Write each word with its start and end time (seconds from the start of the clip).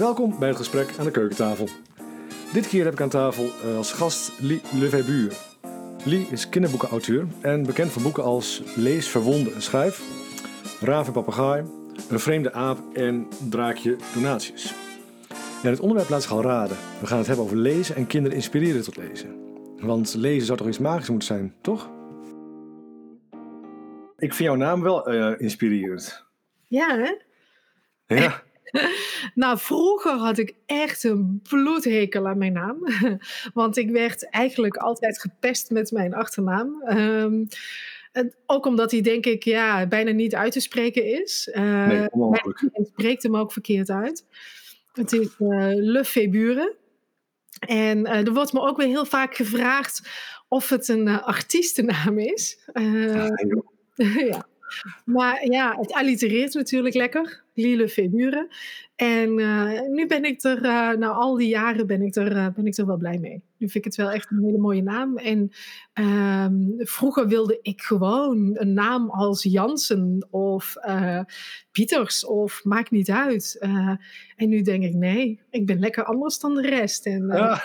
Welkom 0.00 0.38
bij 0.38 0.48
het 0.48 0.56
gesprek 0.56 0.94
aan 0.98 1.04
de 1.04 1.10
keukentafel. 1.10 1.68
Dit 2.52 2.68
keer 2.68 2.84
heb 2.84 2.92
ik 2.92 3.00
aan 3.00 3.08
tafel 3.08 3.44
uh, 3.44 3.76
als 3.76 3.92
gast 3.92 4.40
Lee 4.40 4.60
Lefebure. 4.72 5.34
Lee 6.04 6.26
is 6.30 6.48
kinderboekenauteur 6.48 7.26
en 7.40 7.66
bekend 7.66 7.92
van 7.92 8.02
boeken 8.02 8.22
als 8.22 8.62
Lees, 8.76 9.08
Verwonden 9.08 9.54
en 9.54 9.62
Schrijf, 9.62 10.02
Raaf 10.80 11.06
en 11.06 11.12
Papegaai, 11.12 11.64
Een 12.10 12.20
vreemde 12.20 12.52
aap 12.52 12.78
en 12.96 13.28
Draakje 13.50 13.96
Donatius. 14.14 14.74
Ja, 15.62 15.70
het 15.70 15.80
onderwerp 15.80 16.08
laat 16.08 16.22
zich 16.22 16.32
al 16.32 16.42
raden. 16.42 16.76
We 17.00 17.06
gaan 17.06 17.18
het 17.18 17.26
hebben 17.26 17.44
over 17.44 17.56
lezen 17.56 17.96
en 17.96 18.06
kinderen 18.06 18.36
inspireren 18.36 18.82
tot 18.82 18.96
lezen. 18.96 19.36
Want 19.80 20.14
lezen 20.14 20.46
zou 20.46 20.58
toch 20.58 20.68
iets 20.68 20.78
magisch 20.78 21.08
moeten 21.08 21.28
zijn, 21.28 21.54
toch? 21.60 21.90
Ik 24.16 24.34
vind 24.34 24.48
jouw 24.48 24.54
naam 24.54 24.82
wel 24.82 25.12
uh, 25.12 25.40
inspirerend. 25.40 26.26
Ja, 26.66 26.98
hè? 26.98 27.14
Ja. 28.16 28.42
nou, 29.34 29.58
vroeger 29.58 30.12
had 30.12 30.38
ik 30.38 30.54
echt 30.66 31.04
een 31.04 31.40
bloedhekel 31.48 32.28
aan 32.28 32.38
mijn 32.38 32.52
naam. 32.52 32.78
Want 33.54 33.76
ik 33.76 33.90
werd 33.90 34.30
eigenlijk 34.30 34.76
altijd 34.76 35.20
gepest 35.20 35.70
met 35.70 35.90
mijn 35.90 36.14
achternaam. 36.14 36.82
Um, 36.88 37.48
ook 38.46 38.66
omdat 38.66 38.90
hij, 38.90 39.00
denk 39.00 39.26
ik, 39.26 39.44
ja, 39.44 39.86
bijna 39.86 40.10
niet 40.10 40.34
uit 40.34 40.52
te 40.52 40.60
spreken 40.60 41.04
is. 41.22 41.50
Uh, 41.52 41.86
nee, 41.86 42.10
onmogelijk. 42.10 42.62
En 42.72 42.84
spreekt 42.84 43.22
hem 43.22 43.36
ook 43.36 43.52
verkeerd 43.52 43.90
uit. 43.90 44.24
Het 44.92 45.12
is 45.12 45.28
uh, 45.38 45.70
Le 45.74 46.04
Febure. 46.04 46.76
En 47.66 47.98
uh, 47.98 48.26
er 48.26 48.32
wordt 48.32 48.52
me 48.52 48.60
ook 48.60 48.76
weer 48.76 48.86
heel 48.86 49.06
vaak 49.06 49.34
gevraagd 49.34 50.08
of 50.48 50.68
het 50.68 50.88
een 50.88 51.08
artiestennaam 51.08 52.18
is. 52.18 52.58
ja. 53.94 54.46
Maar 55.04 55.46
ja, 55.50 55.76
het 55.78 55.92
allitereert 55.92 56.54
natuurlijk 56.54 56.94
lekker. 56.94 57.44
Lille 57.54 57.88
Febure. 57.88 58.48
En 58.96 59.38
uh, 59.38 59.80
nu 59.88 60.06
ben 60.06 60.24
ik 60.24 60.42
er, 60.42 60.64
uh, 60.64 60.90
na 60.90 61.08
al 61.08 61.36
die 61.36 61.48
jaren 61.48 61.86
ben 61.86 62.02
ik, 62.02 62.16
er, 62.16 62.36
uh, 62.36 62.46
ben 62.54 62.66
ik 62.66 62.76
er 62.76 62.86
wel 62.86 62.96
blij 62.96 63.18
mee. 63.18 63.42
Nu 63.56 63.68
vind 63.68 63.74
ik 63.74 63.84
het 63.84 63.94
wel 63.94 64.10
echt 64.10 64.30
een 64.30 64.44
hele 64.44 64.58
mooie 64.58 64.82
naam. 64.82 65.16
En 65.16 65.50
um, 65.94 66.74
vroeger 66.78 67.28
wilde 67.28 67.58
ik 67.62 67.80
gewoon 67.82 68.50
een 68.54 68.72
naam 68.72 69.10
als 69.10 69.42
Jansen 69.42 70.26
of 70.30 70.74
Pieters 71.72 72.26
of 72.26 72.64
maakt 72.64 72.90
niet 72.90 73.10
uit. 73.10 73.56
en 74.36 74.48
nu 74.48 74.62
denk 74.62 74.82
ik, 74.82 74.94
nee, 74.94 75.40
ik 75.50 75.66
ben 75.66 75.78
lekker 75.78 76.04
anders 76.04 76.38
dan 76.38 76.54
de 76.54 76.68
rest. 76.68 77.06
En, 77.06 77.26
ja. 77.26 77.62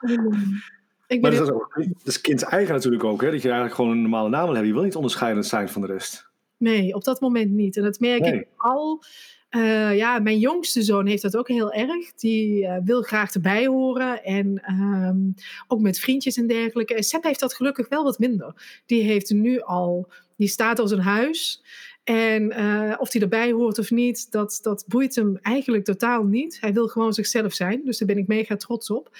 Ik 1.06 1.20
maar 1.20 1.30
dat 1.30 1.42
is, 1.42 1.50
ook, 1.50 1.72
dat 1.74 1.86
is 2.04 2.20
kinds 2.20 2.42
eigen 2.42 2.74
natuurlijk 2.74 3.04
ook, 3.04 3.20
hè? 3.22 3.30
dat 3.30 3.42
je 3.42 3.48
eigenlijk 3.48 3.76
gewoon 3.76 3.90
een 3.90 4.02
normale 4.02 4.28
naam 4.28 4.44
wil 4.44 4.52
hebben. 4.52 4.68
Je 4.68 4.74
wil 4.74 4.84
niet 4.84 4.96
onderscheidend 4.96 5.46
zijn 5.46 5.68
van 5.68 5.80
de 5.80 5.86
rest. 5.86 6.28
Nee, 6.56 6.94
op 6.94 7.04
dat 7.04 7.20
moment 7.20 7.50
niet. 7.50 7.76
En 7.76 7.82
dat 7.82 8.00
merk 8.00 8.20
nee. 8.20 8.34
ik 8.34 8.46
al. 8.56 9.02
Uh, 9.50 9.96
ja, 9.96 10.18
mijn 10.18 10.38
jongste 10.38 10.82
zoon 10.82 11.06
heeft 11.06 11.22
dat 11.22 11.36
ook 11.36 11.48
heel 11.48 11.72
erg. 11.72 12.14
Die 12.14 12.62
uh, 12.62 12.76
wil 12.84 13.02
graag 13.02 13.34
erbij 13.34 13.66
horen. 13.66 14.24
En 14.24 14.72
um, 14.72 15.34
ook 15.68 15.80
met 15.80 15.98
vriendjes 15.98 16.36
en 16.36 16.46
dergelijke. 16.46 16.94
En 16.94 17.02
Seb 17.02 17.22
heeft 17.22 17.40
dat 17.40 17.54
gelukkig 17.54 17.88
wel 17.88 18.04
wat 18.04 18.18
minder. 18.18 18.82
Die 18.86 19.02
heeft 19.02 19.30
nu 19.30 19.60
al, 19.60 20.08
die 20.36 20.48
staat 20.48 20.78
als 20.78 20.90
een 20.90 21.00
huis. 21.00 21.62
En 22.04 22.42
uh, 22.42 22.94
of 22.98 23.12
hij 23.12 23.22
erbij 23.22 23.52
hoort 23.52 23.78
of 23.78 23.90
niet, 23.90 24.32
dat, 24.32 24.58
dat 24.62 24.84
boeit 24.88 25.14
hem 25.14 25.38
eigenlijk 25.42 25.84
totaal 25.84 26.24
niet. 26.24 26.60
Hij 26.60 26.72
wil 26.72 26.88
gewoon 26.88 27.12
zichzelf 27.12 27.52
zijn. 27.52 27.80
Dus 27.84 27.98
daar 27.98 28.08
ben 28.08 28.18
ik 28.18 28.26
mega 28.26 28.56
trots 28.56 28.90
op. 28.90 29.10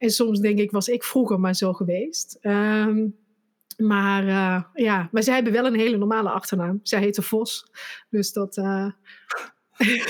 En 0.00 0.10
soms 0.10 0.40
denk 0.40 0.58
ik, 0.58 0.70
was 0.70 0.88
ik 0.88 1.04
vroeger 1.04 1.40
maar 1.40 1.54
zo 1.54 1.72
geweest. 1.72 2.38
Um, 2.42 3.16
maar 3.76 4.24
uh, 4.24 4.62
ja, 4.74 5.08
maar 5.12 5.22
zij 5.22 5.34
hebben 5.34 5.52
wel 5.52 5.66
een 5.66 5.78
hele 5.78 5.96
normale 5.96 6.30
achternaam. 6.30 6.80
Zij 6.82 7.00
heette 7.00 7.22
Vos. 7.22 7.66
Dus 8.10 8.32
dat. 8.32 8.56
Uh... 8.56 8.90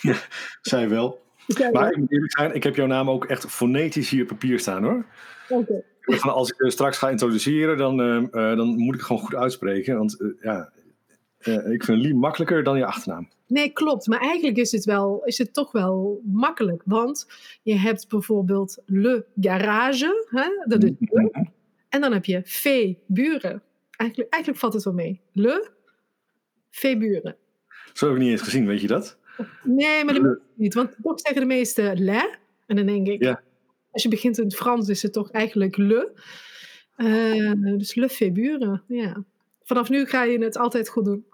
ja, 0.00 0.16
zij 0.60 0.88
wel. 0.88 1.22
Zij 1.46 1.70
maar 1.70 1.82
wel. 1.82 1.90
ik 1.90 1.96
moet 1.96 2.12
eerlijk 2.12 2.32
zijn, 2.32 2.54
ik 2.54 2.62
heb 2.62 2.76
jouw 2.76 2.86
naam 2.86 3.10
ook 3.10 3.24
echt 3.24 3.46
fonetisch 3.46 4.10
hier 4.10 4.22
op 4.22 4.28
papier 4.28 4.58
staan 4.58 4.84
hoor. 4.84 5.06
Oké. 5.48 5.82
Okay. 6.04 6.30
Als 6.30 6.50
ik 6.50 6.70
straks 6.70 6.98
ga 6.98 7.10
introduceren, 7.10 7.76
dan, 7.76 8.00
uh, 8.00 8.56
dan 8.56 8.66
moet 8.76 8.94
ik 8.94 9.00
het 9.00 9.02
gewoon 9.02 9.22
goed 9.22 9.34
uitspreken. 9.34 9.98
Want 9.98 10.16
ja, 10.40 10.72
ik 11.70 11.84
vind 11.84 11.98
Lie 11.98 12.14
makkelijker 12.14 12.64
dan 12.64 12.78
je 12.78 12.86
achternaam. 12.86 13.28
Nee, 13.52 13.72
klopt. 13.72 14.06
Maar 14.06 14.20
eigenlijk 14.20 14.56
is 14.56 14.72
het, 14.72 14.84
wel, 14.84 15.22
is 15.24 15.38
het 15.38 15.54
toch 15.54 15.72
wel 15.72 16.20
makkelijk. 16.24 16.82
Want 16.84 17.26
je 17.62 17.78
hebt 17.78 18.08
bijvoorbeeld 18.08 18.82
Le 18.86 19.24
Garage. 19.40 20.26
Hè? 20.28 20.64
Dat 20.64 20.84
is 20.84 20.90
mm 20.90 21.08
-hmm. 21.10 21.50
En 21.88 22.00
dan 22.00 22.12
heb 22.12 22.24
je 22.24 22.42
Fee-buren. 22.44 23.62
Eigenlijk, 23.90 24.32
eigenlijk 24.32 24.62
valt 24.62 24.74
het 24.74 24.84
wel 24.84 24.92
mee. 24.92 25.20
Le 25.32 25.70
Fee-buren. 26.70 27.36
Zo 27.92 28.06
heb 28.06 28.16
ik 28.16 28.22
niet 28.22 28.30
eens 28.30 28.42
gezien, 28.42 28.66
weet 28.66 28.80
je 28.80 28.86
dat? 28.86 29.18
Nee, 29.62 30.04
maar 30.04 30.14
dat 30.14 30.22
moet 30.22 30.40
niet. 30.54 30.74
Want 30.74 30.96
toch 31.02 31.20
zeggen 31.20 31.40
de 31.40 31.46
meesten 31.46 32.04
le. 32.04 32.36
En 32.66 32.76
dan 32.76 32.86
denk 32.86 33.06
ik, 33.06 33.22
ja. 33.22 33.42
als 33.90 34.02
je 34.02 34.08
begint 34.08 34.38
in 34.38 34.44
het 34.44 34.56
Frans 34.56 34.88
is 34.88 35.02
het 35.02 35.12
toch 35.12 35.30
eigenlijk 35.30 35.76
le. 35.76 36.12
Uh, 36.96 37.52
dus 37.78 37.94
Le 37.94 38.08
Fee-buren, 38.08 38.82
ja. 38.86 39.24
Vanaf 39.62 39.88
nu 39.88 40.06
ga 40.06 40.22
je 40.22 40.38
het 40.38 40.56
altijd 40.56 40.88
goed 40.88 41.04
doen. 41.04 41.24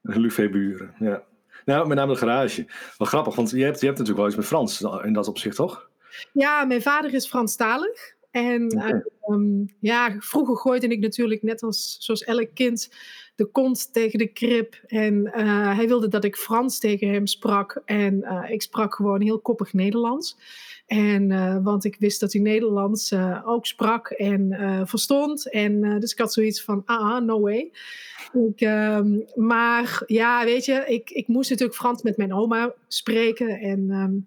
Le 0.00 0.30
Fee-buren, 0.30 0.94
ja. 0.98 1.24
Nou, 1.64 1.88
met 1.88 1.96
name 1.96 2.12
de 2.12 2.18
garage. 2.18 2.66
Wel 2.98 3.08
grappig, 3.08 3.34
want 3.34 3.50
je 3.50 3.64
hebt, 3.64 3.80
je 3.80 3.86
hebt 3.86 3.98
natuurlijk 3.98 4.18
wel 4.18 4.26
iets 4.26 4.36
met 4.36 4.46
Frans 4.46 4.80
in 5.04 5.12
dat 5.12 5.28
opzicht, 5.28 5.56
toch? 5.56 5.90
Ja, 6.32 6.64
mijn 6.64 6.82
vader 6.82 7.14
is 7.14 7.26
Franstalig. 7.26 8.14
En 8.30 8.72
okay. 8.72 9.02
um, 9.28 9.74
ja, 9.78 10.16
vroeger 10.18 10.56
gooide 10.56 10.86
ik 10.86 11.00
natuurlijk 11.00 11.42
net 11.42 11.62
als 11.62 11.96
zoals 11.98 12.24
elk 12.24 12.48
kind 12.54 12.90
de 13.34 13.44
kont 13.44 13.92
tegen 13.92 14.18
de 14.18 14.26
krip. 14.26 14.80
En 14.86 15.14
uh, 15.14 15.76
hij 15.76 15.88
wilde 15.88 16.08
dat 16.08 16.24
ik 16.24 16.36
Frans 16.36 16.78
tegen 16.78 17.08
hem 17.08 17.26
sprak. 17.26 17.82
En 17.84 18.14
uh, 18.14 18.50
ik 18.50 18.62
sprak 18.62 18.94
gewoon 18.94 19.20
heel 19.20 19.40
koppig 19.40 19.72
Nederlands. 19.72 20.36
En, 20.86 21.30
uh, 21.30 21.56
want 21.62 21.84
ik 21.84 21.96
wist 21.98 22.20
dat 22.20 22.32
hij 22.32 22.42
Nederlands 22.42 23.14
ook 23.44 23.66
sprak 23.66 24.08
en 24.10 24.56
verstond. 24.88 25.50
En 25.50 26.00
dus 26.00 26.12
ik 26.12 26.18
had 26.18 26.32
zoiets 26.32 26.62
van, 26.64 26.82
ah, 26.84 27.20
no 27.20 27.40
way. 27.40 27.70
Ik, 28.32 28.60
um, 28.60 29.24
maar 29.34 30.02
ja, 30.06 30.44
weet 30.44 30.64
je, 30.64 30.84
ik, 30.86 31.10
ik 31.10 31.28
moest 31.28 31.50
natuurlijk 31.50 31.78
Frans 31.78 32.02
met 32.02 32.16
mijn 32.16 32.34
oma 32.34 32.74
spreken. 32.88 33.48
En 33.48 33.90
um, 33.90 34.26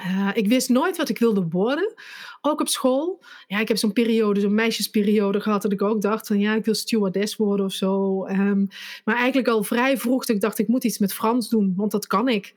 uh, 0.00 0.30
ik 0.34 0.48
wist 0.48 0.68
nooit 0.68 0.96
wat 0.96 1.08
ik 1.08 1.18
wilde 1.18 1.46
worden. 1.50 1.94
Ook 2.40 2.60
op 2.60 2.68
school. 2.68 3.22
Ja, 3.46 3.58
ik 3.58 3.68
heb 3.68 3.76
zo'n 3.76 3.92
periode, 3.92 4.40
zo'n 4.40 4.54
meisjesperiode 4.54 5.40
gehad. 5.40 5.62
Dat 5.62 5.72
ik 5.72 5.82
ook 5.82 6.02
dacht 6.02 6.26
van 6.26 6.38
ja, 6.38 6.54
ik 6.54 6.64
wil 6.64 6.74
stewardess 6.74 7.36
worden 7.36 7.66
of 7.66 7.72
zo. 7.72 8.26
Um, 8.26 8.68
maar 9.04 9.16
eigenlijk 9.16 9.48
al 9.48 9.62
vrij 9.62 9.98
vroeg 9.98 10.26
ik 10.26 10.40
dacht, 10.40 10.58
ik 10.58 10.68
moet 10.68 10.84
iets 10.84 10.98
met 10.98 11.14
Frans 11.14 11.48
doen. 11.48 11.72
Want 11.76 11.90
dat 11.90 12.06
kan 12.06 12.28
ik. 12.28 12.54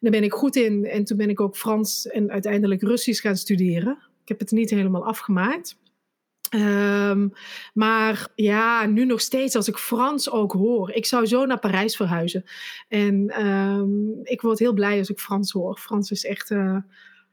Daar 0.00 0.10
ben 0.10 0.24
ik 0.24 0.32
goed 0.32 0.56
in. 0.56 0.84
En 0.84 1.04
toen 1.04 1.16
ben 1.16 1.30
ik 1.30 1.40
ook 1.40 1.56
Frans 1.56 2.06
en 2.06 2.30
uiteindelijk 2.30 2.82
Russisch 2.82 3.22
gaan 3.22 3.36
studeren. 3.36 3.98
Ik 4.22 4.28
heb 4.28 4.38
het 4.38 4.50
niet 4.50 4.70
helemaal 4.70 5.06
afgemaakt. 5.06 5.76
Um, 6.54 7.32
maar 7.74 8.28
ja, 8.34 8.86
nu 8.86 9.04
nog 9.04 9.20
steeds 9.20 9.56
als 9.56 9.68
ik 9.68 9.76
Frans 9.76 10.30
ook 10.30 10.52
hoor. 10.52 10.90
Ik 10.90 11.06
zou 11.06 11.26
zo 11.26 11.46
naar 11.46 11.58
Parijs 11.58 11.96
verhuizen. 11.96 12.44
En 12.88 13.46
um, 13.46 14.20
ik 14.22 14.40
word 14.40 14.58
heel 14.58 14.72
blij 14.72 14.98
als 14.98 15.10
ik 15.10 15.20
Frans 15.20 15.52
hoor. 15.52 15.78
Frans 15.78 16.10
is 16.10 16.24
echt, 16.24 16.50
uh, 16.50 16.76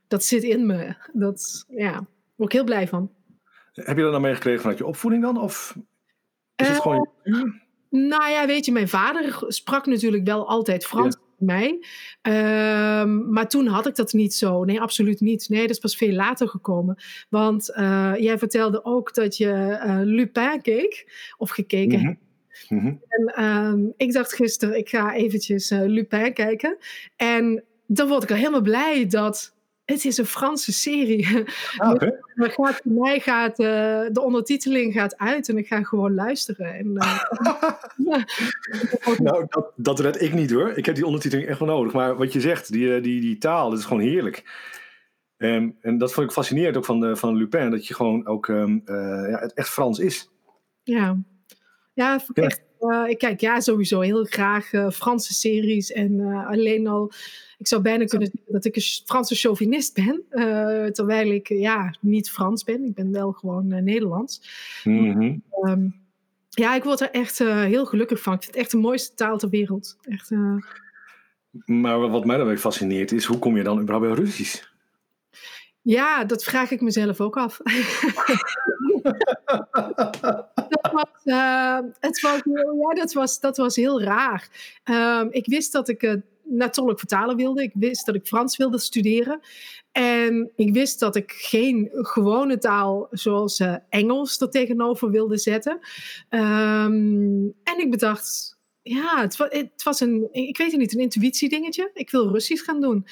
dat 0.07 0.23
zit 0.23 0.43
in 0.43 0.65
me. 0.65 0.95
Dat, 1.13 1.65
ja, 1.67 1.91
daar 1.91 2.05
word 2.35 2.51
ik 2.51 2.57
heel 2.57 2.67
blij 2.67 2.87
van. 2.87 3.11
Heb 3.73 3.97
je 3.97 4.01
dat 4.01 4.11
nou 4.11 4.23
meegekregen 4.23 4.61
vanuit 4.61 4.79
je 4.79 4.85
opvoeding 4.85 5.23
dan? 5.23 5.37
Of 5.37 5.77
is 6.55 6.67
het 6.67 6.75
uh, 6.75 6.81
gewoon... 6.81 7.09
Nou 7.89 8.31
ja, 8.31 8.45
weet 8.45 8.65
je, 8.65 8.71
mijn 8.71 8.89
vader 8.89 9.43
sprak 9.47 9.85
natuurlijk 9.85 10.25
wel 10.25 10.47
altijd 10.47 10.85
Frans. 10.85 11.17
Ja 11.21 11.27
mij. 11.41 11.85
Um, 12.21 13.31
maar 13.31 13.49
toen 13.49 13.67
had 13.67 13.87
ik 13.87 13.95
dat 13.95 14.13
niet 14.13 14.33
zo. 14.33 14.63
Nee, 14.63 14.81
absoluut 14.81 15.19
niet. 15.19 15.49
Nee, 15.49 15.61
dat 15.61 15.69
is 15.69 15.79
pas 15.79 15.95
veel 15.95 16.13
later 16.13 16.47
gekomen. 16.47 16.95
Want 17.29 17.69
uh, 17.69 18.13
jij 18.17 18.37
vertelde 18.37 18.85
ook 18.85 19.13
dat 19.13 19.37
je 19.37 19.79
uh, 19.85 19.99
Lupin 20.03 20.61
keek. 20.61 21.11
Of 21.37 21.49
gekeken 21.49 21.99
mm 21.99 22.05
-hmm. 22.05 22.19
Mm 22.69 22.79
-hmm. 22.79 23.01
En 23.07 23.43
um, 23.45 23.93
ik 23.97 24.13
dacht 24.13 24.33
gisteren, 24.33 24.77
ik 24.77 24.89
ga 24.89 25.15
eventjes 25.15 25.71
uh, 25.71 25.79
Lupin 25.85 26.33
kijken. 26.33 26.77
En 27.15 27.63
dan 27.87 28.07
word 28.07 28.23
ik 28.23 28.31
al 28.31 28.37
helemaal 28.37 28.61
blij 28.61 29.07
dat 29.07 29.55
het 29.93 30.05
is 30.05 30.17
een 30.17 30.25
Franse 30.25 30.73
serie. 30.73 31.45
Ah, 31.77 31.89
okay. 31.93 32.19
maar 32.35 32.49
gaat, 32.49 32.81
voor 32.83 32.91
mij 32.91 33.19
gaat 33.19 33.59
uh, 33.59 33.67
de 34.11 34.21
ondertiteling 34.21 34.93
gaat 34.93 35.17
uit 35.17 35.49
en 35.49 35.57
ik 35.57 35.67
ga 35.67 35.83
gewoon 35.83 36.13
luisteren. 36.13 36.73
En, 36.73 36.87
uh, 37.97 38.23
nou, 39.17 39.45
dat, 39.49 39.71
dat 39.75 39.99
red 39.99 40.21
ik 40.21 40.33
niet 40.33 40.51
hoor. 40.51 40.77
Ik 40.77 40.85
heb 40.85 40.95
die 40.95 41.05
ondertiteling 41.05 41.47
echt 41.47 41.59
wel 41.59 41.67
nodig. 41.67 41.93
Maar 41.93 42.17
wat 42.17 42.33
je 42.33 42.41
zegt, 42.41 42.71
die, 42.71 43.01
die, 43.01 43.21
die 43.21 43.37
taal, 43.37 43.69
dat 43.69 43.79
is 43.79 43.85
gewoon 43.85 44.03
heerlijk. 44.03 44.67
Um, 45.37 45.77
en 45.81 45.97
dat 45.97 46.13
vond 46.13 46.27
ik 46.27 46.33
fascinerend 46.33 46.77
ook 46.77 46.85
van, 46.85 47.05
uh, 47.05 47.15
van 47.15 47.35
Lupin, 47.35 47.69
dat 47.69 47.87
je 47.87 47.93
gewoon 47.93 48.27
ook 48.27 48.47
um, 48.47 48.81
ja, 48.85 49.39
het 49.39 49.53
echt 49.53 49.69
Frans 49.69 49.99
is. 49.99 50.29
Ja, 50.83 51.17
ja, 51.93 52.19
ja. 52.33 52.43
echt. 52.43 52.61
Ik 53.07 53.17
kijk 53.17 53.41
ja, 53.41 53.59
sowieso 53.59 53.99
heel 53.99 54.23
graag 54.23 54.69
Franse 54.91 55.33
series 55.33 55.91
en 55.91 56.21
alleen 56.47 56.87
al 56.87 57.11
ik 57.57 57.67
zou 57.67 57.81
bijna 57.81 58.05
kunnen 58.05 58.27
zeggen 58.27 58.53
dat 58.53 58.65
ik 58.65 58.75
een 58.75 58.81
Franse 59.05 59.35
chauvinist 59.35 59.93
ben. 59.93 60.23
Terwijl 60.93 61.31
ik 61.31 61.47
ja, 61.47 61.95
niet 61.99 62.31
Frans 62.31 62.63
ben. 62.63 62.83
Ik 62.83 62.93
ben 62.93 63.11
wel 63.11 63.31
gewoon 63.31 63.67
Nederlands. 63.67 64.41
Mm 64.83 65.11
-hmm. 65.11 65.43
um, 65.63 65.95
ja, 66.49 66.75
ik 66.75 66.83
word 66.83 66.99
er 66.99 67.11
echt 67.11 67.39
uh, 67.39 67.63
heel 67.63 67.85
gelukkig 67.85 68.21
van. 68.21 68.33
Ik 68.33 68.41
vind 68.41 68.53
het 68.53 68.63
echt 68.63 68.71
de 68.71 68.77
mooiste 68.77 69.15
taal 69.15 69.37
ter 69.37 69.49
wereld. 69.49 69.97
Echt, 70.01 70.31
Maar 71.65 72.09
wat 72.09 72.25
mij 72.25 72.37
dan 72.37 72.47
weer 72.47 72.57
fascineert 72.57 73.11
is, 73.11 73.25
hoe 73.25 73.39
kom 73.39 73.57
je 73.57 73.63
dan 73.63 73.79
überhaupt 73.79 74.07
bij 74.07 74.23
Russisch? 74.23 74.67
Ja, 75.81 76.23
dat 76.23 76.43
vraag 76.43 76.71
ik 76.71 76.81
mezelf 76.81 77.21
ook 77.21 77.37
af. 77.37 77.59
uh, 81.25 81.79
het 81.99 82.21
was, 82.21 82.41
ja, 82.43 82.93
dat, 82.93 83.13
was, 83.13 83.39
dat 83.39 83.57
was 83.57 83.75
heel 83.75 84.01
raar. 84.01 84.49
Uh, 84.85 85.25
ik 85.29 85.45
wist 85.45 85.71
dat 85.71 85.89
ik 85.89 86.03
uh, 86.03 86.65
tolk 86.65 86.99
vertalen 86.99 87.35
wilde. 87.35 87.63
Ik 87.63 87.71
wist 87.73 88.05
dat 88.05 88.15
ik 88.15 88.27
Frans 88.27 88.57
wilde 88.57 88.79
studeren. 88.79 89.39
En 89.91 90.51
ik 90.55 90.73
wist 90.73 90.99
dat 90.99 91.15
ik 91.15 91.31
geen 91.31 91.89
gewone 91.91 92.57
taal 92.57 93.07
zoals 93.11 93.59
uh, 93.59 93.75
Engels 93.89 94.41
er 94.41 94.49
tegenover 94.49 95.09
wilde 95.11 95.37
zetten. 95.37 95.79
Um, 96.29 97.53
en 97.63 97.79
ik 97.79 97.91
bedacht, 97.91 98.57
ja, 98.81 99.21
het 99.21 99.37
was, 99.37 99.47
het 99.49 99.83
was 99.83 99.99
een, 99.99 100.27
ik 100.31 100.57
weet 100.57 100.71
het 100.71 100.79
niet, 100.79 100.93
een 100.93 100.99
intuïtiedingetje. 100.99 101.91
Ik 101.93 102.09
wil 102.09 102.31
Russisch 102.31 102.65
gaan 102.65 102.81
doen. 102.81 103.05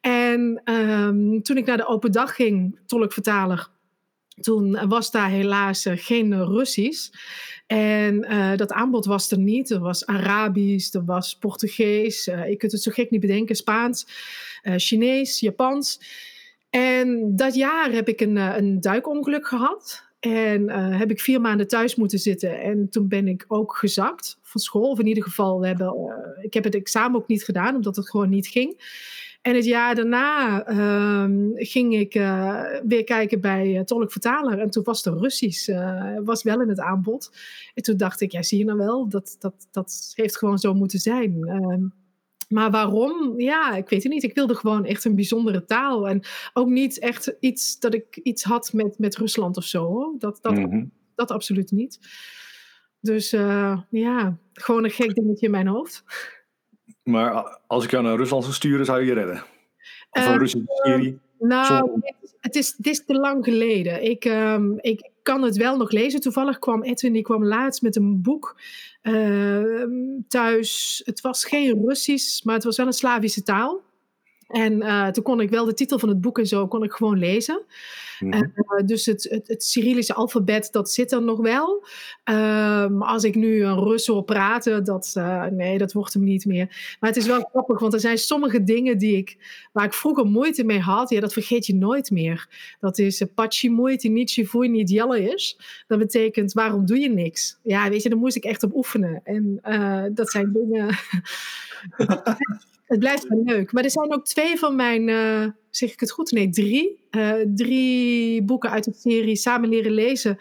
En 0.00 0.62
toen 1.42 1.56
ik 1.56 1.66
naar 1.66 1.76
de 1.76 1.86
open 1.86 2.12
dag 2.12 2.34
ging, 2.34 2.78
tolkvertaler, 2.86 3.68
toen 4.40 4.88
was 4.88 5.10
daar 5.10 5.30
helaas 5.30 5.86
uh, 5.86 5.92
geen 5.96 6.44
Russisch. 6.44 7.10
En 7.66 8.26
uh, 8.30 8.56
dat 8.56 8.72
aanbod 8.72 9.06
was 9.06 9.30
er 9.30 9.38
niet. 9.38 9.70
Er 9.70 9.80
was 9.80 10.06
Arabisch, 10.06 10.94
er 10.94 11.04
was 11.04 11.36
Portugees, 11.38 12.28
uh, 12.28 12.48
ik 12.48 12.58
kunt 12.58 12.72
het 12.72 12.82
zo 12.82 12.90
gek 12.90 13.10
niet 13.10 13.20
bedenken, 13.20 13.56
Spaans, 13.56 14.06
Chinees, 14.62 15.40
Japans. 15.40 16.00
En 16.70 17.36
dat 17.36 17.54
jaar 17.54 17.92
heb 17.92 18.08
ik 18.08 18.20
een, 18.20 18.36
een 18.36 18.80
duikongeluk 18.80 19.46
gehad. 19.46 20.08
En 20.20 20.62
uh, 20.62 20.98
heb 20.98 21.10
ik 21.10 21.20
vier 21.20 21.40
maanden 21.40 21.68
thuis 21.68 21.94
moeten 21.94 22.18
zitten. 22.18 22.60
En 22.60 22.88
toen 22.88 23.08
ben 23.08 23.28
ik 23.28 23.44
ook 23.48 23.76
gezakt 23.76 24.38
van 24.42 24.60
school. 24.60 24.90
Of 24.90 24.98
in 24.98 25.06
ieder 25.06 25.22
geval, 25.22 25.60
we 25.60 25.66
hebben, 25.66 25.94
uh, 25.96 26.44
ik 26.44 26.54
heb 26.54 26.64
het 26.64 26.74
examen 26.74 27.20
ook 27.20 27.28
niet 27.28 27.44
gedaan, 27.44 27.74
omdat 27.74 27.96
het 27.96 28.10
gewoon 28.10 28.28
niet 28.28 28.46
ging. 28.46 28.80
En 29.42 29.54
het 29.54 29.64
jaar 29.64 29.94
daarna 29.94 30.68
uh, 30.70 31.50
ging 31.54 31.94
ik 31.94 32.14
uh, 32.14 32.64
weer 32.84 33.04
kijken 33.04 33.40
bij 33.40 33.74
uh, 33.74 33.80
Tolk 33.80 34.12
Vertaler. 34.12 34.58
En 34.58 34.70
toen 34.70 34.84
was 34.84 35.06
er 35.06 35.18
Russisch, 35.18 35.68
was 36.24 36.42
wel 36.42 36.60
in 36.60 36.68
het 36.68 36.80
aanbod. 36.80 37.32
En 37.74 37.82
toen 37.82 37.96
dacht 37.96 38.20
ik, 38.20 38.32
ja, 38.32 38.42
zie 38.42 38.58
je 38.58 38.64
nou 38.64 38.78
wel, 38.78 39.08
dat, 39.08 39.36
dat, 39.38 39.68
dat 39.70 40.12
heeft 40.14 40.38
gewoon 40.38 40.58
zo 40.58 40.74
moeten 40.74 40.98
zijn. 40.98 41.44
Ehm, 41.44 41.84
maar 42.48 42.70
waarom? 42.70 43.40
Ja, 43.40 43.76
ik 43.76 43.88
weet 43.88 44.02
het 44.02 44.12
niet. 44.12 44.22
Ik 44.22 44.34
wilde 44.34 44.54
gewoon 44.54 44.84
echt 44.84 45.04
een 45.04 45.14
bijzondere 45.14 45.64
taal. 45.64 46.08
En 46.08 46.22
ook 46.52 46.68
niet 46.68 46.98
echt 46.98 47.34
iets 47.40 47.78
dat 47.78 47.94
ik 47.94 48.16
iets 48.16 48.42
had 48.42 48.72
met, 48.72 48.98
met 48.98 49.16
Rusland 49.16 49.56
of 49.56 49.64
zo. 49.64 49.84
Hoor. 49.84 50.14
Dat, 50.18 50.38
dat, 50.42 50.52
mm 50.52 50.70
-hmm. 50.70 50.90
dat 51.14 51.30
absoluut 51.30 51.70
niet. 51.70 51.98
Dus 53.00 53.32
uh, 53.32 53.80
ja, 53.90 54.38
gewoon 54.52 54.84
een 54.84 54.90
gek 54.90 55.14
dingetje 55.14 55.46
in 55.46 55.52
mijn 55.52 55.66
hoofd. 55.66 56.04
Maar 57.02 57.58
als 57.66 57.84
ik 57.84 57.90
jou 57.90 58.04
naar 58.04 58.16
Rusland 58.16 58.42
zou 58.42 58.54
sturen, 58.54 58.86
zou 58.86 59.00
je 59.00 59.06
je 59.06 59.12
redden? 59.12 59.42
Of 60.10 60.26
een 60.26 60.32
uh, 60.32 60.38
Russische 60.38 60.80
serie? 60.82 61.18
Nou, 61.38 62.00
het 62.40 62.54
is, 62.54 62.74
het 62.76 62.86
is 62.86 63.04
te 63.04 63.14
lang 63.14 63.44
geleden. 63.44 64.04
Ik, 64.04 64.24
um, 64.24 64.78
ik 64.80 65.10
kan 65.22 65.42
het 65.42 65.56
wel 65.56 65.76
nog 65.76 65.90
lezen. 65.90 66.20
Toevallig 66.20 66.58
kwam 66.58 66.82
Edwin, 66.82 67.12
die 67.12 67.22
kwam 67.22 67.44
laatst 67.44 67.82
met 67.82 67.96
een 67.96 68.22
boek 68.22 68.60
uh, 69.02 69.84
thuis. 70.28 71.02
Het 71.04 71.20
was 71.20 71.44
geen 71.44 71.86
Russisch, 71.86 72.44
maar 72.44 72.54
het 72.54 72.64
was 72.64 72.76
wel 72.76 72.86
een 72.86 72.92
Slavische 72.92 73.42
taal. 73.42 73.82
En 74.50 74.72
uh, 74.72 75.08
toen 75.08 75.24
kon 75.24 75.40
ik 75.40 75.50
wel 75.50 75.64
de 75.64 75.74
titel 75.74 75.98
van 75.98 76.08
het 76.08 76.20
boek 76.20 76.38
en 76.38 76.46
zo 76.46 76.66
kon 76.66 76.82
ik 76.82 76.92
gewoon 76.92 77.18
lezen. 77.18 77.62
Mm 78.18 78.32
-hmm. 78.32 78.52
uh, 78.78 78.86
dus 78.86 79.06
het, 79.06 79.26
het, 79.30 79.48
het, 79.48 79.64
Cyrillische 79.64 80.14
alfabet, 80.14 80.68
dat 80.72 80.90
zit 80.90 81.12
er 81.12 81.22
nog 81.22 81.38
wel. 81.38 81.84
Uh, 81.84 82.34
maar 82.88 83.08
als 83.08 83.24
ik 83.24 83.34
nu 83.34 83.64
een 83.64 83.78
Rus 83.78 84.06
hoor 84.06 84.24
praten, 84.24 84.84
dat, 84.84 85.14
uh, 85.18 85.44
nee, 85.44 85.78
dat 85.78 85.92
wordt 85.92 86.14
hem 86.14 86.24
niet 86.24 86.46
meer. 86.46 86.96
Maar 87.00 87.10
het 87.10 87.18
is 87.18 87.26
wel 87.26 87.40
grappig, 87.40 87.78
want 87.78 87.92
er 87.92 88.00
zijn 88.00 88.18
sommige 88.18 88.62
dingen 88.62 88.98
die 88.98 89.16
ik, 89.16 89.36
waar 89.72 89.84
ik 89.84 89.92
vroeger 89.92 90.24
moeite 90.24 90.64
mee 90.64 90.80
had, 90.80 91.10
ja, 91.10 91.20
dat 91.20 91.32
vergeet 91.32 91.66
je 91.66 91.74
nooit 91.74 92.10
meer. 92.10 92.48
Dat 92.80 92.98
is 92.98 93.24
Pachi 93.34 93.70
moeite 93.70 94.08
niet 94.08 94.40
voei 94.44 94.68
niet 94.68 94.90
jelle 94.90 95.32
is. 95.32 95.58
Dat 95.86 95.98
betekent, 95.98 96.52
waarom 96.52 96.86
doe 96.86 96.98
je 96.98 97.10
niks? 97.10 97.58
Ja, 97.62 97.88
weet 97.88 98.02
je, 98.02 98.08
daar 98.08 98.18
moest 98.18 98.36
ik 98.36 98.44
echt 98.44 98.62
op 98.62 98.74
oefenen. 98.74 99.20
En 99.24 99.60
dat 100.14 100.30
zijn 100.30 100.52
dingen... 100.52 100.96
Het 102.90 102.98
blijft 102.98 103.28
wel 103.28 103.42
leuk. 103.44 103.72
Maar 103.72 103.84
er 103.84 103.90
zijn 103.90 104.12
ook 104.12 104.24
twee 104.24 104.58
van 104.58 104.76
mijn, 104.76 105.08
uh, 105.08 105.46
zeg 105.70 105.92
ik 105.92 106.00
het 106.00 106.10
goed? 106.10 106.30
Nee, 106.30 106.50
drie. 106.50 107.04
Uh, 107.10 107.32
drie 107.54 108.42
boeken 108.42 108.70
uit 108.70 108.84
de 108.84 108.92
serie 108.96 109.36
Samen 109.36 109.68
leren 109.68 109.92
lezen 109.92 110.38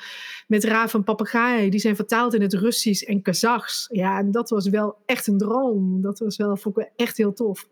met 0.48 0.64
Raaf 0.64 0.94
en 0.94 1.04
Papegaai. 1.04 1.70
Die 1.70 1.80
zijn 1.80 1.96
vertaald 1.96 2.34
in 2.34 2.42
het 2.42 2.54
Russisch 2.54 3.04
en 3.04 3.22
Kazachs. 3.22 3.88
Ja, 3.92 4.20
en 4.20 4.32
dat 4.32 4.50
was 4.50 4.70
wel 4.70 4.98
echt 5.06 5.28
een 5.28 5.38
droom. 5.38 6.02
Dat 6.02 6.20
was 6.20 6.38
wel, 6.38 6.58
vond 6.58 6.78
ik 6.78 6.90
echt 6.96 7.18
heel 7.18 7.34
tof. 7.34 7.68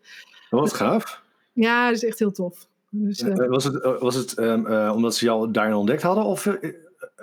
Wat 0.49 0.73
gaaf. 0.73 1.21
Ja, 1.53 1.87
dat 1.87 1.95
is 1.95 2.05
echt 2.05 2.19
heel 2.19 2.31
tof. 2.31 2.67
Dus, 2.89 3.21
uh, 3.21 3.47
was 3.47 3.63
het, 3.63 3.99
was 3.99 4.15
het 4.15 4.37
um, 4.37 4.67
omdat 4.91 5.15
ze 5.15 5.25
jou 5.25 5.51
daarin 5.51 5.75
ontdekt 5.75 6.01
hadden 6.01 6.23
of 6.23 6.43
heb 6.43 6.61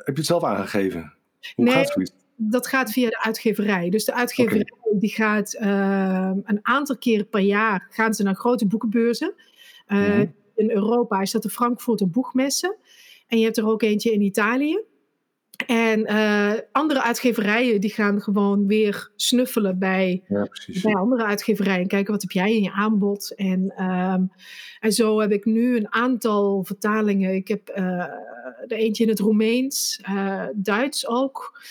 je 0.05 0.13
het 0.13 0.27
zelf 0.27 0.45
aangegeven? 0.45 1.13
Hoe 1.55 1.65
nee, 1.65 1.75
gaat 1.75 1.89
zoiets? 1.89 2.13
Dat 2.51 2.67
gaat 2.67 2.93
via 2.93 3.09
de 3.09 3.23
uitgeverij. 3.23 3.89
Dus 3.89 4.05
de 4.05 4.15
uitgeverij 4.15 4.73
okay. 4.81 4.99
die 4.99 5.11
gaat 5.11 5.57
uh, 5.61 6.31
een 6.45 6.59
aantal 6.63 6.99
keren 6.99 7.29
per 7.29 7.41
jaar 7.41 7.87
gaan 7.91 8.15
ze 8.15 8.23
naar 8.23 8.35
grote 8.35 8.67
boekenbeurzen. 8.67 9.35
Uh, 9.89 9.99
mm 9.99 10.05
-hmm. 10.05 10.35
In 10.55 10.71
Europa 10.71 11.21
is 11.21 11.31
dat 11.31 11.43
de 11.43 11.51
Frankfurter 11.51 12.11
Boegmessen. 12.11 12.77
En 13.29 13.39
je 13.39 13.45
hebt 13.45 13.57
er 13.57 13.67
ook 13.67 13.83
eentje 13.83 14.13
in 14.13 14.21
Italië. 14.23 14.83
En 15.67 16.01
uh, 16.01 16.53
andere 16.73 17.03
uitgeverijen 17.03 17.81
die 17.81 17.91
gaan 17.91 18.21
gewoon 18.21 18.67
weer 18.67 19.11
snuffelen 19.17 19.79
bij, 19.79 20.23
ja, 20.29 20.49
bij 20.83 20.95
andere 20.95 21.25
uitgeverijen. 21.25 21.87
Kijken 21.87 22.13
wat 22.13 22.23
heb 22.23 22.31
jij 22.31 22.55
in 22.55 22.63
je 22.63 22.73
aanbod. 22.73 23.35
En, 23.35 23.85
um, 23.85 24.31
en 24.81 24.93
zo 24.93 25.21
heb 25.21 25.33
ik 25.33 25.45
nu 25.45 25.77
een 25.77 25.93
aantal 25.93 26.65
vertalingen. 26.65 27.35
Ik 27.35 27.49
heb 27.49 27.73
uh, 27.77 27.85
er 28.67 28.73
eentje 28.73 29.03
in 29.03 29.09
het 29.09 29.19
Roemeens, 29.19 30.01
uh, 30.09 30.47
Duits 30.55 31.07
ook. 31.07 31.63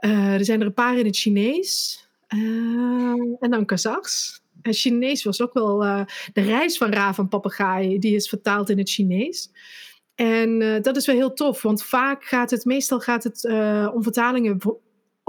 Uh, 0.00 0.34
er 0.34 0.44
zijn 0.44 0.60
er 0.60 0.66
een 0.66 0.74
paar 0.74 0.98
in 0.98 1.06
het 1.06 1.16
Chinees. 1.16 2.04
Uh, 2.28 2.40
en 3.40 3.50
dan 3.50 3.64
Kazachs. 3.64 4.42
En 4.62 4.72
Chinees 4.72 5.24
was 5.24 5.42
ook 5.42 5.52
wel 5.52 5.84
uh, 5.84 6.04
de 6.32 6.40
reis 6.40 6.78
van 6.78 6.92
Ra 6.92 7.14
van 7.14 7.28
Papegaai. 7.28 7.98
Die 7.98 8.14
is 8.14 8.28
vertaald 8.28 8.70
in 8.70 8.78
het 8.78 8.90
Chinees. 8.90 9.50
En 10.14 10.58
dat 10.82 10.96
is 10.96 11.06
wel 11.06 11.16
heel 11.16 11.32
tof. 11.32 11.62
Want 11.62 11.82
vaak 11.82 12.24
gaat 12.24 12.50
het, 12.50 12.64
meestal 12.64 13.00
gaat 13.00 13.24
het 13.24 13.44
om 13.94 14.02
vertalingen 14.02 14.58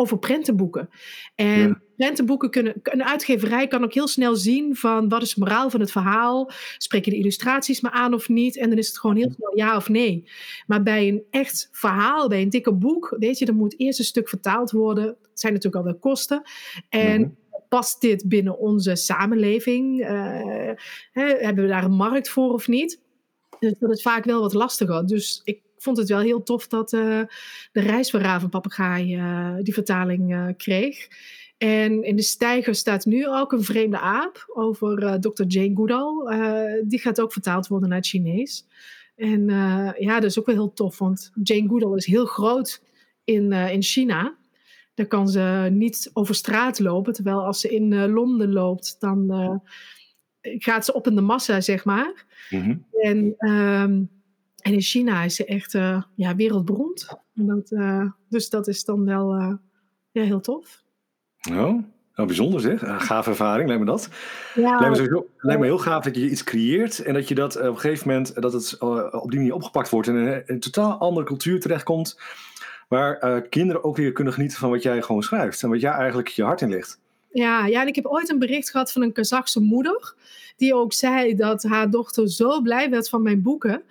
over 0.01 0.20
prentenboeken. 0.20 0.89
En 1.36 1.60
ja. 1.60 1.81
prentenboeken 1.96 2.50
kunnen, 2.50 2.74
een 2.84 3.03
uitgeverij 3.03 3.67
kan 3.67 3.84
ook 3.84 3.93
heel 3.93 4.08
snel 4.08 4.36
zien 4.36 4.75
van 4.75 5.10
wat 5.10 5.22
is 5.22 5.29
het 5.29 5.38
moraal 5.38 5.70
van 5.70 5.79
het 5.79 5.91
verhaal, 5.91 6.51
spreken 6.77 7.12
de 7.12 7.17
illustraties 7.17 7.81
me 7.81 7.91
aan 7.91 8.13
of 8.13 8.29
niet, 8.29 8.58
en 8.58 8.70
dan 8.70 8.77
is 8.77 8.88
het 8.88 9.00
gewoon 9.00 9.15
heel 9.15 9.31
snel 9.36 9.58
ja 9.58 9.75
of 9.75 9.89
nee. 9.89 10.29
Maar 10.67 10.84
bij 10.84 11.08
een 11.08 11.24
echt 11.29 11.70
verhaal, 11.72 12.27
bij 12.27 12.41
een 12.41 12.50
dikke 12.50 12.74
boek, 12.74 13.15
weet 13.20 13.38
je, 13.38 13.46
dan 13.46 13.55
moet 13.55 13.79
eerst 13.79 14.00
een 14.00 14.05
stuk 14.05 14.29
vertaald 14.29 14.72
worden. 14.72 15.05
Dat 15.05 15.39
zijn 15.39 15.53
natuurlijk 15.53 15.86
al 15.86 15.91
wel 15.91 16.00
kosten. 16.00 16.41
En 16.89 17.38
past 17.70 18.01
dit 18.01 18.27
binnen 18.27 18.58
onze 18.58 18.96
samenleving? 18.96 20.00
Uh, 20.00 20.08
hè, 21.12 21.24
hebben 21.24 21.63
we 21.63 21.70
daar 21.70 21.84
een 21.84 21.91
markt 21.91 22.29
voor 22.29 22.53
of 22.53 22.67
niet? 22.67 23.00
Dus 23.60 23.74
dat 23.79 23.91
is 23.91 24.01
vaak 24.01 24.25
wel 24.25 24.41
wat 24.41 24.53
lastiger. 24.53 25.05
Dus 25.05 25.41
ik 25.43 25.62
vond 25.82 25.98
het 25.98 26.10
wel 26.10 26.20
heel 26.20 26.44
tof 26.44 26.68
dat 26.68 26.94
uh, 26.94 27.22
de 27.72 27.82
reis 27.82 28.10
van 28.10 28.20
Ravenpapegaai 28.20 29.18
uh, 29.18 29.56
die 29.62 29.74
vertaling 29.74 30.34
uh, 30.34 30.48
kreeg. 30.58 31.08
En 31.58 32.04
in 32.04 32.16
de 32.16 32.22
stijger 32.22 32.76
staat 32.76 33.06
nu 33.06 33.28
ook 33.28 33.52
een 33.52 33.64
vreemde 33.64 34.00
aap 34.00 34.52
over 34.54 35.20
Dr. 35.20 35.44
Jane 35.48 35.76
Goodall. 35.76 36.84
die 36.86 37.00
gaat 37.00 37.22
ook 37.22 37.32
vertaald 37.32 37.68
worden 37.68 37.90
naar 37.90 37.98
het 37.98 38.08
Chinees. 38.08 38.66
En 39.16 39.46
ja, 40.00 40.20
dat 40.20 40.30
is 40.30 40.40
ook 40.40 40.46
wel 40.46 40.56
heel 40.56 40.74
tof, 40.74 40.98
want 40.98 41.32
Jane 41.44 41.68
Goodall 41.68 41.96
is 41.96 42.06
heel 42.06 42.26
groot 42.26 42.84
in, 43.24 43.52
in 43.52 43.84
China. 43.84 44.36
Daar 44.94 45.06
kan 45.06 45.30
ze 45.30 45.68
niet 45.72 46.10
over 46.14 46.36
straat 46.36 46.80
lopen, 46.80 47.14
terwijl 47.14 47.46
als 47.46 47.60
ze 47.60 47.70
in 47.70 48.10
Londen 48.12 48.52
loopt, 48.52 48.96
dan 49.00 49.62
gaat 50.42 50.86
ze 50.86 50.94
op 50.94 51.08
in 51.08 51.16
de 51.16 51.22
massa, 51.22 51.62
zeg 51.62 51.86
maar. 51.86 52.26
Mm-hmm. 52.50 52.86
En... 52.92 53.36
Um, 53.38 54.10
en 54.62 54.74
in 54.74 54.82
China 54.82 55.24
is 55.24 55.36
ze 55.36 55.46
echt 55.46 55.74
uh, 55.74 56.01
ja, 56.15 56.36
wereldberoemd. 56.36 57.08
Dat, 57.34 57.72
uh, 57.72 58.06
dus 58.30 58.50
dat 58.50 58.68
is 58.68 58.84
dan 58.84 59.06
wel 59.06 59.36
uh, 59.36 59.53
ja, 60.12 60.24
heel 60.24 60.41
tof. 60.41 60.84
Oh, 61.50 61.84
nou, 62.15 62.27
bijzonder 62.27 62.62
zeg. 62.62 62.82
Een 62.82 63.01
gave 63.01 63.30
ervaring, 63.30 63.68
lijkt 63.68 63.84
me 63.84 63.89
dat. 63.89 64.10
Ja, 64.56 64.80
lijkt, 64.80 64.89
me 64.89 64.96
sowieso, 64.96 65.27
lijkt 65.38 65.62
me 65.62 65.68
heel 65.68 65.77
gaaf 65.77 66.03
dat 66.03 66.15
je 66.15 66.30
iets 66.30 66.44
creëert 66.44 67.00
en 67.00 67.13
dat 67.13 67.27
je 67.27 67.36
dat 67.36 67.56
op 67.56 67.63
een 67.63 67.80
gegeven 67.80 68.08
moment 68.08 68.41
dat 68.41 68.53
het 68.53 68.77
op 69.12 69.30
die 69.30 69.39
manier 69.39 69.53
opgepakt 69.53 69.89
wordt 69.89 70.08
en 70.08 70.15
in 70.15 70.27
een, 70.27 70.44
een 70.46 70.60
totaal 70.60 70.98
andere 70.98 71.25
cultuur 71.25 71.60
terechtkomt. 71.60 72.20
Waar 72.88 73.41
kinderen 73.41 73.84
ook 73.84 73.98
weer 73.98 74.12
kunnen 74.12 74.34
genieten 74.34 74.58
van 74.58 74.70
wat 74.70 74.84
jij 74.84 75.01
gewoon 75.01 75.24
schrijft 75.24 75.63
en 75.63 75.70
wat 75.70 75.82
jij 75.82 75.91
eigenlijk 75.91 76.27
je 76.27 76.44
hart 76.44 76.62
in 76.62 76.70
ligt. 76.70 77.00
Ja, 77.34 77.65
ja, 77.65 77.82
en 77.82 77.88
ik 77.88 77.96
heb 77.96 78.06
ooit 78.06 78.30
een 78.30 78.39
bericht 78.39 78.70
gehad 78.70 78.91
van 78.91 79.01
een 79.01 79.12
Kazachse 79.12 79.60
moeder. 79.60 80.13
Die 80.58 80.75
ook 80.75 80.94
zei 80.94 81.36
dat 81.36 81.63
haar 81.63 81.89
dochter 81.89 82.30
zo 82.30 82.62
blij 82.62 82.89
werd 82.89 83.10
van 83.10 83.22
mijn 83.22 83.41
boeken. 83.41 83.84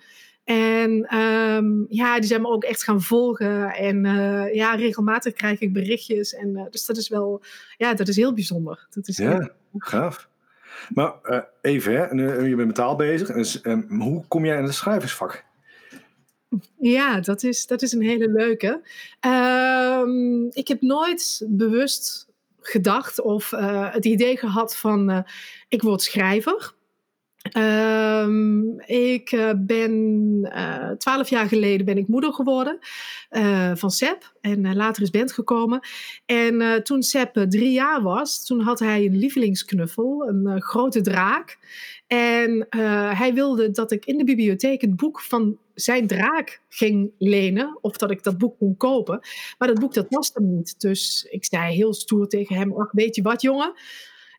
En 0.51 1.17
um, 1.17 1.85
ja, 1.89 2.19
die 2.19 2.27
zijn 2.27 2.41
me 2.41 2.47
ook 2.47 2.63
echt 2.63 2.83
gaan 2.83 3.01
volgen. 3.01 3.73
En 3.73 4.05
uh, 4.05 4.53
ja, 4.53 4.75
regelmatig 4.75 5.33
krijg 5.33 5.59
ik 5.59 5.73
berichtjes. 5.73 6.33
En 6.33 6.49
uh, 6.49 6.63
dus 6.69 6.85
dat 6.85 6.97
is 6.97 7.09
wel, 7.09 7.41
ja, 7.77 7.93
dat 7.93 8.07
is 8.07 8.15
heel 8.15 8.33
bijzonder. 8.33 8.87
Dat 8.89 9.07
is 9.07 9.17
ja, 9.17 9.31
heel... 9.31 9.49
gaaf. 9.77 10.29
Maar 10.93 11.13
uh, 11.23 11.39
even, 11.61 11.93
hè, 11.93 12.31
je 12.31 12.55
bent 12.55 12.67
met 12.67 12.75
taal 12.75 12.95
bezig. 12.95 13.31
Dus, 13.31 13.65
um, 13.65 13.85
hoe 13.89 14.23
kom 14.27 14.45
jij 14.45 14.57
in 14.57 14.63
het 14.63 14.73
schrijversvak? 14.73 15.43
Ja, 16.79 17.19
dat 17.19 17.43
is, 17.43 17.67
dat 17.67 17.81
is 17.81 17.91
een 17.91 18.01
hele 18.01 18.29
leuke. 18.29 18.81
Um, 19.25 20.49
ik 20.51 20.67
heb 20.67 20.81
nooit 20.81 21.45
bewust 21.47 22.27
gedacht 22.61 23.21
of 23.21 23.49
het 23.91 24.05
idee 24.05 24.37
gehad 24.37 24.77
van 24.77 25.25
ik 25.67 25.81
word 25.81 26.01
schrijver. 26.01 26.73
Um, 27.57 28.79
ik 28.85 29.31
uh, 29.31 29.49
ben 29.57 30.95
twaalf 30.97 31.29
jaar 31.29 31.47
geleden 31.47 31.85
ben 31.85 31.97
ik 31.97 32.07
moeder 32.07 32.33
geworden 32.33 32.79
van 33.73 33.91
Seb 33.91 34.33
en 34.41 34.75
later 34.75 35.03
is 35.03 35.09
Bent 35.09 35.31
gekomen. 35.31 35.79
En 36.25 36.83
toen 36.83 37.03
Seb 37.03 37.45
drie 37.49 37.71
jaar 37.71 38.01
was, 38.01 38.45
toen 38.45 38.61
had 38.61 38.79
hij 38.79 39.05
een 39.05 39.17
lievelingsknuffel, 39.17 40.27
een 40.27 40.61
grote 40.61 41.01
draak. 41.01 41.57
En 42.07 42.67
hij 43.15 43.33
wilde 43.33 43.71
dat 43.71 43.91
ik 43.91 44.05
in 44.05 44.17
de 44.17 44.23
bibliotheek 44.23 44.81
het 44.81 44.95
boek 44.95 45.21
van 45.21 45.57
zijn 45.73 46.07
draak 46.07 46.61
ging 46.69 47.11
lenen. 47.17 47.77
Of 47.81 47.97
dat 47.97 48.11
ik 48.11 48.23
dat 48.23 48.37
boek 48.37 48.57
kon 48.57 48.77
kopen. 48.77 49.19
Maar 49.57 49.67
dat 49.67 49.79
boek 49.79 49.93
dat 49.93 50.05
was 50.09 50.31
er 50.33 50.41
niet. 50.41 50.79
Dus 50.79 51.27
ik 51.29 51.45
zei 51.45 51.75
heel 51.75 51.93
stoer 51.93 52.27
tegen 52.27 52.55
hem. 52.55 52.73
Ach, 52.73 52.91
weet 52.91 53.15
je 53.15 53.21
wat 53.21 53.41
jongen? 53.41 53.73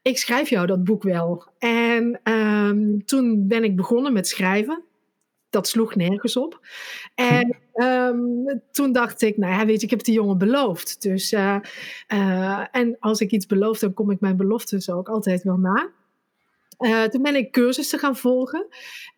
Ik 0.02 0.18
schrijf 0.18 0.48
jou 0.48 0.66
dat 0.66 0.84
boek 0.84 1.02
wel. 1.02 1.44
En 1.58 2.20
um, 2.32 3.04
toen 3.04 3.46
ben 3.48 3.64
ik 3.64 3.76
begonnen 3.76 4.12
met 4.12 4.28
schrijven. 4.28 4.82
Dat 5.50 5.68
sloeg 5.68 5.94
nergens 5.94 6.36
op. 6.36 6.66
En 7.14 7.56
um, 7.74 8.46
toen 8.70 8.92
dacht 8.92 9.22
ik, 9.22 9.36
nou 9.36 9.52
ja, 9.52 9.66
weet 9.66 9.78
je, 9.78 9.84
ik 9.84 9.90
heb 9.90 10.04
die 10.04 10.14
jongen 10.14 10.38
beloofd. 10.38 11.02
Dus, 11.02 11.32
uh, 11.32 11.56
uh, 12.08 12.64
en 12.70 12.96
als 13.00 13.20
ik 13.20 13.30
iets 13.30 13.46
beloof, 13.46 13.78
dan 13.78 13.94
kom 13.94 14.10
ik 14.10 14.20
mijn 14.20 14.36
beloftes 14.36 14.90
ook 14.90 15.08
altijd 15.08 15.42
wel 15.42 15.56
na. 15.56 15.90
Uh, 16.82 17.02
toen 17.02 17.22
ben 17.22 17.36
ik 17.36 17.52
cursussen 17.52 17.98
gaan 17.98 18.16
volgen. 18.16 18.66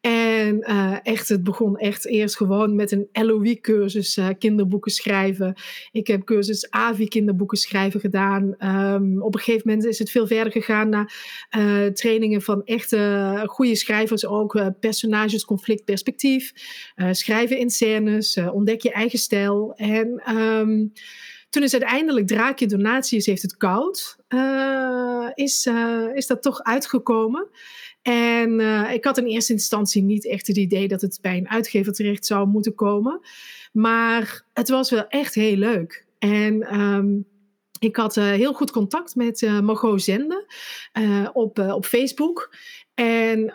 En 0.01 0.57
uh, 0.71 0.97
echt, 1.03 1.29
het 1.29 1.45
begon 1.45 1.77
echt 1.77 2.07
eerst 2.07 2.37
gewoon 2.37 2.75
met 2.75 2.93
een 2.93 3.09
LOE-cursus, 3.13 4.17
uh, 4.17 4.29
kinderboeken 4.39 4.91
schrijven. 4.91 5.55
Ik 5.93 6.07
heb 6.07 6.25
cursus 6.25 6.71
AVI 6.71 7.09
kinderboeken 7.09 7.59
schrijven 7.59 8.01
gedaan. 8.01 8.43
Um, 8.43 9.23
op 9.23 9.35
een 9.35 9.41
gegeven 9.41 9.69
moment 9.69 9.87
is 9.87 9.99
het 9.99 10.11
veel 10.11 10.27
verder 10.27 10.53
gegaan 10.53 10.89
naar 10.89 11.13
trainingen 11.93 12.43
van 12.43 12.65
echte 12.65 13.43
goede 13.47 13.75
schrijvers 13.75 14.27
ook. 14.27 14.61
personages, 14.81 15.45
conflict, 15.45 15.85
perspectief. 15.85 16.53
schrijven 17.11 17.59
in 17.59 17.71
scènes, 17.71 18.39
ontdek 18.53 18.81
je 18.83 18.93
eigen 18.93 19.19
stijl. 19.19 19.73
En... 19.77 20.37
Um, 20.37 20.93
toen 21.55 21.63
is 21.63 21.73
uiteindelijk 21.73 22.27
Draakje 22.27 22.67
Donatius 22.67 23.27
heeft 23.27 23.43
het 23.43 23.57
koud, 23.57 24.17
uh, 24.29 25.29
is, 25.35 25.67
uh, 25.67 26.15
is 26.15 26.27
dat 26.27 26.43
toch 26.43 26.63
uitgekomen. 26.63 27.49
En 28.03 28.61
uh, 28.61 28.93
ik 28.93 29.05
had 29.05 29.19
in 29.19 29.27
eerste 29.27 29.53
instantie 29.53 30.03
niet 30.03 30.27
echt 30.27 30.47
het 30.47 30.57
idee 30.57 30.89
dat 30.89 31.01
het 31.01 31.19
bij 31.23 31.37
een 31.37 31.49
uitgever 31.49 31.93
terecht 31.93 32.27
zou 32.27 32.47
moeten 32.47 32.75
komen. 32.75 33.21
Maar 33.73 34.45
het 34.53 34.69
was 34.69 34.91
wel 34.91 35.09
echt 35.09 35.35
heel 35.35 35.57
leuk. 35.57 36.07
En 36.19 36.81
um, 36.81 37.27
ik 37.79 37.97
had 37.97 38.15
heel 38.15 38.53
goed 38.53 38.71
contact 38.71 39.15
met 39.15 39.41
Margot 39.63 40.03
Zende 40.03 40.47
op, 41.33 41.59
op 41.59 41.87
Facebook. 41.87 42.55
En 42.95 43.51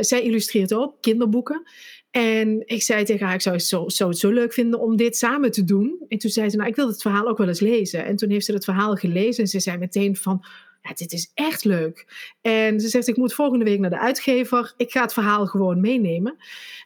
zij 0.00 0.22
illustreert 0.22 0.74
ook 0.74 0.94
kinderboeken. 1.00 1.62
En 2.10 2.62
ik 2.66 2.82
zei 2.82 3.04
tegen 3.04 3.26
haar, 3.26 3.34
ik 3.34 3.40
zou 3.40 3.56
het 3.56 3.64
zo, 3.64 4.10
zo, 4.10 4.30
leuk 4.30 4.52
vinden 4.52 4.80
om 4.80 4.96
dit 4.96 5.16
samen 5.16 5.50
te 5.50 5.64
doen. 5.64 6.04
En 6.08 6.18
toen 6.18 6.30
zei 6.30 6.48
ze, 6.50 6.56
nou, 6.56 6.68
ik 6.68 6.76
wil 6.76 6.88
het 6.88 7.02
verhaal 7.02 7.28
ook 7.28 7.38
wel 7.38 7.48
eens 7.48 7.60
lezen. 7.60 8.04
En 8.04 8.16
toen 8.16 8.30
heeft 8.30 8.44
ze 8.44 8.52
het 8.52 8.64
verhaal 8.64 8.94
gelezen 8.94 9.42
en 9.42 9.48
ze 9.48 9.60
zei 9.60 9.78
meteen 9.78 10.16
van, 10.16 10.44
ja, 10.82 10.92
dit 10.94 11.12
is 11.12 11.30
echt 11.34 11.64
leuk. 11.64 12.06
En 12.40 12.80
ze 12.80 12.88
zegt, 12.88 13.08
ik 13.08 13.16
moet 13.16 13.34
volgende 13.34 13.64
week 13.64 13.78
naar 13.78 13.90
de 13.90 13.98
uitgever. 13.98 14.74
Ik 14.76 14.90
ga 14.90 15.02
het 15.02 15.12
verhaal 15.12 15.46
gewoon 15.46 15.80
meenemen. 15.80 16.36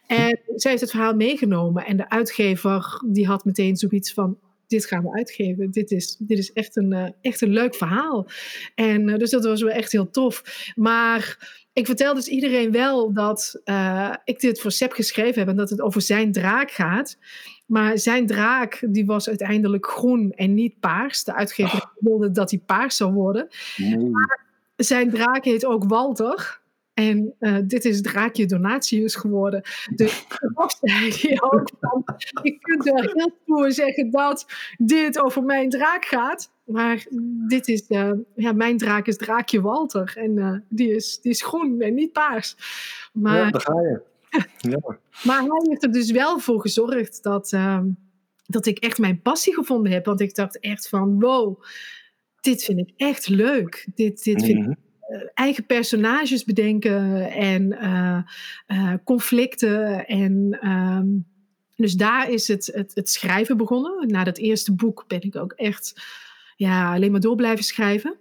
En 0.07 0.39
zij 0.55 0.71
heeft 0.71 0.83
het 0.83 0.91
verhaal 0.91 1.15
meegenomen. 1.15 1.85
En 1.85 1.97
de 1.97 2.09
uitgever, 2.09 3.01
die 3.05 3.27
had 3.27 3.45
meteen 3.45 3.75
zoiets 3.75 4.13
van, 4.13 4.37
dit 4.67 4.85
gaan 4.85 5.03
we 5.03 5.17
uitgeven. 5.17 5.71
Dit 5.71 5.91
is, 5.91 6.15
dit 6.19 6.37
is 6.37 6.53
echt, 6.53 6.75
een, 6.75 6.91
uh, 6.91 7.07
echt 7.21 7.41
een 7.41 7.53
leuk 7.53 7.75
verhaal. 7.75 8.27
En 8.75 9.07
uh, 9.07 9.17
dus 9.17 9.29
dat 9.29 9.45
was 9.45 9.61
wel 9.61 9.71
echt 9.71 9.91
heel 9.91 10.09
tof. 10.09 10.43
Maar 10.75 11.37
ik 11.75 11.85
vertel 11.85 12.13
dus 12.13 12.27
iedereen 12.27 12.71
wel 12.71 13.13
dat 13.13 13.61
uh, 13.65 14.13
ik 14.23 14.39
dit 14.39 14.61
voor 14.61 14.71
Seb 14.71 14.91
geschreven 14.91 15.39
heb 15.39 15.47
en 15.47 15.55
dat 15.55 15.69
het 15.69 15.81
over 15.81 16.01
zijn 16.01 16.31
draak 16.31 16.71
gaat. 16.71 17.17
Maar 17.65 17.97
zijn 17.97 18.27
draak 18.27 18.83
die 18.87 19.05
was 19.05 19.27
uiteindelijk 19.27 19.85
groen 19.85 20.31
en 20.31 20.53
niet 20.53 20.79
paars. 20.79 21.23
De 21.23 21.33
uitgever 21.33 21.81
oh. 21.81 21.89
wilde 21.99 22.31
dat 22.31 22.49
hij 22.49 22.59
paars 22.65 22.97
zou 22.97 23.13
worden. 23.13 23.47
Nee. 23.77 24.09
Maar 24.09 24.45
zijn 24.75 25.09
draak 25.09 25.45
heet 25.45 25.65
ook 25.65 25.83
Walter. 25.83 26.59
En 26.95 27.35
uh, 27.39 27.57
dit 27.63 27.85
is 27.85 28.01
Draakje 28.01 28.45
Donatius 28.45 29.15
geworden. 29.15 29.61
Dus 29.95 30.25
zei 30.81 31.11
hij 31.11 31.41
ook 31.41 31.69
van, 31.79 32.03
je 32.43 32.57
kunt 32.59 32.83
wel 32.83 33.01
heel 33.01 33.31
stoer 33.43 33.71
zeggen 33.71 34.11
dat 34.11 34.45
dit 34.77 35.19
over 35.19 35.43
mijn 35.43 35.69
draak 35.69 36.05
gaat. 36.05 36.51
Maar 36.63 37.05
dit 37.47 37.67
is, 37.67 37.85
uh, 37.89 38.11
ja, 38.35 38.51
mijn 38.51 38.77
draak 38.77 39.07
is 39.07 39.17
Draakje 39.17 39.61
Walter. 39.61 40.13
En 40.17 40.37
uh, 40.37 40.57
die, 40.69 40.95
is, 40.95 41.19
die 41.21 41.31
is 41.31 41.43
groen 41.43 41.81
en 41.81 41.93
niet 41.93 42.11
paars. 42.11 42.55
Maar, 43.13 43.37
ja, 43.37 43.49
daar 43.49 43.61
ga 43.61 43.81
je. 43.81 44.01
Ja. 44.57 44.97
maar 45.23 45.39
hij 45.39 45.61
heeft 45.61 45.83
er 45.83 45.91
dus 45.91 46.11
wel 46.11 46.39
voor 46.39 46.61
gezorgd 46.61 47.23
dat, 47.23 47.51
ehm, 47.51 47.87
dat 48.45 48.65
ik 48.65 48.77
echt 48.77 48.97
mijn 48.97 49.21
passie 49.21 49.53
gevonden 49.53 49.91
heb. 49.91 50.05
Want 50.05 50.21
ik 50.21 50.35
dacht 50.35 50.59
echt 50.59 50.89
van, 50.89 51.19
wow, 51.19 51.63
dit 52.41 52.63
vind 52.63 52.79
ik 52.79 52.91
echt 52.97 53.27
leuk. 53.27 53.87
Dit, 53.95 54.23
dit 54.23 54.45
vind 54.45 54.65
ik 54.65 54.84
eigen 55.33 55.65
personages 55.65 56.43
bedenken 56.43 57.31
en 57.31 57.63
uh, 57.81 58.17
uh, 58.67 58.93
conflicten. 59.03 60.07
En 60.07 60.59
um, 60.69 61.25
dus 61.75 61.93
daar 61.93 62.29
is 62.29 62.47
het, 62.47 62.69
het, 62.73 62.91
het, 62.93 63.09
schrijven 63.09 63.57
begonnen. 63.57 64.07
Na 64.07 64.23
dat 64.23 64.37
eerste 64.37 64.75
boek 64.75 65.03
ben 65.07 65.21
ik 65.21 65.35
ook 65.35 65.51
echt 65.51 66.03
ja, 66.55 66.93
alleen 66.93 67.11
maar 67.11 67.19
door 67.19 67.35
blijven 67.35 67.63
schrijven. 67.63 68.17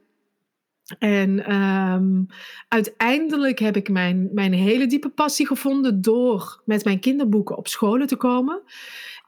En 0.99 1.55
um, 1.55 2.27
uiteindelijk 2.69 3.59
heb 3.59 3.77
ik 3.77 3.89
mijn, 3.89 4.29
mijn 4.33 4.53
hele 4.53 4.87
diepe 4.87 5.09
passie 5.09 5.47
gevonden 5.47 6.03
door 6.03 6.63
met 6.65 6.85
mijn 6.85 7.01
kinderboeken 7.01 7.57
op 7.57 7.69
scholen 7.69 8.07
te 8.07 8.17
komen. 8.17 8.63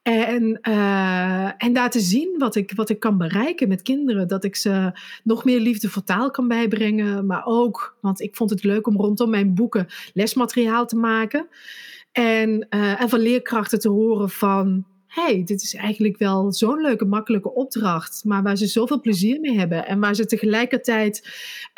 En, 0.07 0.59
uh, 0.69 1.51
en 1.57 1.73
daar 1.73 1.91
te 1.91 2.01
zien 2.01 2.35
wat 2.39 2.55
ik, 2.55 2.73
wat 2.75 2.89
ik 2.89 3.01
kan 3.01 3.19
bereiken 3.19 3.69
met 3.69 3.83
kinderen. 3.83 4.29
Dat 4.29 4.45
ik 4.45 4.57
ze 4.57 4.93
nog 5.25 5.45
meer 5.45 5.61
liefde 5.61 5.89
voor 5.89 6.05
taal 6.05 6.31
kan 6.31 6.49
bijbrengen. 6.49 7.27
Maar 7.27 7.43
ook, 7.45 7.97
want 8.01 8.21
ik 8.21 8.37
vond 8.37 8.51
het 8.51 8.65
leuk 8.65 8.87
om 8.87 8.97
rondom 8.97 9.31
mijn 9.31 9.55
boeken 9.55 9.87
lesmateriaal 10.13 10.87
te 10.87 10.97
maken. 10.97 11.49
En, 12.13 12.67
uh, 12.71 13.01
en 13.01 13.09
van 13.09 13.21
leerkrachten 13.21 13.79
te 13.79 13.89
horen 13.89 14.31
van 14.31 14.87
hey, 15.17 15.45
dit 15.45 15.63
is 15.63 15.75
eigenlijk 15.75 16.19
wel 16.19 16.53
zo'n 16.53 16.81
leuke, 16.81 17.05
makkelijke 17.05 17.55
opdracht, 17.55 18.25
maar 18.25 18.43
waar 18.43 18.57
ze 18.57 18.67
zoveel 18.67 19.01
plezier 19.01 19.41
mee 19.41 19.59
hebben 19.59 19.87
en 19.87 20.01
waar 20.01 20.15
ze 20.15 20.27
tegelijkertijd 20.27 21.29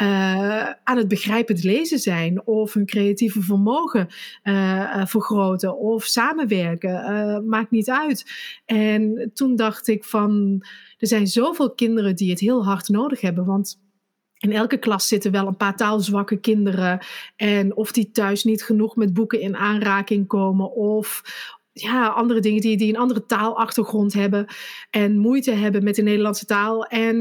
uh, 0.03 0.71
aan 0.85 0.97
het 0.97 1.09
begrijpend 1.09 1.65
lezen 1.65 1.99
zijn 1.99 2.47
of 2.47 2.75
hun 2.75 2.87
creatieve 2.87 3.43
vermogen 3.43 4.09
uh, 4.45 5.07
vergroten 5.07 5.79
of 5.79 6.05
samenwerken, 6.05 7.49
maakt 7.49 7.71
niet 7.71 7.91
uit. 7.91 8.25
En 8.65 9.31
toen 9.35 9.57
dacht 9.57 9.89
ik 9.89 10.05
van, 10.05 10.63
er 10.99 11.07
zijn 11.07 11.27
zoveel 11.27 11.75
kinderen 11.75 12.17
die 12.17 12.31
het 12.31 12.41
heel 12.41 12.65
hard 12.65 12.89
nodig 12.89 13.21
hebben, 13.21 13.45
want 13.45 13.79
in 14.39 14.53
elke 14.53 14.77
klas 14.77 15.09
zitten 15.09 15.33
wel 15.33 15.47
een 15.47 15.57
paar 15.57 15.77
taalzwakke 15.77 16.37
kinderen. 16.37 16.99
En 17.37 17.77
of 17.77 17.93
die 17.93 18.11
thuis 18.11 18.45
niet 18.45 18.63
genoeg 18.63 18.97
met 18.97 19.13
boeken 19.13 19.41
in 19.41 19.57
aanraking 19.57 20.27
komen. 20.27 20.73
Of, 20.73 21.23
ja, 21.81 22.07
andere 22.07 22.41
dingen 22.41 22.61
die, 22.61 22.77
die 22.77 22.89
een 22.89 23.01
andere 23.01 23.27
taalachtergrond 23.27 24.13
hebben 24.13 24.47
en 24.91 25.19
moeite 25.19 25.51
hebben 25.51 25.85
met 25.85 25.95
de 25.95 26.03
Nederlandse 26.03 26.47
taal. 26.47 26.85
En 26.85 27.17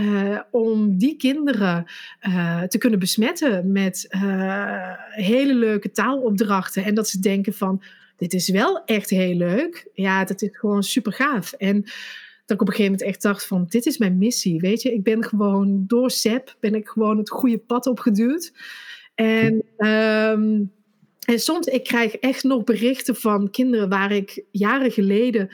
uh, 0.00 0.40
om 0.50 0.98
die 0.98 1.16
kinderen 1.16 1.84
uh, 2.28 2.62
te 2.62 2.78
kunnen 2.78 2.98
besmetten 2.98 3.72
met 3.72 4.06
uh, 4.10 4.92
hele 5.08 5.54
leuke 5.54 5.90
taalopdrachten. 5.90 6.84
En 6.84 6.94
dat 6.94 7.08
ze 7.08 7.20
denken 7.20 7.52
van, 7.52 7.82
dit 8.16 8.32
is 8.32 8.48
wel 8.48 8.84
echt 8.84 9.10
heel 9.10 9.34
leuk. 9.34 9.88
Ja, 9.92 10.24
dat 10.24 10.42
is 10.42 10.48
gewoon 10.52 10.82
super 10.82 11.12
gaaf. 11.12 11.52
En 11.52 11.82
dat 12.46 12.56
ik 12.56 12.60
op 12.60 12.68
een 12.68 12.74
gegeven 12.74 12.92
moment 12.92 13.02
echt 13.02 13.22
dacht 13.22 13.46
van, 13.46 13.66
dit 13.68 13.86
is 13.86 13.98
mijn 13.98 14.18
missie, 14.18 14.60
weet 14.60 14.82
je. 14.82 14.92
Ik 14.92 15.02
ben 15.02 15.24
gewoon, 15.24 15.84
door 15.86 16.10
SEP 16.10 16.56
ben 16.60 16.74
ik 16.74 16.88
gewoon 16.88 17.18
het 17.18 17.30
goede 17.30 17.58
pad 17.58 17.86
opgeduwd. 17.86 18.52
En... 19.14 19.62
Um, 19.76 20.72
en 21.24 21.38
soms, 21.38 21.66
ik 21.66 21.84
krijg 21.84 22.14
echt 22.16 22.42
nog 22.42 22.64
berichten 22.64 23.16
van 23.16 23.50
kinderen 23.50 23.88
waar 23.88 24.12
ik 24.12 24.44
jaren 24.50 24.90
geleden 24.90 25.48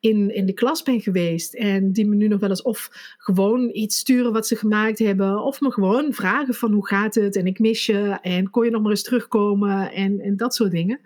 in, 0.00 0.34
in 0.34 0.46
de 0.46 0.52
klas 0.52 0.82
ben 0.82 1.00
geweest. 1.00 1.54
En 1.54 1.92
die 1.92 2.06
me 2.06 2.14
nu 2.14 2.28
nog 2.28 2.40
wel 2.40 2.48
eens 2.48 2.62
of 2.62 2.88
gewoon 3.18 3.70
iets 3.72 3.98
sturen 3.98 4.32
wat 4.32 4.46
ze 4.46 4.56
gemaakt 4.56 4.98
hebben. 4.98 5.42
Of 5.42 5.60
me 5.60 5.72
gewoon 5.72 6.12
vragen 6.12 6.54
van 6.54 6.72
hoe 6.72 6.86
gaat 6.86 7.14
het 7.14 7.36
en 7.36 7.46
ik 7.46 7.58
mis 7.58 7.86
je. 7.86 8.18
En 8.22 8.50
kon 8.50 8.64
je 8.64 8.70
nog 8.70 8.82
maar 8.82 8.90
eens 8.90 9.02
terugkomen 9.02 9.92
en, 9.92 10.20
en 10.20 10.36
dat 10.36 10.54
soort 10.54 10.70
dingen. 10.70 11.00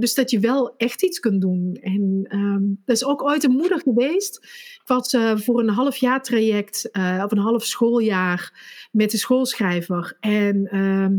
dus 0.00 0.14
dat 0.14 0.30
je 0.30 0.40
wel 0.40 0.74
echt 0.76 1.02
iets 1.02 1.20
kunt 1.20 1.40
doen. 1.40 1.78
En 1.80 2.26
um, 2.30 2.82
dat 2.84 2.96
is 2.96 3.04
ook 3.04 3.22
ooit 3.22 3.44
een 3.44 3.50
moeder 3.50 3.80
geweest. 3.80 4.36
Ik 4.74 4.82
was 4.84 5.16
voor 5.34 5.60
een 5.60 5.68
half 5.68 5.96
jaar 5.96 6.22
traject, 6.22 6.88
of 7.24 7.32
een 7.32 7.38
half 7.38 7.64
schooljaar, 7.64 8.52
met 8.92 9.10
de 9.10 9.18
schoolschrijver. 9.18 10.16
En 10.20 10.66
ehm, 10.66 11.14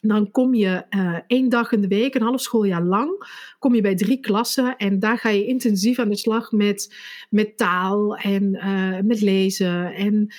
dan 0.00 0.30
kom 0.30 0.54
je 0.54 0.84
uh, 0.90 1.18
één 1.26 1.48
dag 1.48 1.72
in 1.72 1.80
de 1.80 1.88
week, 1.88 2.14
een 2.14 2.22
half 2.22 2.40
schooljaar 2.40 2.82
lang, 2.82 3.10
kom 3.58 3.74
je 3.74 3.80
bij 3.80 3.94
drie 3.94 4.20
klassen 4.20 4.76
en 4.76 4.98
daar 4.98 5.18
ga 5.18 5.28
je 5.28 5.46
intensief 5.46 5.98
aan 5.98 6.08
de 6.08 6.16
slag 6.16 6.52
met, 6.52 6.96
met 7.30 7.56
taal 7.56 8.16
en 8.16 8.54
uh, 8.54 8.98
met 9.02 9.20
lezen. 9.20 9.94
En 9.94 10.34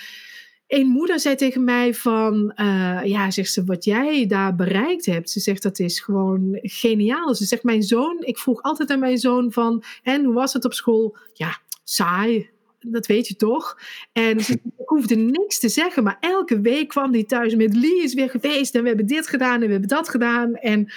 een 0.68 0.88
moeder 0.88 1.20
zei 1.20 1.36
tegen 1.36 1.63
mij 1.63 1.94
van, 1.94 2.53
uh, 2.56 3.01
ja, 3.03 3.32
zegt 3.32 3.51
ze, 3.51 3.63
wat 3.63 3.84
jij 3.84 4.25
daar 4.27 4.56
bereikt 4.56 5.06
hebt. 5.06 5.30
Ze 5.30 5.39
zegt, 5.39 5.63
dat 5.63 5.80
is 5.80 6.00
gewoon 6.00 6.60
geniaal. 6.62 7.36
Ze 7.36 7.46
zegt, 7.46 7.63
mijn 7.63 7.84
zoon, 7.84 8.18
ik 8.20 8.38
vroeg 8.38 8.62
altijd 8.62 8.89
aan 8.89 9.00
mijn 9.00 9.18
zoon 9.18 9.51
van, 9.51 9.84
en 10.03 10.24
hoe 10.24 10.34
was 10.34 10.53
het 10.53 10.65
op 10.65 10.74
school? 10.74 11.18
Ja, 11.34 11.60
saai 11.84 12.50
dat 12.88 13.06
weet 13.06 13.28
je 13.28 13.36
toch? 13.36 13.80
En 14.12 14.38
ik 14.38 14.60
hoefde 14.86 15.16
niks 15.16 15.60
te 15.60 15.70
zeggen, 15.70 16.04
maar 16.04 16.18
elke 16.20 16.62
week 16.62 16.88
kwam 16.88 17.14
hij 17.14 17.24
thuis 17.24 17.56
met 17.56 17.76
Lee 17.76 18.04
is 18.04 18.14
weer 18.14 18.30
geweest 18.30 18.76
en 18.76 18.82
we 18.82 18.88
hebben 18.88 19.08
dit 19.08 19.28
gedaan 19.28 19.54
en 19.54 19.66
we 19.66 19.72
hebben 19.72 19.90
dat 19.90 20.10
gedaan. 20.10 20.56
En, 20.56 20.92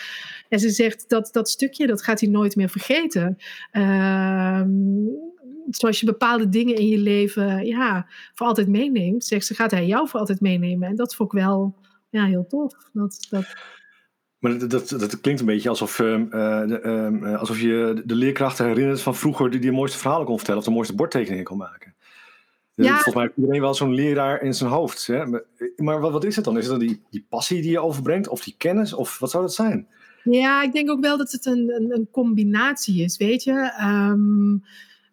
en 0.48 0.58
ze 0.58 0.70
zegt 0.70 1.08
dat 1.08 1.28
dat 1.32 1.48
stukje, 1.48 1.86
dat 1.86 2.02
gaat 2.02 2.20
hij 2.20 2.28
nooit 2.28 2.56
meer 2.56 2.70
vergeten. 2.70 3.36
Uh, 3.72 4.62
zoals 5.70 6.00
je 6.00 6.06
bepaalde 6.06 6.48
dingen 6.48 6.76
in 6.76 6.88
je 6.88 6.98
leven 6.98 7.66
ja, 7.66 8.06
voor 8.34 8.46
altijd 8.46 8.68
meeneemt, 8.68 9.24
zegt 9.24 9.46
ze, 9.46 9.54
gaat 9.54 9.70
hij 9.70 9.86
jou 9.86 10.08
voor 10.08 10.20
altijd 10.20 10.40
meenemen. 10.40 10.88
En 10.88 10.96
dat 10.96 11.14
vond 11.14 11.32
ik 11.32 11.38
wel 11.38 11.74
ja, 12.10 12.24
heel 12.24 12.46
tof. 12.46 12.72
Dat, 12.92 13.26
dat, 13.30 13.56
maar 14.44 14.58
dat, 14.58 14.70
dat, 14.70 15.00
dat, 15.00 15.20
klinkt 15.20 15.40
een 15.40 15.46
beetje 15.46 15.68
alsof, 15.68 15.98
uh, 15.98 16.20
uh, 16.30 17.38
alsof 17.38 17.60
je 17.60 18.02
de 18.04 18.14
leerkrachten 18.14 18.66
herinnert 18.66 19.00
van 19.00 19.16
vroeger 19.16 19.50
die 19.50 19.60
de 19.60 19.70
mooiste 19.70 19.98
verhalen 19.98 20.26
kon 20.26 20.36
vertellen 20.36 20.60
of 20.60 20.66
de 20.66 20.72
mooiste 20.74 20.94
bordtekeningen 20.94 21.44
kon 21.44 21.56
maken. 21.56 21.94
Ja. 22.74 22.92
Volgens 22.92 23.14
mij 23.14 23.22
heeft 23.22 23.36
iedereen 23.36 23.60
wel 23.60 23.74
zo'n 23.74 23.94
leraar 23.94 24.42
in 24.42 24.54
zijn 24.54 24.70
hoofd. 24.70 25.06
Hè? 25.06 25.24
Maar, 25.76 26.00
wat, 26.00 26.12
wat, 26.12 26.24
is 26.24 26.36
het 26.36 26.44
dan? 26.44 26.58
Is 26.58 26.66
het 26.66 26.78
dan 26.78 26.86
die, 26.86 27.02
die 27.10 27.26
passie 27.28 27.62
die 27.62 27.70
je 27.70 27.80
overbrengt 27.80 28.28
of 28.28 28.44
die 28.44 28.54
kennis 28.58 28.92
of 28.92 29.18
wat 29.18 29.30
zou 29.30 29.42
dat 29.42 29.54
zijn? 29.54 29.86
Ja, 30.24 30.62
ik 30.62 30.72
denk 30.72 30.90
ook 30.90 31.00
wel 31.00 31.18
dat 31.18 31.32
het 31.32 31.46
een, 31.46 31.72
een, 31.74 31.94
een 31.94 32.08
combinatie 32.10 33.02
is, 33.02 33.16
weet 33.16 33.44
je. 33.44 33.72
Um, 33.82 34.64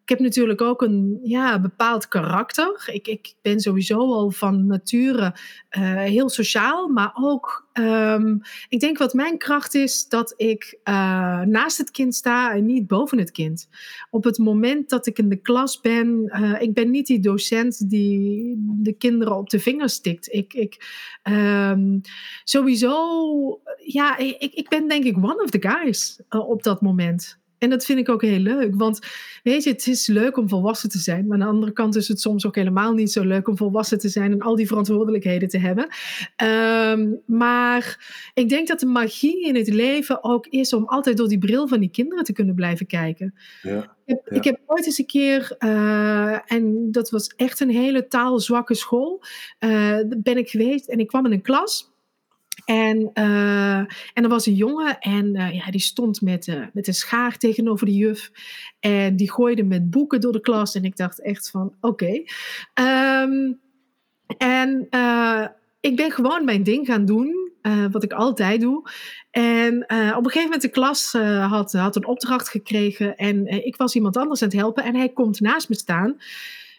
ik 0.04 0.10
heb 0.10 0.20
natuurlijk 0.20 0.62
ook 0.62 0.82
een 0.82 1.20
ja, 1.24 1.60
bepaald 1.60 2.08
karakter. 2.08 2.90
Ik, 2.92 3.08
ik 3.08 3.34
ben 3.42 3.60
sowieso 3.60 3.98
al 3.98 4.32
van 4.32 4.66
nature 4.66 5.36
uh, 5.78 6.00
heel 6.04 6.30
sociaal, 6.30 6.88
maar 6.88 7.12
ook, 7.14 7.70
um, 7.74 8.42
ik 8.70 8.80
denk 8.80 8.98
wat 8.98 9.14
mijn 9.14 9.38
kracht 9.38 9.76
is, 9.76 10.08
dat 10.08 10.34
ik 10.38 10.80
uh, 10.84 11.42
naast 11.42 11.78
het 11.78 11.92
kind 11.92 12.16
sta 12.16 12.54
en 12.54 12.66
niet 12.66 12.88
boven 12.88 13.18
het 13.18 13.32
kind. 13.32 13.70
Op 14.10 14.24
het 14.24 14.38
moment 14.38 14.90
dat 14.90 15.08
ik 15.08 15.18
in 15.18 15.30
de 15.30 15.42
klas 15.42 15.80
ben, 15.80 16.32
uh, 16.36 16.62
ik 16.62 16.74
ben 16.74 16.90
niet 16.90 17.08
die 17.08 17.20
docent 17.20 17.90
die 17.90 18.56
de 18.60 18.94
kinderen 18.94 19.38
op 19.38 19.50
de 19.50 19.60
vingers 19.60 19.94
stikt. 19.94 20.34
Ik, 20.34 20.54
ik 20.54 21.00
um, 21.30 22.02
sowieso, 22.44 23.62
ja, 23.86 24.18
ik, 24.18 24.54
ik 24.54 24.70
ben 24.70 24.88
denk 24.88 25.04
ik 25.04 25.18
one 25.18 25.44
of 25.44 25.50
the 25.50 25.68
guys 25.68 26.22
op 26.30 26.64
dat 26.64 26.82
moment. 26.82 27.40
En 27.62 27.70
dat 27.70 27.86
vind 27.86 28.00
ik 28.00 28.10
ook 28.10 28.22
heel 28.22 28.40
leuk. 28.40 28.76
Want 28.76 29.00
weet 29.44 29.64
je, 29.64 29.70
het 29.70 29.88
is 29.88 30.08
leuk 30.08 30.38
om 30.38 30.50
volwassen 30.50 30.90
te 30.90 30.98
zijn. 30.98 31.28
Maar 31.28 31.34
aan 31.34 31.46
de 31.46 31.52
andere 31.52 31.72
kant 31.72 31.96
is 31.96 32.08
het 32.08 32.22
soms 32.22 32.46
ook 32.46 32.56
helemaal 32.56 32.94
niet 32.94 33.12
zo 33.12 33.24
leuk 33.24 33.48
om 33.48 33.58
volwassen 33.58 34.00
te 34.00 34.10
zijn 34.10 34.32
en 34.32 34.42
al 34.42 34.56
die 34.56 34.68
verantwoordelijkheden 34.68 35.50
te 35.50 35.58
hebben. 35.58 35.88
Um, 36.44 37.22
maar 37.26 38.08
ik 38.34 38.50
denk 38.50 38.68
dat 38.68 38.80
de 38.80 38.86
magie 38.86 39.46
in 39.46 39.56
het 39.56 39.68
leven 39.68 40.24
ook 40.24 40.48
is 40.48 40.74
om 40.74 40.86
altijd 40.86 41.18
door 41.18 41.28
die 41.28 41.38
bril 41.38 41.68
van 41.68 41.80
die 41.80 41.92
kinderen 41.92 42.24
te 42.24 42.34
kunnen 42.34 42.56
blijven 42.56 42.86
kijken. 42.86 43.34
Ja. 43.62 43.96
Ik, 44.06 44.18
heb, 44.24 44.38
ik 44.38 44.44
heb 44.44 44.60
ooit 44.66 44.86
eens 44.86 44.98
een 44.98 45.06
keer, 45.06 45.56
uh, 45.60 46.52
en 46.52 46.92
dat 46.92 47.10
was 47.10 47.28
echt 47.28 47.60
een 47.60 47.70
hele 47.70 48.08
taalzwakke 48.08 48.74
school, 48.74 49.24
uh, 49.60 49.98
ben 50.18 50.38
ik 50.38 50.50
geweest 50.50 50.88
en 50.88 51.00
ik 51.00 51.08
kwam 51.08 51.26
in 51.26 51.32
een 51.32 51.42
klas. 51.42 51.91
En, 52.72 53.12
uh, 53.14 53.78
en 53.78 54.24
er 54.24 54.28
was 54.28 54.46
een 54.46 54.56
jongen 54.56 55.00
en 55.00 55.36
uh, 55.36 55.54
ja, 55.54 55.72
die 55.72 55.82
stond 55.82 56.22
met, 56.22 56.48
uh, 56.48 56.66
met 56.74 56.88
een 56.88 56.94
schaar 56.94 57.38
tegenover 57.38 57.86
de 57.86 57.94
juf. 57.94 58.32
En 58.80 59.16
die 59.16 59.32
gooide 59.32 59.64
met 59.64 59.90
boeken 59.90 60.22
door 60.22 60.32
de 60.32 60.42
klas. 60.42 60.76
En 60.76 60.84
ik 60.84 60.98
dacht 60.98 61.22
echt 61.22 61.50
van, 61.50 61.74
oké. 61.82 62.24
Um, 62.82 63.60
en 64.38 64.88
ik 65.80 65.96
ben 65.96 66.12
gewoon 66.12 66.46
mijn 66.46 66.64
ding 66.64 66.86
gaan 66.86 67.06
doen. 67.06 67.52
wat 67.92 68.04
ik 68.04 68.14
altijd 68.14 68.62
doe. 68.62 68.90
En 69.32 69.76
op 69.84 70.26
een 70.26 70.32
gegeven 70.32 70.44
moment 70.44 70.62
de 70.62 70.70
klas 70.70 71.12
had, 71.50 71.72
had 71.72 71.96
een 71.96 72.06
opdracht 72.06 72.50
gekregen. 72.50 73.16
En 73.16 73.48
ik 73.66 73.76
was 73.76 73.96
iemand 73.96 74.18
anders 74.18 74.42
aan 74.42 74.48
het 74.48 74.58
helpen. 74.58 74.84
En 74.84 74.96
hij 74.96 75.10
komt 75.10 75.40
naast 75.40 75.70
me 75.70 75.76
staan. 75.76 76.18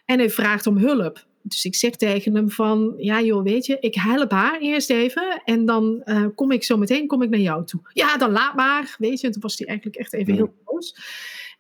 En 0.05 0.19
hij 0.19 0.31
vraagt 0.31 0.67
om 0.67 0.77
hulp 0.77 1.27
dus 1.43 1.65
ik 1.65 1.75
zeg 1.75 1.97
tegen 1.97 2.35
hem 2.35 2.51
van, 2.51 2.95
ja 2.97 3.23
joh, 3.23 3.43
weet 3.43 3.67
je, 3.67 3.77
ik 3.81 3.95
help 3.95 4.31
haar 4.31 4.61
eerst 4.61 4.91
even 4.91 5.43
en 5.45 5.67
dan 5.67 6.03
uh, 6.05 6.27
kom 6.35 6.51
ik 6.51 6.65
zo 6.65 6.77
meteen 6.77 7.07
kom 7.07 7.23
ik 7.23 7.31
naar 7.31 7.41
jou 7.41 7.65
toe. 7.65 7.81
Ja, 7.93 8.17
dan 8.17 8.31
laat 8.31 8.55
maar, 8.55 8.97
weet 8.99 9.21
je. 9.21 9.27
En 9.27 9.33
toen 9.33 9.43
was 9.43 9.59
hij 9.59 9.67
eigenlijk 9.67 9.97
echt 9.99 10.13
even 10.13 10.35
heel 10.35 10.55
boos. 10.65 10.97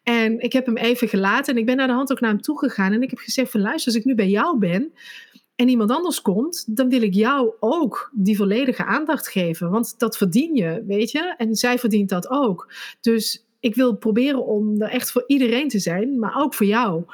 En 0.02 0.40
ik 0.40 0.52
heb 0.52 0.66
hem 0.66 0.76
even 0.76 1.08
gelaten 1.08 1.54
en 1.54 1.60
ik 1.60 1.66
ben 1.66 1.76
naar 1.76 1.86
de 1.86 1.92
hand 1.92 2.12
ook 2.12 2.20
naar 2.20 2.30
hem 2.30 2.40
toe 2.40 2.58
gegaan 2.58 2.92
en 2.92 3.02
ik 3.02 3.10
heb 3.10 3.18
gezegd 3.18 3.50
van, 3.50 3.60
luister, 3.60 3.92
als 3.92 4.00
ik 4.00 4.06
nu 4.06 4.14
bij 4.14 4.28
jou 4.28 4.58
ben 4.58 4.92
en 5.56 5.68
iemand 5.68 5.90
anders 5.90 6.22
komt, 6.22 6.76
dan 6.76 6.88
wil 6.88 7.02
ik 7.02 7.14
jou 7.14 7.52
ook 7.60 8.10
die 8.14 8.36
volledige 8.36 8.84
aandacht 8.84 9.28
geven, 9.28 9.70
want 9.70 9.98
dat 9.98 10.16
verdien 10.16 10.54
je, 10.54 10.84
weet 10.86 11.10
je. 11.10 11.34
En 11.36 11.54
zij 11.54 11.78
verdient 11.78 12.08
dat 12.08 12.30
ook. 12.30 12.72
Dus 13.00 13.44
ik 13.62 13.74
wil 13.74 13.96
proberen 13.96 14.46
om 14.46 14.82
er 14.82 14.88
echt 14.88 15.10
voor 15.10 15.24
iedereen 15.26 15.68
te 15.68 15.78
zijn, 15.78 16.18
maar 16.18 16.36
ook 16.36 16.54
voor 16.54 16.66
jou. 16.66 17.04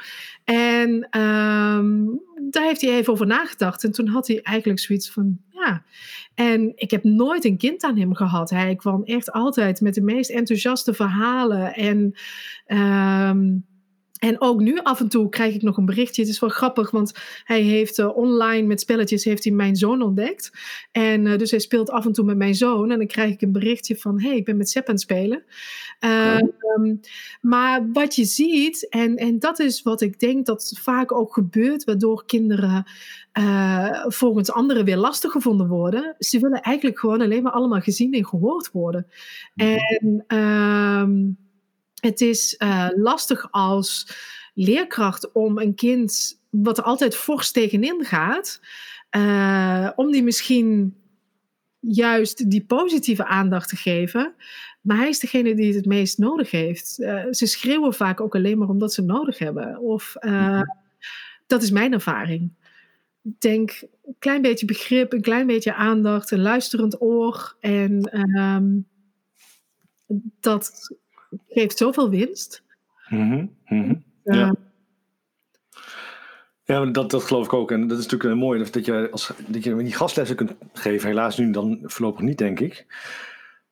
En 0.45 1.21
um, 1.21 2.21
daar 2.51 2.65
heeft 2.65 2.81
hij 2.81 2.97
even 2.97 3.13
over 3.13 3.27
nagedacht. 3.27 3.85
En 3.85 3.93
toen 3.93 4.07
had 4.09 4.27
hij 4.27 4.43
eigenlijk 4.43 4.81
zoiets 4.81 5.11
van, 5.11 5.39
ja. 5.49 5.83
En 6.35 6.73
ik 6.75 6.91
heb 6.91 7.05
nooit 7.05 7.45
een 7.45 7.57
kind 7.57 7.83
aan 7.83 7.99
hem 7.99 8.15
gehad. 8.15 8.51
Hij 8.51 8.77
kwam 8.77 9.05
echt 9.05 9.33
altijd 9.33 9.81
met 9.81 9.95
de 9.95 10.03
meest 10.03 10.31
enthousiaste 10.31 10.95
verhalen. 10.95 11.75
En 11.75 12.15
um, 12.67 13.67
en 14.19 14.41
ook 14.41 14.61
nu 14.61 14.79
af 14.79 15.01
en 15.01 15.09
toe 15.09 15.29
krijg 15.29 15.55
ik 15.55 15.63
nog 15.63 15.77
een 15.77 15.85
berichtje. 15.85 16.23
Het 16.23 16.31
is 16.31 16.41
wel 16.41 16.51
grappig, 16.51 16.91
want 16.91 17.13
hij 17.45 17.61
heeft 17.61 17.99
uh, 17.99 18.17
online 18.17 18.67
met 18.67 18.81
spelletjes 18.81 19.25
heeft 19.25 19.45
hij 19.45 19.53
mijn 19.53 19.77
zoon 19.77 20.03
ontdekt. 20.03 20.51
En 20.93 21.27
uh, 21.27 21.39
dus 21.39 21.51
hij 21.51 21.61
speelt 21.61 21.91
af 21.91 22.07
en 22.07 22.13
toe 22.13 22.25
met 22.25 22.37
mijn 22.37 22.55
zoon. 22.55 22.91
En 22.91 22.99
dan 22.99 23.07
krijg 23.07 23.33
ik 23.33 23.43
een 23.43 23.53
berichtje 23.53 23.97
van: 23.97 24.21
hey, 24.21 24.37
ik 24.37 24.45
ben 24.45 24.57
met 24.57 24.71
Sepp 24.71 24.89
aan 24.89 24.95
het 24.95 25.03
spelen. 25.03 25.45
Uh, 26.01 26.39
um, 26.77 27.01
maar 27.41 27.89
wat 27.93 28.15
je 28.15 28.25
ziet, 28.25 28.89
en, 28.89 29.17
en 29.17 29.39
dat 29.39 29.59
is 29.59 29.83
wat 29.83 30.01
ik 30.01 30.21
denk 30.21 30.47
dat 30.47 30.79
vaak 30.81 31.13
ook 31.13 31.33
gebeurt, 31.33 31.85
waardoor 31.85 32.25
kinderen 32.27 32.85
volgens 34.07 34.53
anderen 34.53 34.85
weer 34.85 34.97
lastig 34.97 35.33
gevonden 35.33 35.69
worden. 35.69 36.15
Ze 36.19 36.39
willen 36.39 36.63
eigenlijk 36.63 36.99
gewoon 36.99 37.21
alleen 37.21 37.43
maar 37.43 37.53
allemaal 37.53 37.81
gezien 37.81 38.13
en 38.13 38.27
gehoord 38.27 38.71
worden. 38.73 39.07
-hmm. 39.55 39.79
En. 39.79 40.39
Um, 40.39 41.47
het 42.01 42.21
is 42.21 42.55
uh, 42.59 42.89
lastig 42.95 43.49
als 43.51 44.17
leerkracht 44.55 45.33
om 45.33 45.59
een 45.59 45.75
kind 45.75 46.41
wat 46.51 46.79
er 46.79 46.85
altijd 46.85 47.17
fors 47.17 47.51
tegenin 47.51 48.05
gaat, 48.05 48.61
uh, 49.17 49.91
om 49.97 50.13
die 50.13 50.23
misschien 50.23 50.97
juist 51.81 52.51
die 52.51 52.65
positieve 52.65 53.25
aandacht 53.27 53.69
te 53.69 53.77
geven. 53.77 54.35
Maar 54.81 54.97
hij 54.97 55.09
is 55.09 55.19
degene 55.19 55.55
die 55.55 55.67
het 55.67 55.75
het 55.75 55.87
meest 55.87 56.19
nodig 56.19 56.51
heeft. 56.51 56.97
Uh, 56.99 57.25
ze 57.31 57.47
schreeuwen 57.47 57.95
vaak 57.95 58.21
ook 58.21 58.35
alleen 58.35 58.59
maar 58.59 58.69
omdat 58.69 58.93
ze 58.93 59.01
het 59.01 59.11
nodig 59.11 59.39
hebben. 59.39 59.79
Of 59.79 60.17
dat 61.47 61.63
is 61.63 61.71
mijn 61.71 61.93
ervaring. 61.93 62.51
Ik 63.23 63.41
denk 63.41 63.83
een 64.05 64.17
klein 64.19 64.43
beetje 64.43 64.67
begrip, 64.67 65.13
een 65.13 65.21
klein 65.21 65.47
beetje 65.47 65.75
aandacht, 65.75 66.31
een 66.31 66.41
luisterend 66.41 67.01
oor. 67.01 67.57
En 67.61 68.19
um, 68.31 68.87
dat 70.41 70.95
geeft 71.49 71.79
zoveel 71.79 72.11
winst. 72.11 72.63
Mm 73.09 73.51
-hmm. 73.65 74.05
uh, 74.25 74.35
ja. 74.37 74.55
Ja, 76.65 76.87
dat, 76.87 77.11
dat 77.11 77.25
geloof 77.25 77.45
ik 77.45 77.53
ook. 77.53 77.71
En 77.71 77.87
dat 77.87 77.99
is 77.99 78.07
natuurlijk 78.07 78.41
mooi 78.41 78.71
dat 78.71 78.85
je, 78.85 79.11
als, 79.11 79.33
dat 79.47 79.65
je 79.65 79.77
die 79.77 79.95
gastlessen 79.95 80.37
kunt 80.37 80.55
geven. 80.73 81.09
Helaas 81.09 81.39
nu 81.39 81.51
dan 81.51 81.79
voorlopig 81.83 82.23
niet, 82.23 82.39
denk 82.39 82.61
ik. 82.61 82.87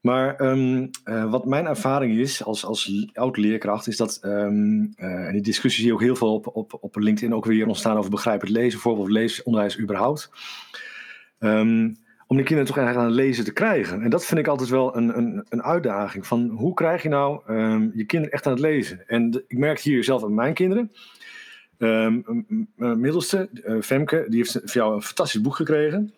Maar 0.00 0.40
um, 0.40 0.90
uh, 1.04 1.30
wat 1.30 1.44
mijn 1.44 1.66
ervaring 1.66 2.18
is 2.18 2.44
als, 2.44 2.64
als 2.64 3.08
oud-leerkracht, 3.12 3.86
is 3.86 3.96
dat, 3.96 4.20
um, 4.22 4.92
uh, 4.96 5.26
en 5.26 5.32
die 5.32 5.42
discussie 5.42 5.80
zie 5.80 5.86
je 5.86 5.92
ook 5.92 6.02
heel 6.02 6.16
veel 6.16 6.34
op, 6.34 6.56
op, 6.56 6.76
op 6.80 6.96
LinkedIn 6.96 7.34
ook 7.34 7.44
weer 7.44 7.66
ontstaan 7.66 7.96
over 7.96 8.10
begrijpend 8.10 8.50
lezen, 8.50 8.70
bijvoorbeeld 8.70 9.10
leesonderwijs 9.10 9.78
überhaupt. 9.78 10.30
Um, 11.38 11.96
om 12.26 12.36
die 12.36 12.44
kinderen 12.44 12.72
toch 12.72 12.78
eigenlijk 12.78 13.08
aan 13.08 13.16
het 13.16 13.24
lezen 13.24 13.44
te 13.44 13.52
krijgen. 13.52 14.02
En 14.02 14.10
dat 14.10 14.26
vind 14.26 14.40
ik 14.40 14.46
altijd 14.46 14.68
wel 14.68 14.96
een, 14.96 15.18
een, 15.18 15.44
een 15.48 15.62
uitdaging. 15.62 16.26
Van 16.26 16.48
hoe 16.48 16.74
krijg 16.74 17.02
je 17.02 17.08
nou 17.08 17.40
um, 17.50 17.92
je 17.94 18.04
kinderen 18.04 18.34
echt 18.34 18.46
aan 18.46 18.52
het 18.52 18.60
lezen? 18.60 19.08
En 19.08 19.44
ik 19.46 19.58
merk 19.58 19.80
hier 19.80 20.04
zelf 20.04 20.24
aan 20.24 20.34
mijn 20.34 20.54
kinderen. 20.54 20.92
Um, 21.78 22.24
middelste, 22.76 23.48
uh, 23.52 23.80
Femke, 23.80 24.26
die 24.28 24.38
heeft 24.38 24.52
voor 24.52 24.82
jou 24.82 24.94
een 24.94 25.02
fantastisch 25.02 25.40
boek 25.40 25.54
gekregen. 25.54 26.14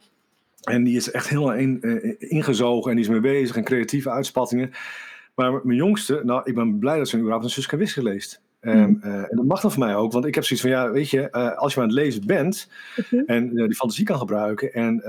En 0.62 0.84
die 0.84 0.96
is 0.96 1.10
echt 1.10 1.28
helemaal 1.28 1.54
in, 1.54 1.78
uh, 1.80 2.14
ingezogen 2.18 2.90
en 2.90 2.96
die 2.96 3.04
is 3.04 3.10
mee 3.10 3.20
bezig 3.20 3.56
en 3.56 3.64
creatieve 3.64 4.10
uitspattingen. 4.10 4.70
Maar 5.34 5.52
mijn 5.52 5.78
jongste, 5.78 6.20
nou, 6.24 6.40
ik 6.44 6.54
ben 6.54 6.78
blij 6.78 6.98
dat 6.98 7.08
ze 7.08 7.16
überhaupt 7.16 7.44
een 7.44 7.50
Suske 7.50 7.76
Wiske 7.76 8.02
leest. 8.02 8.40
Um, 8.60 8.98
Mhm. 9.00 9.06
uh, 9.08 9.14
en 9.14 9.36
dat 9.36 9.44
mag 9.44 9.60
dan 9.60 9.72
voor 9.72 9.84
mij 9.84 9.96
ook, 9.96 10.12
want 10.12 10.24
ik 10.24 10.34
heb 10.34 10.44
zoiets 10.44 10.66
van, 10.66 10.74
ja, 10.74 10.90
weet 10.90 11.10
je, 11.10 11.28
uh, 11.32 11.56
als 11.56 11.74
je 11.74 11.80
aan 11.80 11.86
het 11.86 11.94
lezen 11.94 12.26
bent 12.26 12.68
Mhm. 12.96 13.22
en 13.26 13.50
uh, 13.54 13.66
die 13.66 13.74
fantasie 13.74 14.04
kan 14.04 14.18
gebruiken 14.18 14.72
en 14.72 15.00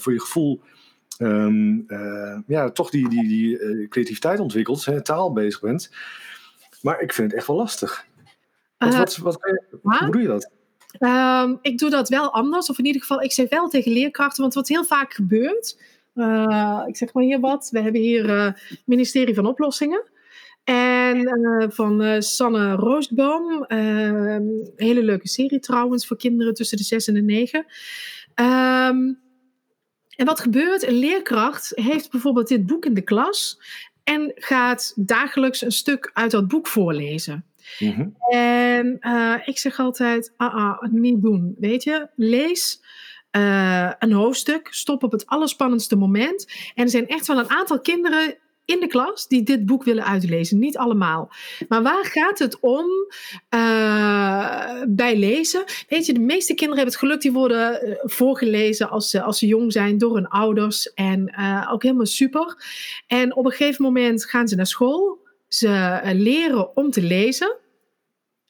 voor 0.00 0.12
je 0.12 0.20
gevoel 0.20 0.60
um, 1.18 1.86
ja, 2.46 2.70
toch 2.70 2.90
die, 2.90 3.08
die, 3.08 3.28
die 3.28 3.88
creativiteit 3.88 4.40
ontwikkelt, 4.40 4.84
hè, 4.84 5.02
taal 5.02 5.32
bezig 5.32 5.60
bent. 5.60 5.90
Maar 6.82 7.00
ik 7.00 7.12
vind 7.12 7.30
het 7.30 7.38
echt 7.38 7.46
wel 7.46 7.56
lastig. 7.56 8.06
Wat, 8.78 8.94
wat, 8.94 9.16
wat, 9.16 9.98
hoe 9.98 10.10
doe 10.10 10.20
je 10.20 10.26
dat? 10.28 10.50
Um, 10.98 11.58
ik 11.62 11.78
doe 11.78 11.90
dat 11.90 12.08
wel 12.08 12.32
anders, 12.32 12.70
of 12.70 12.78
in 12.78 12.84
ieder 12.86 13.00
geval, 13.00 13.22
ik 13.22 13.32
zeg 13.32 13.48
wel 13.48 13.68
tegen 13.68 13.92
leerkrachten, 13.92 14.42
want 14.42 14.54
wat 14.54 14.68
heel 14.68 14.84
vaak 14.84 15.12
gebeurt, 15.12 15.80
ik 16.86 16.96
zeg 16.96 17.12
maar 17.12 17.24
hier 17.24 17.40
wat, 17.40 17.68
we 17.70 17.80
hebben 17.80 18.00
hier 18.00 18.30
het 18.44 18.82
ministerie 18.84 19.34
van 19.34 19.46
Oplossingen. 19.46 20.10
En 20.64 21.16
uh, 21.18 21.64
van 21.68 22.02
uh, 22.02 22.20
Sanne 22.20 22.72
Roosboom. 22.72 23.64
een 23.66 24.72
hele 24.76 25.02
leuke 25.02 25.28
serie 25.28 25.60
trouwens 25.60 26.06
voor 26.06 26.16
kinderen 26.16 26.54
tussen 26.54 26.76
de 26.76 26.84
6 26.84 27.08
en 27.08 27.14
de 27.14 27.22
9. 27.22 27.66
Um, 28.34 29.20
en 30.16 30.26
wat 30.26 30.40
gebeurt? 30.40 30.86
Een 30.86 30.94
leerkracht 30.94 31.72
heeft 31.74 32.10
bijvoorbeeld 32.10 32.48
dit 32.48 32.66
boek 32.66 32.84
in 32.84 32.94
de 32.94 33.02
klas 33.02 33.60
en 34.04 34.32
gaat 34.34 34.92
dagelijks 34.96 35.62
een 35.62 35.72
stuk 35.72 36.10
uit 36.12 36.30
dat 36.30 36.48
boek 36.48 36.66
voorlezen. 36.66 37.44
Mm 37.78 37.92
-hmm. 37.92 38.16
En 38.28 38.96
uh, 39.00 39.34
ik 39.44 39.58
zeg 39.58 39.78
altijd: 39.78 40.32
ah, 40.36 40.54
ah, 40.54 40.92
niet 40.92 41.22
doen. 41.22 41.54
Weet 41.58 41.84
je, 41.84 42.08
lees. 42.16 42.80
Uh, 43.36 43.92
een 43.98 44.12
hoofdstuk, 44.12 44.68
stop 44.70 45.02
op 45.02 45.12
het 45.12 45.26
allerspannendste 45.26 45.96
moment. 45.96 46.46
En 46.74 46.84
er 46.84 46.90
zijn 46.90 47.08
echt 47.08 47.26
wel 47.26 47.38
een 47.38 47.50
aantal 47.50 47.80
kinderen 47.80 48.36
in 48.72 48.80
de 48.80 48.86
klas 48.86 49.28
die 49.28 49.42
dit 49.42 49.66
boek 49.66 49.84
willen 49.84 50.04
uitlezen. 50.04 50.58
Niet 50.58 50.76
allemaal. 50.76 51.30
Maar 51.68 51.82
waar 51.82 52.04
gaat 52.04 52.38
het 52.38 52.60
om 52.60 52.86
uh, 53.54 54.82
bij 54.88 55.16
lezen? 55.16 55.64
Weet 55.88 56.06
je, 56.06 56.12
de 56.12 56.20
meeste 56.20 56.54
kinderen 56.54 56.76
hebben 56.76 56.94
het 56.94 57.04
geluk, 57.04 57.20
die 57.20 57.32
worden 57.32 57.88
uh, 57.88 57.94
voorgelezen 58.02 58.90
als 58.90 59.10
ze, 59.10 59.22
als 59.22 59.38
ze 59.38 59.46
jong 59.46 59.72
zijn 59.72 59.98
door 59.98 60.14
hun 60.14 60.28
ouders. 60.28 60.92
En 60.94 61.34
uh, 61.38 61.68
ook 61.72 61.82
helemaal 61.82 62.06
super. 62.06 62.56
En 63.06 63.36
op 63.36 63.44
een 63.44 63.50
gegeven 63.50 63.84
moment 63.84 64.24
gaan 64.24 64.48
ze 64.48 64.56
naar 64.56 64.66
school. 64.66 65.18
Ze 65.48 66.00
leren 66.14 66.76
om 66.76 66.90
te 66.90 67.02
lezen. 67.02 67.56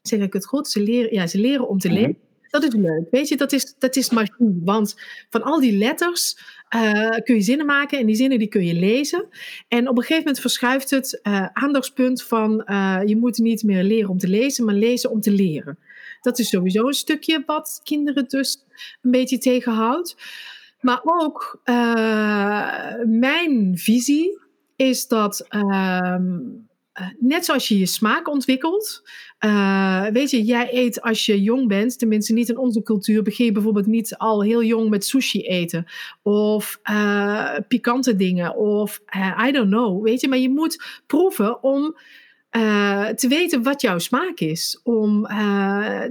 Zeg 0.03 0.21
ik 0.21 0.33
het 0.33 0.47
goed? 0.47 0.69
Ze 0.69 0.81
leren, 0.81 1.15
ja, 1.15 1.27
ze 1.27 1.39
leren 1.39 1.69
om 1.69 1.79
te 1.79 1.89
Mhm. 1.89 1.97
lezen. 1.97 2.19
Dat 2.53 2.63
is 2.63 2.75
leuk. 2.75 3.07
Weet 3.11 3.29
je, 3.29 3.37
dat 3.37 3.53
is, 3.53 3.75
dat 3.79 3.97
is 3.97 4.11
magie. 4.11 4.61
Want 4.65 4.95
van 5.31 5.43
al 5.43 5.61
die 5.61 5.77
letters 5.79 6.39
uh, 6.75 7.09
kun 7.09 7.35
je 7.35 7.41
zinnen 7.41 7.67
maken 7.67 7.99
en 7.99 8.07
die 8.07 8.15
zinnen 8.15 8.39
die 8.39 8.49
kun 8.49 8.65
je 8.65 8.75
lezen. 8.75 9.29
En 9.69 9.89
op 9.89 9.97
een 9.97 10.03
gegeven 10.03 10.25
moment 10.25 10.41
verschuift 10.41 10.91
het 10.91 11.21
uh, 11.23 11.47
aandachtspunt 11.53 12.23
van 12.23 12.63
uh, 12.67 13.01
je 13.05 13.17
moet 13.17 13.39
niet 13.39 13.63
meer 13.63 13.83
leren 13.83 14.11
om 14.11 14.19
te 14.19 14.29
lezen, 14.29 14.65
maar 14.65 14.75
lezen 14.75 15.11
om 15.11 15.21
te 15.21 15.31
leren. 15.31 15.79
Dat 16.21 16.39
is 16.39 16.49
sowieso 16.49 16.87
een 16.87 16.93
stukje 16.93 17.43
wat 17.47 17.81
kinderen 17.83 18.29
dus 18.29 18.65
een 19.03 19.11
beetje 19.11 19.39
tegenhoudt. 19.39 20.17
Maar 20.81 21.01
ook 21.05 21.61
mijn 23.05 23.79
visie 23.79 24.39
is 24.77 25.09
dat. 25.09 25.47
Uh, 25.51 26.17
net 27.19 27.45
zoals 27.45 27.69
je 27.69 27.79
je 27.79 27.87
smaak 27.87 28.29
ontwikkelt. 28.29 29.03
Uh, 29.45 30.07
weet 30.07 30.31
je, 30.31 30.43
jij 30.43 30.69
eet 30.73 31.01
als 31.01 31.27
je 31.27 31.43
jong 31.43 31.69
bent, 31.69 31.99
tenminste 31.99 32.33
niet 32.33 32.49
in 32.49 32.59
onze 32.59 32.83
cultuur, 32.83 33.23
begin 33.23 33.45
je 33.45 33.53
bijvoorbeeld 33.53 33.87
niet 33.87 34.17
al 34.17 34.43
heel 34.43 34.63
jong 34.63 34.91
met 34.91 35.05
sushi 35.05 35.43
eten. 35.43 35.85
Of 36.23 36.81
uh, 36.91 37.55
pikante 37.69 38.17
dingen. 38.17 38.57
Of 38.57 39.01
uh, 39.17 39.45
I 39.49 39.53
don't 39.53 39.71
know. 39.71 40.05
Weet 40.05 40.21
je, 40.21 40.29
maar 40.29 40.39
je 40.39 40.51
moet 40.51 41.03
proeven 41.07 41.63
om. 41.63 41.97
Te 43.15 43.27
weten 43.29 43.63
wat 43.63 43.81
jouw 43.81 43.99
smaak 43.99 44.39
is, 44.39 44.81
om 44.83 45.27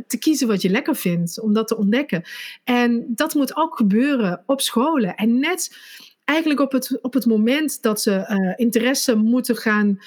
te 0.08 0.18
kiezen 0.20 0.48
wat 0.48 0.62
je 0.62 0.70
lekker 0.70 0.96
vindt, 0.96 1.42
om 1.42 1.54
dat 1.54 1.68
te 1.68 1.78
ontdekken. 1.78 2.24
En 2.64 3.06
dat 3.08 3.34
moet 3.34 3.56
ook 3.56 3.78
gebeuren 3.78 4.44
op 4.46 4.62
scholen. 4.62 5.16
En 5.16 5.40
net 5.40 5.78
eigenlijk 6.26 6.60
op 6.60 6.72
het, 6.72 7.00
op 7.02 7.14
het 7.14 7.26
moment 7.26 7.82
dat 7.82 8.02
ze 8.02 8.54
interesse 8.56 9.16
moeten 9.16 9.56
gaan 9.56 10.00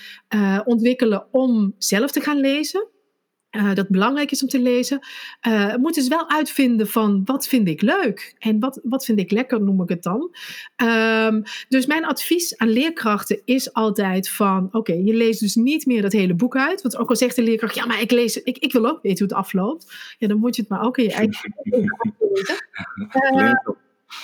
ontwikkelen 0.64 1.26
om 1.30 1.74
zelf 1.78 2.10
te 2.10 2.20
gaan 2.20 2.40
lezen. 2.40 2.92
Uh, 3.56 3.74
dat 3.74 3.88
belangrijk 3.88 4.30
is 4.30 4.42
om 4.42 4.48
te 4.48 4.60
lezen, 4.60 5.06
uh, 5.46 5.74
moeten 5.74 6.02
ze 6.02 6.08
wel 6.08 6.30
uitvinden 6.30 6.88
van 6.88 7.22
wat 7.24 7.46
vind 7.46 7.68
ik 7.68 7.82
leuk 7.82 8.34
en 8.38 8.60
wat, 8.60 8.80
wat 8.82 9.04
vind 9.04 9.18
ik 9.18 9.30
lekker, 9.30 9.60
noem 9.60 9.82
ik 9.82 9.88
het 9.88 10.02
dan. 10.02 10.34
Um, 10.82 11.42
dus 11.68 11.86
mijn 11.86 12.04
advies 12.04 12.56
aan 12.58 12.68
leerkrachten 12.68 13.40
is 13.44 13.72
altijd 13.72 14.28
van, 14.28 14.66
oké, 14.66 14.76
okay, 14.76 15.02
je 15.02 15.14
leest 15.14 15.40
dus 15.40 15.54
niet 15.54 15.86
meer 15.86 16.02
dat 16.02 16.12
hele 16.12 16.34
boek 16.34 16.56
uit. 16.56 16.82
Want 16.82 16.96
ook 16.96 17.08
al 17.08 17.16
zegt 17.16 17.36
de 17.36 17.42
leerkracht, 17.42 17.74
ja, 17.74 17.86
maar 17.86 18.00
ik, 18.00 18.10
lees, 18.10 18.42
ik, 18.42 18.58
ik 18.58 18.72
wil 18.72 18.86
ook 18.86 19.02
weten 19.02 19.18
hoe 19.18 19.36
het 19.36 19.44
afloopt. 19.44 19.94
Ja, 20.18 20.28
dan 20.28 20.38
moet 20.38 20.56
je 20.56 20.62
het 20.62 20.70
maar 20.70 20.84
ook 20.84 20.98
in 20.98 21.04
je 21.04 21.12
eigen. 21.12 21.54
Uh, 23.34 23.52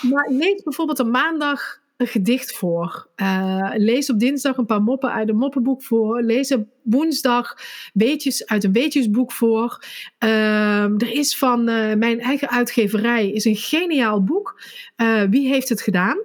maar 0.11 0.29
lees 0.29 0.63
bijvoorbeeld 0.63 0.99
een 0.99 1.11
maandag 1.11 1.80
een 2.01 2.07
gedicht 2.07 2.53
voor. 2.53 3.07
Uh, 3.15 3.71
lees 3.75 4.09
op 4.09 4.19
dinsdag 4.19 4.57
een 4.57 4.65
paar 4.65 4.81
moppen 4.81 5.11
uit 5.11 5.29
een 5.29 5.35
moppenboek 5.35 5.83
voor. 5.83 6.21
Lees 6.21 6.51
op 6.51 6.65
woensdag 6.81 7.57
weetjes 7.93 8.45
uit 8.45 8.63
een 8.63 8.71
weetjesboek 8.71 9.31
voor. 9.31 9.83
Uh, 10.23 10.83
er 10.83 11.13
is 11.13 11.37
van 11.37 11.69
uh, 11.69 11.93
mijn 11.93 12.19
eigen 12.19 12.49
uitgeverij 12.49 13.31
is 13.31 13.45
een 13.45 13.55
geniaal 13.55 14.23
boek. 14.23 14.61
Uh, 14.97 15.21
Wie 15.23 15.47
heeft 15.47 15.69
het 15.69 15.81
gedaan? 15.81 16.17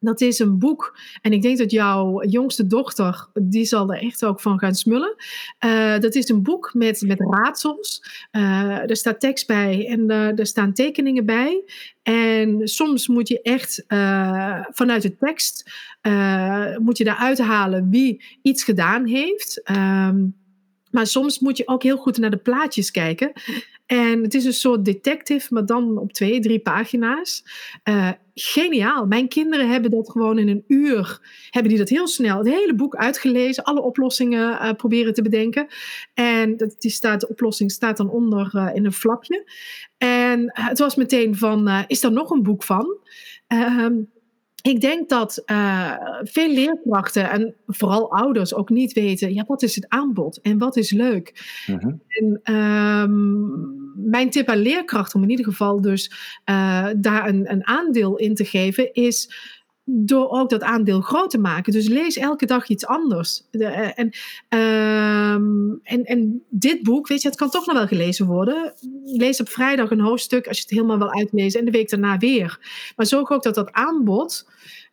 Dat 0.00 0.20
is 0.20 0.38
een 0.38 0.58
boek, 0.58 0.98
en 1.20 1.32
ik 1.32 1.42
denk 1.42 1.58
dat 1.58 1.70
jouw 1.70 2.24
jongste 2.24 2.66
dochter, 2.66 3.28
die 3.34 3.64
zal 3.64 3.92
er 3.92 4.02
echt 4.02 4.24
ook 4.24 4.40
van 4.40 4.58
gaan 4.58 4.74
smullen. 4.74 5.14
Uh, 5.64 5.98
dat 5.98 6.14
is 6.14 6.28
een 6.28 6.42
boek 6.42 6.70
met, 6.74 7.00
met 7.06 7.20
raadsels. 7.20 8.02
Uh, 8.32 8.90
er 8.90 8.96
staat 8.96 9.20
tekst 9.20 9.46
bij 9.46 9.86
en 9.86 10.10
uh, 10.10 10.38
er 10.38 10.46
staan 10.46 10.72
tekeningen 10.72 11.26
bij. 11.26 11.64
En 12.02 12.68
soms 12.68 13.08
moet 13.08 13.28
je 13.28 13.42
echt 13.42 13.84
vanuit 14.70 15.02
de 15.02 15.16
tekst, 15.16 15.70
moet 16.78 16.98
je 16.98 17.04
daaruit 17.04 17.38
halen 17.38 17.90
wie 17.90 18.24
iets 18.42 18.64
gedaan 18.64 19.06
heeft. 19.06 19.62
Um, 19.70 20.38
maar 20.90 21.06
soms 21.06 21.38
moet 21.38 21.56
je 21.56 21.68
ook 21.68 21.82
heel 21.82 21.96
goed 21.96 22.18
naar 22.18 22.30
de 22.30 22.36
plaatjes 22.36 22.90
kijken. 22.90 23.32
En 23.90 24.22
het 24.22 24.34
is 24.34 24.44
een 24.44 24.52
soort 24.52 24.84
detective, 24.84 25.54
maar 25.54 25.66
dan 25.66 25.98
op 25.98 26.12
twee, 26.12 26.40
drie 26.40 26.58
pagina's. 26.58 27.44
Uh, 27.84 28.10
geniaal. 28.34 29.06
Mijn 29.06 29.28
kinderen 29.28 29.70
hebben 29.70 29.90
dat 29.90 30.10
gewoon 30.10 30.38
in 30.38 30.48
een 30.48 30.64
uur, 30.66 31.20
hebben 31.50 31.70
die 31.70 31.80
dat 31.80 31.88
heel 31.88 32.08
snel, 32.08 32.38
het 32.38 32.48
hele 32.48 32.74
boek 32.74 32.96
uitgelezen, 32.96 33.64
alle 33.64 33.82
oplossingen 33.82 34.50
uh, 34.50 34.72
proberen 34.72 35.14
te 35.14 35.22
bedenken. 35.22 35.66
En 36.14 36.56
dat, 36.56 36.74
die 36.78 36.90
staat, 36.90 37.20
de 37.20 37.28
oplossing 37.28 37.70
staat 37.70 37.96
dan 37.96 38.10
onder 38.10 38.52
uh, 38.56 38.70
in 38.74 38.84
een 38.84 38.92
flapje. 38.92 39.50
En 39.98 40.50
het 40.52 40.78
was 40.78 40.94
meteen 40.94 41.36
van, 41.36 41.84
is 41.86 42.02
er 42.02 42.12
nog 42.12 42.30
een 42.30 42.42
boek 42.42 42.62
van? 42.62 42.96
Ik 44.62 44.80
denk 44.80 45.08
dat 45.08 45.42
uh, 45.46 45.94
veel 46.22 46.52
leerkrachten 46.52 47.30
en 47.30 47.54
vooral 47.66 48.12
ouders 48.12 48.54
ook 48.54 48.70
niet 48.70 48.92
weten, 48.92 49.34
ja, 49.34 49.44
wat 49.46 49.62
is 49.62 49.74
het 49.74 49.88
aanbod 49.88 50.40
en 50.40 50.58
wat 50.58 50.76
is 50.76 50.90
leuk. 50.90 51.62
Mm-hmm. 51.66 52.00
En 52.08 52.54
um, 52.54 53.78
mijn 53.96 54.30
tip 54.30 54.48
aan 54.48 54.58
leerkrachten, 54.58 55.16
om 55.16 55.22
in 55.22 55.30
ieder 55.30 55.44
geval 55.44 55.80
dus 55.80 56.12
uh, 56.50 56.88
daar 56.96 57.28
een, 57.28 57.52
een 57.52 57.66
aandeel 57.66 58.16
in 58.16 58.34
te 58.34 58.44
geven, 58.44 58.92
is 58.92 59.34
door 59.92 60.28
ook 60.28 60.50
dat 60.50 60.62
aandeel 60.62 61.00
groot 61.00 61.30
te 61.30 61.38
maken. 61.38 61.72
Dus 61.72 61.88
lees 61.88 62.16
elke 62.16 62.46
dag 62.46 62.68
iets 62.68 62.86
anders. 62.86 63.42
De, 63.50 63.64
en, 63.64 64.06
um, 64.58 65.80
en, 65.82 66.04
en 66.04 66.42
dit 66.48 66.82
boek, 66.82 67.08
weet 67.08 67.22
je, 67.22 67.28
het 67.28 67.36
kan 67.36 67.50
toch 67.50 67.66
nog 67.66 67.76
wel 67.76 67.86
gelezen 67.86 68.26
worden. 68.26 68.74
Lees 69.04 69.40
op 69.40 69.48
vrijdag 69.48 69.90
een 69.90 70.00
hoofdstuk 70.00 70.46
als 70.46 70.56
je 70.56 70.62
het 70.62 70.72
helemaal 70.72 70.98
wil 70.98 71.12
uitlezen 71.12 71.60
en 71.60 71.66
de 71.66 71.70
week 71.70 71.90
daarna 71.90 72.18
weer. 72.18 72.58
Maar 72.96 73.06
zorg 73.06 73.30
ook 73.30 73.42
dat 73.42 73.54
dat 73.54 73.72
aanbod 73.72 74.48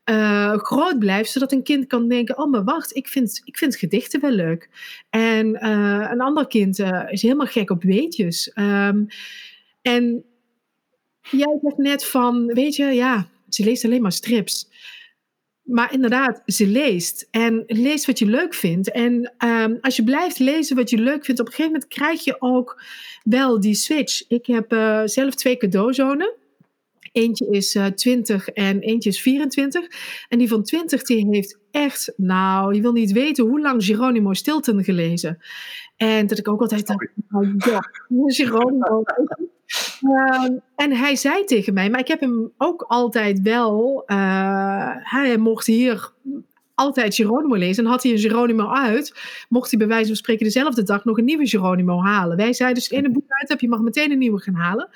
uh, 0.10 0.58
groot 0.58 1.00
blijft, 1.00 1.32
zodat 1.32 1.52
een 1.52 1.64
kind 1.64 1.88
kan 1.88 2.08
denken: 2.08 2.38
oh, 2.38 2.52
maar 2.52 2.64
wacht, 2.64 2.96
ik 2.96 3.08
vind, 3.08 3.42
ik 3.44 3.58
vind 3.58 3.76
gedichten 3.76 4.22
wel 4.22 4.32
leuk. 4.32 4.70
En 5.10 5.48
uh, 5.48 6.08
een 6.12 6.22
ander 6.22 6.48
kind 6.48 6.80
is 7.10 7.22
helemaal 7.22 7.46
gek 7.46 7.70
op 7.70 7.84
weetjes. 7.84 8.52
Um, 8.56 9.08
en 9.82 10.24
jij 11.22 11.60
zegt 11.62 11.78
net 11.78 12.06
van, 12.06 12.46
weet 12.46 12.76
je, 12.76 12.86
ja, 12.86 13.28
ze 13.58 13.64
leest 13.64 13.86
alleen 13.86 14.02
maar 14.02 14.12
strips. 14.12 14.70
Maar 15.64 15.94
inderdaad, 15.94 16.42
ze 16.46 16.68
leest. 16.68 17.28
En 17.32 17.64
leest 17.68 18.06
wat 18.06 18.20
je 18.20 18.26
leuk 18.26 18.54
vindt. 18.54 18.92
En 18.92 19.34
um, 19.46 19.78
als 19.82 19.96
je 19.96 20.04
blijft 20.04 20.40
lezen 20.40 20.76
wat 20.76 20.90
je 20.90 20.98
leuk 20.98 21.26
vindt, 21.26 21.42
op 21.42 21.48
een 21.48 21.54
gegeven 21.54 21.72
moment 21.72 21.90
krijg 21.90 22.24
je 22.24 22.36
ook 22.40 22.82
wel 23.24 23.60
die 23.60 23.76
switch. 23.76 24.28
Ik 24.28 24.46
heb 24.46 24.74
uh, 24.74 25.02
zelf 25.06 25.36
twee 25.36 25.58
cadeauzonen. 25.58 26.34
Eentje 27.12 27.48
is 27.50 27.76
uh, 27.76 27.86
20 27.86 28.50
en 28.50 28.80
eentje 28.80 29.10
is 29.10 29.22
24. 29.22 29.88
En 30.28 30.38
die 30.38 30.48
van 30.48 30.64
20 30.64 31.04
die 31.04 31.28
heeft 31.30 31.58
echt, 31.72 32.14
nou, 32.16 32.76
je 32.76 32.82
wil 32.82 32.92
niet 32.92 33.12
weten 33.12 33.46
hoe 33.46 33.62
lang 33.62 33.86
Geronimo 33.86 34.34
Stilton 34.34 34.84
gelezen. 34.84 35.40
En 35.98 36.28
dat 36.28 36.38
ik 36.38 36.48
ook 36.48 36.62
altijd 36.62 36.88
dacht, 36.88 37.08
nou 37.30 37.54
ja, 37.58 37.80
Geronimo. 38.26 39.04
Uh, 40.02 40.50
en 40.76 40.92
hij 40.92 41.16
zei 41.16 41.44
tegen 41.44 41.74
mij, 41.74 41.90
maar 41.90 42.00
ik 42.00 42.08
heb 42.08 42.20
hem 42.20 42.52
ook 42.58 42.82
altijd 42.88 43.42
wel, 43.42 44.04
uh, 44.08 44.90
hij 44.94 45.38
mocht 45.38 45.66
hier 45.66 46.14
altijd 46.76 47.16
Geronimo 47.16 47.56
lezen. 47.56 47.84
En 47.84 47.90
had 47.90 48.04
hij 48.04 48.12
een 48.12 48.20
Geronimo 48.20 48.70
uit, 48.70 49.14
mocht 49.50 49.70
hij 49.70 49.80
bij 49.80 49.88
wijze 49.88 50.08
van 50.08 50.16
spreken 50.16 50.46
dezelfde 50.46 50.84
dag 50.84 51.06
nog 51.06 51.18
een 51.18 51.26
nieuwe 51.26 51.48
Geronimo 51.48 52.02
halen. 52.02 52.38
Wij 52.38 52.54
zeiden 52.54 52.84
dus, 52.84 52.90
in 52.90 53.06
een 53.06 53.14
boek 53.14 53.24
uit 53.28 53.50
heb, 53.50 53.60
je 53.60 53.68
mag 53.68 53.80
meteen 53.80 54.12
een 54.12 54.18
nieuwe 54.18 54.42
gaan 54.42 54.54
halen. 54.54 54.90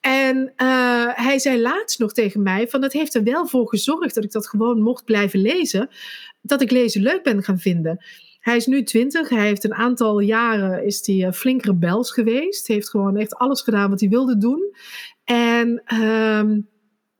En 0.00 0.36
uh, 0.36 1.08
hij 1.14 1.38
zei 1.38 1.60
laatst 1.60 1.98
nog 1.98 2.12
tegen 2.12 2.42
mij: 2.42 2.68
van 2.68 2.80
dat 2.80 2.92
heeft 2.92 3.14
er 3.14 3.22
wel 3.22 3.46
voor 3.46 3.68
gezorgd 3.68 4.14
dat 4.14 4.24
ik 4.24 4.32
dat 4.32 4.48
gewoon 4.48 4.82
mocht 4.82 5.04
blijven 5.04 5.40
lezen. 5.40 5.88
Dat 6.40 6.60
ik 6.60 6.70
lezen 6.70 7.02
leuk 7.02 7.22
ben 7.22 7.42
gaan 7.42 7.58
vinden. 7.58 8.04
Hij 8.46 8.56
is 8.56 8.66
nu 8.66 8.82
twintig. 8.82 9.28
Hij 9.28 9.46
heeft 9.46 9.64
een 9.64 9.74
aantal 9.74 10.20
jaren 10.20 10.84
is 10.84 11.06
hij, 11.06 11.16
uh, 11.16 11.32
flink 11.32 11.64
rebels 11.64 12.12
geweest. 12.12 12.66
Heeft 12.66 12.90
gewoon 12.90 13.16
echt 13.16 13.34
alles 13.34 13.62
gedaan 13.62 13.90
wat 13.90 14.00
hij 14.00 14.08
wilde 14.08 14.38
doen. 14.38 14.74
En, 15.24 15.94
um, 16.02 16.68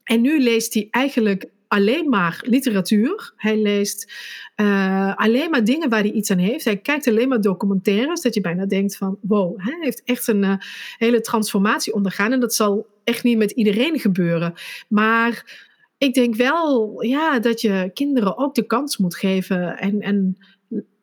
en 0.02 0.20
nu 0.20 0.42
leest 0.42 0.74
hij 0.74 0.88
eigenlijk 0.90 1.46
alleen 1.68 2.08
maar 2.08 2.42
literatuur. 2.46 3.32
Hij 3.36 3.58
leest 3.62 4.12
uh, 4.56 5.16
alleen 5.16 5.50
maar 5.50 5.64
dingen 5.64 5.88
waar 5.88 6.00
hij 6.00 6.10
iets 6.10 6.30
aan 6.30 6.38
heeft. 6.38 6.64
Hij 6.64 6.76
kijkt 6.76 7.08
alleen 7.08 7.28
maar 7.28 7.40
documentaires, 7.40 8.20
dat 8.20 8.34
je 8.34 8.40
bijna 8.40 8.66
denkt 8.66 8.96
van 8.96 9.18
wow, 9.20 9.60
hij 9.60 9.78
heeft 9.80 10.02
echt 10.04 10.28
een 10.28 10.42
uh, 10.42 10.56
hele 10.96 11.20
transformatie 11.20 11.94
ondergaan. 11.94 12.32
En 12.32 12.40
dat 12.40 12.54
zal 12.54 12.86
echt 13.04 13.22
niet 13.24 13.38
met 13.38 13.50
iedereen 13.50 13.98
gebeuren. 13.98 14.54
Maar 14.88 15.64
ik 15.98 16.14
denk 16.14 16.34
wel 16.34 17.02
ja, 17.02 17.38
dat 17.38 17.60
je 17.60 17.90
kinderen 17.94 18.38
ook 18.38 18.54
de 18.54 18.66
kans 18.66 18.96
moet 18.96 19.16
geven. 19.16 19.78
En, 19.78 20.00
en 20.00 20.36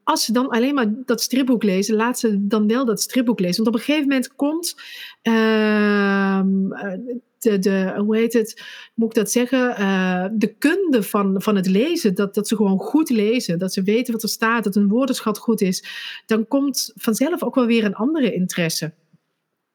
als 0.04 0.26
ze 0.26 0.32
dan 0.32 0.50
alleen 0.50 0.74
maar 0.74 0.94
dat 1.06 1.22
stripboek 1.22 1.64
lezen, 1.64 1.96
laat 1.96 2.20
ze 2.20 2.48
dan 2.48 2.68
wel 2.68 2.86
dat 2.86 3.02
stripboek 3.02 3.40
lezen. 3.40 3.64
Want 3.64 3.76
op 3.76 3.82
een 3.82 3.86
gegeven 3.86 4.08
moment 4.08 4.36
komt. 4.36 4.76
Uh, 5.24 6.42
de, 7.44 7.60
de, 7.60 7.94
hoe 7.98 8.18
heet 8.18 8.34
het, 8.34 8.64
moet 8.94 9.10
ik 9.10 9.16
dat 9.16 9.32
zeggen, 9.32 9.76
uh, 9.80 10.26
de 10.34 10.54
kunde 10.54 11.04
van, 11.04 11.42
van 11.42 11.56
het 11.56 11.68
lezen, 11.68 12.16
dat, 12.16 12.34
dat 12.34 12.48
ze 12.48 12.56
gewoon 12.56 12.80
goed 12.80 13.10
lezen, 13.10 13.60
dat 13.60 13.74
ze 13.74 13.84
weten 13.84 14.14
wat 14.14 14.24
er 14.24 14.30
staat, 14.30 14.64
dat 14.64 14.76
hun 14.76 14.88
woordenschat 14.88 15.38
goed 15.38 15.62
is, 15.62 15.86
dan 16.26 16.48
komt 16.48 16.92
vanzelf 16.96 17.44
ook 17.44 17.56
wel 17.56 17.66
weer 17.66 17.86
een 17.86 17.96
andere 17.96 18.34
interesse. 18.34 18.94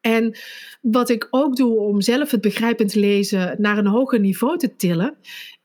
En 0.00 0.38
wat 0.80 1.08
ik 1.08 1.26
ook 1.30 1.56
doe 1.56 1.78
om 1.78 2.00
zelf 2.00 2.30
het 2.30 2.40
begrijpend 2.40 2.94
lezen 2.94 3.54
naar 3.58 3.78
een 3.78 3.86
hoger 3.86 4.20
niveau 4.20 4.58
te 4.58 4.76
tillen, 4.76 5.16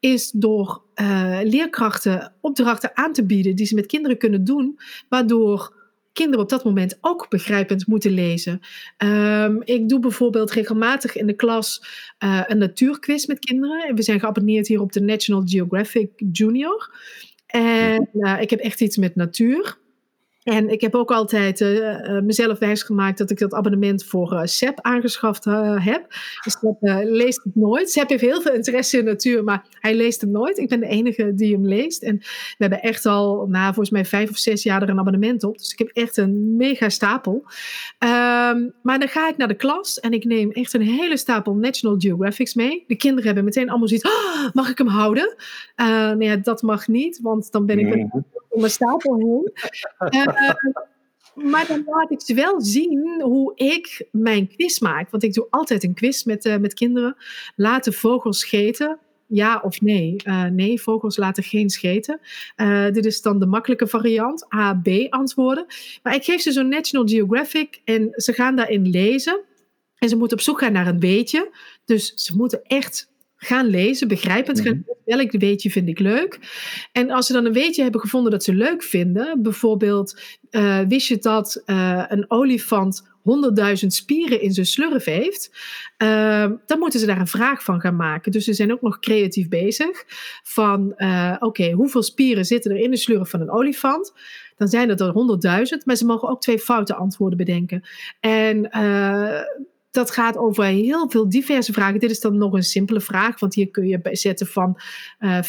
is 0.04 0.32
door 0.32 0.84
uh, 0.96 1.40
leerkrachten 1.44 2.34
opdrachten 2.42 2.98
aan 2.98 3.14
te 3.14 3.26
bieden 3.26 3.56
die 3.56 3.66
ze 3.66 3.76
met 3.76 3.86
kinderen 3.86 4.18
kunnen 4.18 4.44
doen, 4.44 4.80
waardoor 5.10 5.76
kinderen 6.14 6.44
op 6.44 6.50
dat 6.50 6.64
moment 6.64 6.98
ook 7.02 7.30
begrijpend 7.30 7.88
moeten 7.88 8.12
lezen. 8.12 8.60
Um, 8.98 9.62
ik 9.64 9.90
doe 9.90 10.00
bijvoorbeeld 10.00 10.52
regelmatig 10.52 11.16
in 11.16 11.28
de 11.28 11.36
klas 11.36 11.86
uh, 12.24 12.44
een 12.48 12.58
natuurquiz 12.58 13.26
met 13.26 13.40
kinderen. 13.40 13.96
We 13.96 14.02
zijn 14.02 14.20
geabonneerd 14.20 14.68
hier 14.68 14.82
op 14.82 14.92
de 14.92 15.02
National 15.02 15.42
Geographic 15.46 16.10
Junior. 16.32 16.96
En 17.46 18.10
uh, 18.14 18.42
ik 18.42 18.50
heb 18.50 18.60
echt 18.60 18.82
iets 18.82 18.98
met 18.98 19.16
natuur. 19.16 19.78
En 20.44 20.70
ik 20.70 20.82
heb 20.82 20.96
ook 20.96 21.12
altijd 21.12 21.62
uh, 21.62 22.20
mezelf 22.20 22.60
wijsgemaakt 22.60 23.18
dat 23.18 23.30
ik 23.30 23.38
dat 23.38 23.54
abonnement 23.54 24.04
voor 24.04 24.34
uh, 24.34 24.42
SEP 24.44 24.82
aangeschaft 24.82 25.46
heb. 25.46 26.06
Dus 26.44 26.58
SEP 26.60 26.78
leest 27.04 27.44
het 27.44 27.56
nooit. 27.56 27.92
SEP 27.92 28.10
heeft 28.10 28.22
heel 28.22 28.42
veel 28.42 28.54
interesse 28.54 28.98
in 28.98 29.06
natuur, 29.06 29.44
maar 29.44 29.66
hij 29.80 29.96
leest 29.96 30.22
hem 30.22 30.32
nooit. 30.32 30.58
Ik 30.58 30.70
ben 30.70 30.80
de 30.80 30.88
enige 30.88 31.34
die 31.36 31.54
hem 31.54 31.66
leest. 31.66 32.04
En 32.04 32.18
we 32.18 32.56
hebben 32.58 32.82
echt 32.82 33.06
al, 33.06 33.48
nou, 33.48 33.66
volgens 33.66 33.90
mij 33.90 34.06
vijf 34.06 34.30
of 34.30 34.38
zes 34.38 34.64
jaar 34.64 34.82
er 34.82 34.90
een 34.90 35.00
abonnement 35.00 35.44
op. 35.44 35.58
Dus 35.58 35.72
ik 35.72 35.80
heb 35.80 35.88
echt 35.88 36.18
een 36.18 36.56
mega 36.56 36.90
stapel. 36.90 37.34
Um, 37.34 38.74
maar 38.82 39.00
dan 39.00 39.08
ga 39.08 39.30
ik 39.30 39.38
naar 39.38 39.48
de 39.48 39.54
klas 39.54 40.00
en 40.00 40.12
ik 40.12 40.26
neem 40.26 40.52
echt 40.52 40.74
een 40.74 40.82
hele 40.82 41.18
stapel 41.18 41.54
National 41.54 42.00
Geographics 42.00 42.54
mee. 42.54 42.84
De 42.88 42.96
kinderen 42.96 43.26
hebben 43.26 43.44
meteen 43.44 43.70
allemaal 43.70 43.88
zoiets, 43.88 44.08
oh, 44.10 44.54
mag 44.54 44.70
ik 44.70 44.78
hem 44.78 44.88
houden? 44.88 45.36
nou 45.76 46.24
ja, 46.24 46.36
dat 46.36 46.62
mag 46.62 46.88
niet, 46.88 47.20
want 47.22 47.52
dan 47.52 47.66
ben 47.66 47.80
ik... 47.80 47.94
Een, 47.94 48.24
om 48.54 48.60
mijn 48.60 48.72
stapel 48.72 49.18
heen. 49.18 49.52
Uh, 50.34 51.46
maar 51.52 51.68
dan 51.68 51.84
laat 51.86 52.12
ik 52.12 52.22
ze 52.22 52.34
wel 52.34 52.62
zien 52.62 53.22
hoe 53.22 53.52
ik 53.56 54.08
mijn 54.12 54.48
quiz 54.48 54.80
maak. 54.80 55.10
Want 55.10 55.24
ik 55.24 55.34
doe 55.34 55.48
altijd 55.50 55.84
een 55.84 55.94
quiz 55.94 56.24
met, 56.24 56.46
uh, 56.46 56.58
met 56.58 56.74
kinderen. 56.74 57.16
Laten 57.56 57.94
vogels 57.94 58.40
scheten? 58.40 59.00
Ja 59.28 59.62
of 59.64 59.82
nee? 59.82 60.16
Uh, 60.24 60.44
nee, 60.44 60.82
vogels 60.82 61.18
laten 61.18 61.44
geen 61.44 61.70
scheten. 61.70 62.20
dit 62.92 63.06
is 63.06 63.22
dan 63.22 63.40
de 63.40 63.46
makkelijke 63.46 63.88
variant. 63.88 64.54
A, 64.54 64.74
B 64.74 64.88
antwoorden. 65.10 65.66
Maar 66.04 66.16
ik 66.16 66.24
geef 66.24 66.42
ze 66.42 66.52
zo'n 66.52 66.68
National 66.68 67.08
Geographic 67.08 67.82
en 67.84 68.10
ze 68.16 68.34
gaan 68.34 68.56
daarin 68.56 68.90
lezen. 68.90 69.42
En 69.98 70.10
ze 70.10 70.16
moeten 70.18 70.38
op 70.38 70.44
zoek 70.44 70.60
gaan 70.60 70.74
naar 70.74 70.88
een 70.88 71.00
beetje. 71.00 71.52
Dus 71.86 72.14
ze 72.14 72.36
moeten 72.36 72.64
echt 72.64 73.13
gaan 73.44 73.68
lezen, 73.68 74.08
begrijpend 74.08 74.62
gaan 74.62 74.84
lezen. 74.86 75.02
Welk 75.06 75.32
weetje 75.32 75.70
vind 75.70 75.88
ik 75.88 76.00
leuk? 76.00 76.40
En 76.92 77.12
als 77.12 77.28
ze 77.28 77.34
dan 77.34 77.46
een 77.46 77.54
weetje 77.54 77.84
hebben 77.84 78.02
gevonden 78.02 78.32
dat 78.32 78.44
ze 78.44 78.54
leuk 78.54 78.84
vinden, 78.84 79.42
bijvoorbeeld 79.42 80.22
uh, 80.52 80.80
wist 80.88 81.08
je 81.08 81.18
dat 81.18 81.64
uh, 81.66 82.04
een 82.08 82.26
olifant 82.28 83.12
100.000 83.24 83.88
spieren 83.88 84.42
in 84.42 84.52
zijn 84.52 84.66
slurf 84.66 85.04
heeft, 85.04 85.52
uh, 85.98 86.52
dan 86.66 86.80
moeten 86.80 87.00
ze 87.00 87.06
daar 87.06 87.20
een 87.20 87.28
vraag 87.28 87.64
van 87.64 87.80
gaan 87.82 87.96
maken. 87.96 88.32
Dus 88.32 88.46
ze 88.46 88.54
zijn 88.54 88.72
ook 88.72 88.82
nog 88.82 89.00
creatief 89.00 89.50
bezig. 89.50 90.04
Van 90.44 90.94
uh, 90.98 91.32
oké, 91.36 91.46
okay, 91.46 91.72
hoeveel 91.72 92.04
spieren 92.04 92.46
zitten 92.46 92.72
er 92.72 92.78
in 92.78 92.92
de 92.92 92.98
slurf 92.98 93.30
van 93.30 93.42
een 93.42 93.52
olifant? 93.52 94.14
Dan 94.58 94.68
zijn 94.68 94.90
het 94.90 95.02
er 95.02 95.14
100.000, 95.78 95.84
maar 95.86 95.96
ze 95.96 96.06
mogen 96.06 96.30
ook 96.30 96.42
twee 96.42 96.60
foute 96.60 96.96
antwoorden 96.96 97.38
bedenken. 97.38 97.84
En 98.20 98.70
uh, 98.72 99.40
dat 99.94 100.12
gaat 100.12 100.38
over 100.38 100.64
heel 100.64 101.10
veel 101.10 101.30
diverse 101.30 101.74
vragen. 101.74 102.00
Dit 102.00 102.12
is 102.12 102.20
dan 102.20 102.38
nog 102.38 102.54
een 102.54 102.64
simpele 102.64 103.02
vraag, 103.02 103.40
want 103.40 103.54
hier 103.54 103.70
kun 103.70 103.88
je 103.88 104.00
zetten 104.12 104.48
van 104.48 104.80
uh, 105.20 105.44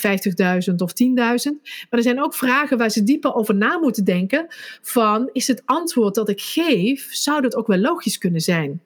50.000 0.69 0.75
of 0.77 0.93
10.000. 1.03 1.15
Maar 1.15 1.99
er 1.99 2.03
zijn 2.03 2.23
ook 2.23 2.35
vragen 2.35 2.79
waar 2.79 2.91
ze 2.91 3.05
dieper 3.05 3.35
over 3.35 3.55
na 3.55 3.79
moeten 3.79 4.05
denken. 4.05 4.47
Van, 4.83 5.31
is 5.33 5.47
het 5.47 5.63
antwoord 5.65 6.15
dat 6.15 6.29
ik 6.29 6.41
geef, 6.41 7.15
zou 7.15 7.41
dat 7.41 7.57
ook 7.57 7.67
wel 7.67 7.79
logisch 7.79 8.19
kunnen 8.19 8.41
zijn? 8.41 8.83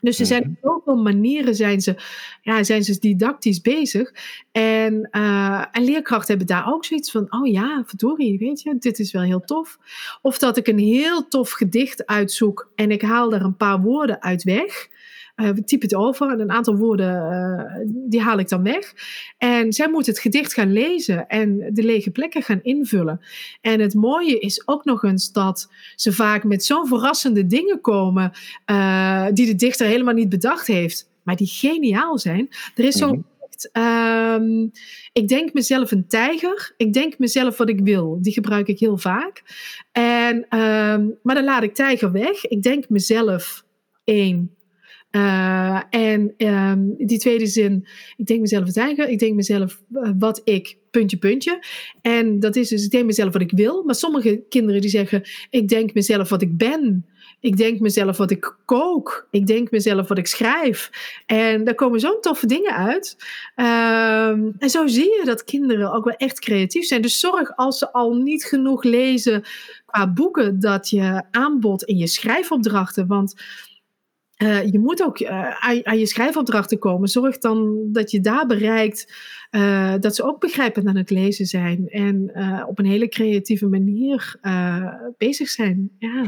Dus 0.00 0.18
er 0.18 0.26
zijn 0.26 0.58
op 0.60 0.70
zoveel 0.70 1.02
manieren 1.02 1.54
zijn 1.54 1.80
ze, 1.80 1.94
ja, 2.42 2.62
zijn 2.62 2.84
ze 2.84 2.98
didactisch 2.98 3.60
bezig. 3.60 4.12
En, 4.52 5.08
uh, 5.12 5.64
en 5.72 5.84
leerkrachten 5.84 6.28
hebben 6.28 6.56
daar 6.56 6.72
ook 6.72 6.84
zoiets 6.84 7.10
van, 7.10 7.26
oh 7.30 7.46
ja, 7.46 7.82
verdorie, 7.86 8.38
weet 8.38 8.62
je, 8.62 8.76
dit 8.78 8.98
is 8.98 9.12
wel 9.12 9.22
heel 9.22 9.40
tof. 9.40 9.78
Of 10.22 10.38
dat 10.38 10.56
ik 10.56 10.66
een 10.66 10.78
heel 10.78 11.28
tof 11.28 11.50
gedicht 11.50 12.06
uitzoek 12.06 12.70
en 12.74 12.90
ik 12.90 13.02
haal 13.02 13.32
er 13.32 13.42
een 13.42 13.56
paar 13.56 13.80
woorden 13.80 14.22
uit 14.22 14.42
weg. 14.42 14.88
Uh, 15.40 15.50
typ 15.50 15.82
het 15.82 15.94
over 15.94 16.30
en 16.30 16.40
een 16.40 16.50
aantal 16.50 16.76
woorden 16.76 17.32
uh, 17.32 17.86
die 18.10 18.20
haal 18.20 18.38
ik 18.38 18.48
dan 18.48 18.62
weg. 18.62 18.92
En 19.38 19.72
zij 19.72 19.88
moeten 19.88 20.12
het 20.12 20.22
gedicht 20.22 20.54
gaan 20.54 20.72
lezen 20.72 21.26
en 21.26 21.70
de 21.72 21.82
lege 21.82 22.10
plekken 22.10 22.42
gaan 22.42 22.62
invullen. 22.62 23.20
En 23.60 23.80
het 23.80 23.94
mooie 23.94 24.38
is 24.38 24.62
ook 24.68 24.84
nog 24.84 25.02
eens 25.04 25.32
dat 25.32 25.70
ze 25.96 26.12
vaak 26.12 26.44
met 26.44 26.64
zo'n 26.64 26.86
verrassende 26.86 27.46
dingen 27.46 27.80
komen 27.80 28.32
uh, 28.66 29.26
die 29.32 29.46
de 29.46 29.54
dichter 29.54 29.86
helemaal 29.86 30.14
niet 30.14 30.28
bedacht 30.28 30.66
heeft, 30.66 31.10
maar 31.22 31.36
die 31.36 31.46
geniaal 31.46 32.18
zijn. 32.18 32.48
Er 32.74 32.84
is 32.84 32.96
zo'n 32.96 33.24
Um, 33.72 34.70
ik 35.12 35.28
denk 35.28 35.52
mezelf 35.52 35.90
een 35.90 36.06
tijger. 36.06 36.74
Ik 36.76 36.92
denk 36.92 37.18
mezelf 37.18 37.56
wat 37.56 37.68
ik 37.68 37.80
wil. 37.80 38.18
Die 38.22 38.32
gebruik 38.32 38.68
ik 38.68 38.78
heel 38.78 38.98
vaak. 38.98 39.42
En, 39.92 40.36
um, 40.36 41.18
maar 41.22 41.34
dan 41.34 41.44
laat 41.44 41.62
ik 41.62 41.74
tijger 41.74 42.12
weg. 42.12 42.46
Ik 42.46 42.62
denk 42.62 42.88
mezelf 42.88 43.64
één. 44.04 44.56
Uh, 45.10 45.82
en 45.90 46.34
um, 46.36 46.94
die 46.98 47.18
tweede 47.18 47.46
zin, 47.46 47.86
ik 48.16 48.26
denk 48.26 48.40
mezelf 48.40 48.66
het 48.66 48.76
eigen, 48.76 49.10
ik 49.10 49.18
denk 49.18 49.34
mezelf 49.34 49.82
uh, 49.92 50.10
wat 50.18 50.40
ik, 50.44 50.76
puntje, 50.90 51.16
puntje. 51.16 51.64
En 52.00 52.40
dat 52.40 52.56
is 52.56 52.68
dus, 52.68 52.84
ik 52.84 52.90
denk 52.90 53.06
mezelf 53.06 53.32
wat 53.32 53.42
ik 53.42 53.50
wil. 53.50 53.82
Maar 53.82 53.94
sommige 53.94 54.42
kinderen 54.48 54.80
die 54.80 54.90
zeggen, 54.90 55.22
ik 55.50 55.68
denk 55.68 55.94
mezelf 55.94 56.28
wat 56.28 56.42
ik 56.42 56.56
ben. 56.56 57.06
Ik 57.40 57.56
denk 57.56 57.80
mezelf 57.80 58.16
wat 58.16 58.30
ik 58.30 58.56
kook. 58.64 59.28
Ik 59.30 59.46
denk 59.46 59.70
mezelf 59.70 60.08
wat 60.08 60.18
ik 60.18 60.26
schrijf. 60.26 60.90
En 61.26 61.64
daar 61.64 61.74
komen 61.74 62.00
zo'n 62.00 62.20
toffe 62.20 62.46
dingen 62.46 62.74
uit. 62.74 63.16
Um, 63.56 64.54
en 64.58 64.70
zo 64.70 64.86
zie 64.86 65.18
je 65.18 65.22
dat 65.24 65.44
kinderen 65.44 65.92
ook 65.92 66.04
wel 66.04 66.14
echt 66.14 66.40
creatief 66.40 66.84
zijn. 66.84 67.02
Dus 67.02 67.20
zorg 67.20 67.56
als 67.56 67.78
ze 67.78 67.92
al 67.92 68.14
niet 68.14 68.44
genoeg 68.44 68.82
lezen 68.82 69.42
qua 69.86 70.12
boeken, 70.12 70.60
dat 70.60 70.88
je 70.88 71.22
aanbod 71.30 71.82
in 71.82 71.96
je 71.96 72.06
schrijfopdrachten. 72.06 73.06
Want 73.06 73.34
uh, 74.42 74.70
je 74.70 74.78
moet 74.78 75.02
ook 75.02 75.20
uh, 75.20 75.50
aan, 75.64 75.86
aan, 75.86 75.98
je 75.98 76.06
schrijfopdrachten 76.06 76.78
komen. 76.78 77.08
Zorg 77.08 77.38
dan 77.38 77.78
dat 77.92 78.10
je 78.10 78.20
daar 78.20 78.46
bereikt 78.46 79.12
uh, 79.50 79.94
dat 80.00 80.14
ze 80.14 80.22
ook 80.22 80.40
begrijpend 80.40 80.86
aan 80.86 80.96
het 80.96 81.10
lezen 81.10 81.46
zijn 81.46 81.88
en 81.88 82.32
op 82.66 82.78
een 82.78 82.86
hele 82.86 83.08
creatieve 83.08 83.66
manier 83.66 84.36
bezig 85.18 85.48
zijn. 85.48 85.90
Ja. 85.98 86.26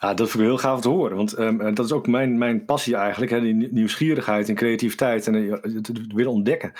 ja, 0.00 0.14
dat 0.14 0.30
vind 0.30 0.42
ik 0.42 0.48
heel 0.48 0.58
gaaf 0.58 0.80
te 0.80 0.88
horen. 0.88 1.16
Want 1.16 1.38
um, 1.38 1.74
dat 1.74 1.84
is 1.84 1.92
ook 1.92 2.06
mijn, 2.06 2.38
mijn 2.38 2.64
passie 2.64 2.96
eigenlijk. 2.96 3.30
Hè, 3.30 3.40
die 3.40 3.68
nieuwsgierigheid 3.70 4.48
en 4.48 4.54
creativiteit 4.54 5.26
en 5.26 5.34
het 5.62 5.90
willen 6.14 6.32
ontdekken. 6.32 6.72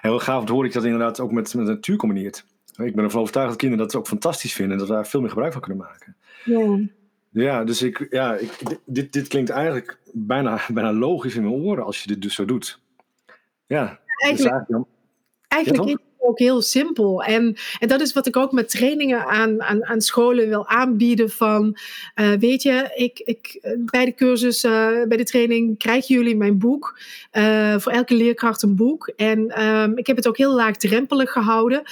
heel 0.00 0.18
gaaf 0.18 0.44
te 0.44 0.52
horen 0.52 0.64
dat 0.64 0.74
je 0.74 0.88
dat 0.88 0.88
inderdaad 0.88 1.20
ook 1.20 1.32
met, 1.32 1.54
met 1.54 1.66
natuur 1.66 1.96
combineert. 1.96 2.44
Ik 2.76 2.94
ben 2.94 3.04
ervan 3.04 3.20
overtuigd 3.20 3.48
dat 3.48 3.58
kinderen 3.58 3.86
dat 3.86 3.96
ook 3.96 4.06
fantastisch 4.06 4.52
vinden 4.52 4.72
en 4.72 4.78
dat 4.78 4.88
we 4.88 4.94
daar 4.94 5.06
veel 5.06 5.20
meer 5.20 5.30
gebruik 5.30 5.52
van 5.52 5.62
kunnen 5.62 5.86
maken. 5.86 6.16
Ja. 6.44 6.78
Ja, 7.42 7.64
dus 7.64 7.82
ik, 7.82 8.06
ja, 8.10 8.34
ik, 8.34 8.78
dit, 8.84 9.12
dit 9.12 9.28
klinkt 9.28 9.50
eigenlijk 9.50 9.98
bijna, 10.12 10.60
bijna 10.68 10.92
logisch 10.92 11.34
in 11.34 11.42
mijn 11.42 11.54
oren 11.54 11.84
als 11.84 12.02
je 12.02 12.08
dit 12.08 12.22
dus 12.22 12.34
zo 12.34 12.44
doet. 12.44 12.80
Ja, 13.66 14.00
eigenlijk, 14.18 14.66
dus 14.66 14.84
eigenlijk, 15.48 15.88
is 15.88 16.05
ook 16.26 16.38
heel 16.38 16.62
simpel. 16.62 17.22
En, 17.22 17.56
en 17.78 17.88
dat 17.88 18.00
is 18.00 18.12
wat 18.12 18.26
ik 18.26 18.36
ook 18.36 18.52
met 18.52 18.68
trainingen 18.68 19.24
aan, 19.24 19.62
aan, 19.62 19.84
aan 19.84 20.00
scholen 20.00 20.48
wil 20.48 20.66
aanbieden. 20.66 21.30
Van, 21.30 21.76
uh, 22.14 22.32
weet 22.32 22.62
je, 22.62 22.90
ik, 22.94 23.18
ik, 23.18 23.58
bij 23.78 24.04
de 24.04 24.14
cursus, 24.14 24.64
uh, 24.64 24.88
bij 25.08 25.16
de 25.16 25.24
training 25.24 25.78
krijgen 25.78 26.14
jullie 26.14 26.36
mijn 26.36 26.58
boek. 26.58 26.98
Uh, 27.32 27.78
voor 27.78 27.92
elke 27.92 28.14
leerkracht 28.14 28.62
een 28.62 28.76
boek. 28.76 29.12
En 29.16 29.64
um, 29.64 29.98
ik 29.98 30.06
heb 30.06 30.16
het 30.16 30.28
ook 30.28 30.36
heel 30.36 30.54
laagdrempelig 30.54 31.32
gehouden. 31.32 31.82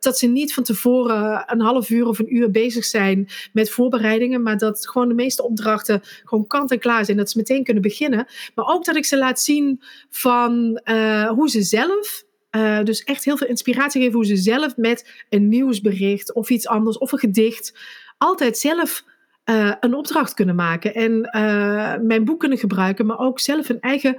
dat 0.00 0.18
ze 0.18 0.26
niet 0.26 0.54
van 0.54 0.62
tevoren 0.62 1.44
een 1.46 1.60
half 1.60 1.90
uur 1.90 2.06
of 2.06 2.18
een 2.18 2.36
uur 2.36 2.50
bezig 2.50 2.84
zijn 2.84 3.28
met 3.52 3.70
voorbereidingen. 3.70 4.42
Maar 4.42 4.58
dat 4.58 4.88
gewoon 4.88 5.08
de 5.08 5.14
meeste 5.14 5.42
opdrachten 5.42 6.00
gewoon 6.24 6.46
kant 6.46 6.70
en 6.70 6.78
klaar 6.78 7.04
zijn. 7.04 7.16
Dat 7.16 7.30
ze 7.30 7.38
meteen 7.38 7.64
kunnen 7.64 7.82
beginnen. 7.82 8.26
Maar 8.54 8.66
ook 8.66 8.84
dat 8.84 8.96
ik 8.96 9.04
ze 9.04 9.18
laat 9.18 9.40
zien 9.40 9.82
van 10.10 10.80
hoe 11.28 11.48
ze 11.48 11.62
zelf 11.62 12.24
uh, 12.56 12.82
dus 12.82 13.04
echt 13.04 13.24
heel 13.24 13.36
veel 13.36 13.46
inspiratie 13.46 14.00
geven 14.00 14.14
hoe 14.14 14.26
ze 14.26 14.36
zelf 14.36 14.76
met 14.76 15.24
een 15.28 15.48
nieuwsbericht 15.48 16.34
of 16.34 16.50
iets 16.50 16.66
anders 16.66 16.98
of 16.98 17.12
een 17.12 17.18
gedicht 17.18 17.78
altijd 18.18 18.58
zelf 18.58 19.04
uh, 19.44 19.72
een 19.80 19.94
opdracht 19.94 20.34
kunnen 20.34 20.54
maken 20.54 20.94
en 20.94 21.12
uh, 21.12 21.94
mijn 22.02 22.24
boek 22.24 22.40
kunnen 22.40 22.58
gebruiken, 22.58 23.06
maar 23.06 23.18
ook 23.18 23.40
zelf 23.40 23.68
een 23.68 23.80
eigen 23.80 24.16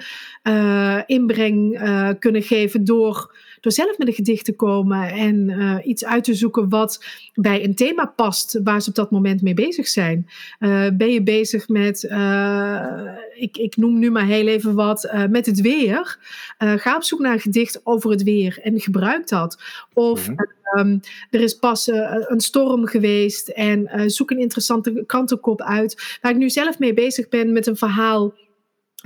inbreng 1.05 1.79
kunnen 2.19 2.41
geven 2.41 2.83
door 2.83 3.35
door 3.63 3.71
zelf 3.71 3.97
met 3.97 4.07
een 4.07 4.13
gedicht 4.13 4.45
te 4.45 4.55
komen 4.55 5.09
en 5.09 5.49
uh, 5.49 5.77
iets 5.83 6.05
uit 6.05 6.23
te 6.23 6.33
zoeken 6.33 6.69
wat 6.69 7.05
bij 7.33 7.63
een 7.63 7.75
thema 7.75 8.05
past 8.05 8.59
waar 8.63 8.81
ze 8.81 8.89
op 8.89 8.95
dat 8.95 9.11
moment 9.11 9.41
mee 9.41 9.53
bezig 9.53 9.87
zijn. 9.87 10.27
Uh, 10.59 10.87
ben 10.93 11.11
je 11.11 11.23
bezig 11.23 11.67
met, 11.67 12.03
uh, 12.03 13.01
ik, 13.35 13.57
ik 13.57 13.77
noem 13.77 13.99
nu 13.99 14.11
maar 14.11 14.25
heel 14.25 14.47
even 14.47 14.75
wat, 14.75 15.11
met 15.29 15.45
het 15.45 15.61
weer. 15.61 16.17
ga 16.57 16.95
op 16.95 17.03
zoek 17.03 17.19
naar 17.19 17.33
een 17.33 17.39
gedicht 17.39 17.81
over 17.83 18.09
het 18.09 18.23
weer 18.23 18.59
en 18.63 18.79
gebruik 18.79 19.27
dat. 19.27 19.61
Of 19.93 20.29
mm 20.29 20.35
-hmm. 20.35 20.79
um, 20.79 20.99
er 21.29 21.41
is 21.41 21.55
pas 21.55 21.87
een 21.87 22.41
storm 22.41 22.85
geweest 22.85 23.47
en 23.47 24.11
zoek 24.11 24.31
een 24.31 24.39
interessante 24.39 25.03
krantenkop 25.05 25.61
uit. 25.61 26.17
Waar 26.21 26.31
ik 26.31 26.37
nu 26.37 26.49
zelf 26.49 26.79
mee 26.79 26.93
bezig 26.93 27.29
ben 27.29 27.53
met 27.53 27.67
een 27.67 27.77
verhaal 27.77 28.33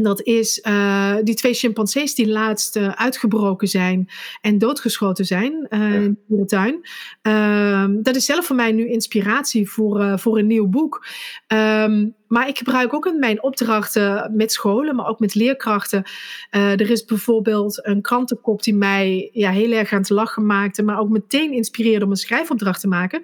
dat 0.03 0.21
is 0.21 0.61
uh, 0.67 1.15
die 1.23 1.35
twee 1.35 1.53
chimpansees 1.53 2.15
die 2.15 2.27
laatst 2.27 2.75
uh, 2.75 2.89
uitgebroken 2.89 3.67
zijn 3.67 4.09
en 4.41 4.57
doodgeschoten 4.57 5.25
zijn 5.25 5.67
uh, 5.69 5.79
ja. 5.79 5.95
in 5.95 6.17
de 6.27 6.45
tuin. 6.45 6.81
Ehm, 7.21 8.01
dat 8.01 8.15
is 8.15 8.25
zelf 8.25 8.45
voor 8.45 8.55
mij 8.55 8.71
nu 8.71 8.89
inspiratie 8.89 9.69
voor, 9.69 10.19
voor 10.19 10.37
een 10.37 10.47
nieuw 10.47 10.67
boek. 10.67 11.05
Um, 11.47 12.15
maar 12.27 12.47
ik 12.47 12.57
gebruik 12.57 12.93
ook 12.93 13.05
in 13.05 13.19
mijn 13.19 13.43
opdrachten 13.43 14.33
met 14.35 14.51
scholen, 14.51 14.95
maar 14.95 15.07
ook 15.07 15.19
met 15.19 15.35
leerkrachten. 15.35 16.03
er 16.49 16.89
is 16.89 17.05
bijvoorbeeld 17.05 17.85
een 17.85 18.01
krantenkop 18.01 18.63
die 18.63 18.75
mij 18.75 19.29
ja, 19.33 19.51
heel 19.51 19.71
erg 19.71 19.91
aan 19.91 19.99
het 19.99 20.09
lachen 20.09 20.45
maakte, 20.45 20.83
maar 20.83 20.99
ook 20.99 21.09
meteen 21.09 21.53
inspireerde 21.53 22.05
om 22.05 22.11
een 22.11 22.17
schrijfopdracht 22.17 22.81
te 22.81 22.87
maken. 22.87 23.23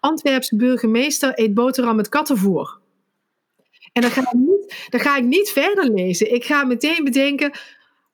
Antwerpse 0.00 0.56
burgemeester 0.56 1.32
eet 1.34 1.54
boterham 1.54 1.96
met 1.96 2.08
kattenvoer. 2.08 2.80
En 3.92 4.02
dan 4.02 4.10
ga, 4.10 4.20
ik 4.20 4.32
niet, 4.32 4.86
dan 4.88 5.00
ga 5.00 5.16
ik 5.16 5.24
niet 5.24 5.50
verder 5.50 5.90
lezen. 5.90 6.34
Ik 6.34 6.44
ga 6.44 6.64
meteen 6.64 7.04
bedenken, 7.04 7.52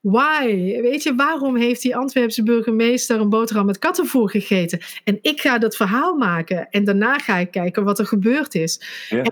why? 0.01 0.47
Weet 0.81 1.03
je, 1.03 1.15
waarom 1.15 1.57
heeft 1.57 1.83
die 1.83 1.97
Antwerpse 1.97 2.43
burgemeester 2.43 3.21
een 3.21 3.29
boterham 3.29 3.67
met 3.67 3.79
kattenvoer 3.79 4.31
gegeten? 4.31 4.81
En 5.05 5.19
ik 5.23 5.41
ga 5.41 5.59
dat 5.59 5.77
verhaal 5.77 6.15
maken. 6.15 6.71
En 6.71 6.85
daarna 6.85 7.19
ga 7.19 7.37
ik 7.37 7.51
kijken 7.51 7.85
wat 7.85 7.99
er 7.99 8.07
gebeurd 8.07 8.55
is. 8.55 8.81
Ja. 9.09 9.25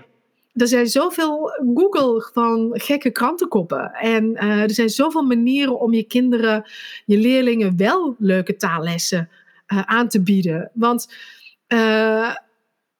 er 0.53 0.67
zijn 0.67 0.87
zoveel 0.87 1.49
Google 1.73 2.29
van 2.33 2.71
gekke 2.73 3.11
krantenkoppen. 3.11 3.91
En 3.93 4.25
uh, 4.25 4.61
er 4.61 4.71
zijn 4.71 4.89
zoveel 4.89 5.23
manieren 5.23 5.79
om 5.79 5.93
je 5.93 6.03
kinderen, 6.03 6.71
je 7.05 7.17
leerlingen 7.17 7.77
wel 7.77 8.15
leuke 8.19 8.55
taallessen 8.55 9.29
uh, 9.67 9.81
aan 9.81 10.07
te 10.07 10.21
bieden. 10.21 10.71
Want 10.73 11.13
uh, 11.67 12.35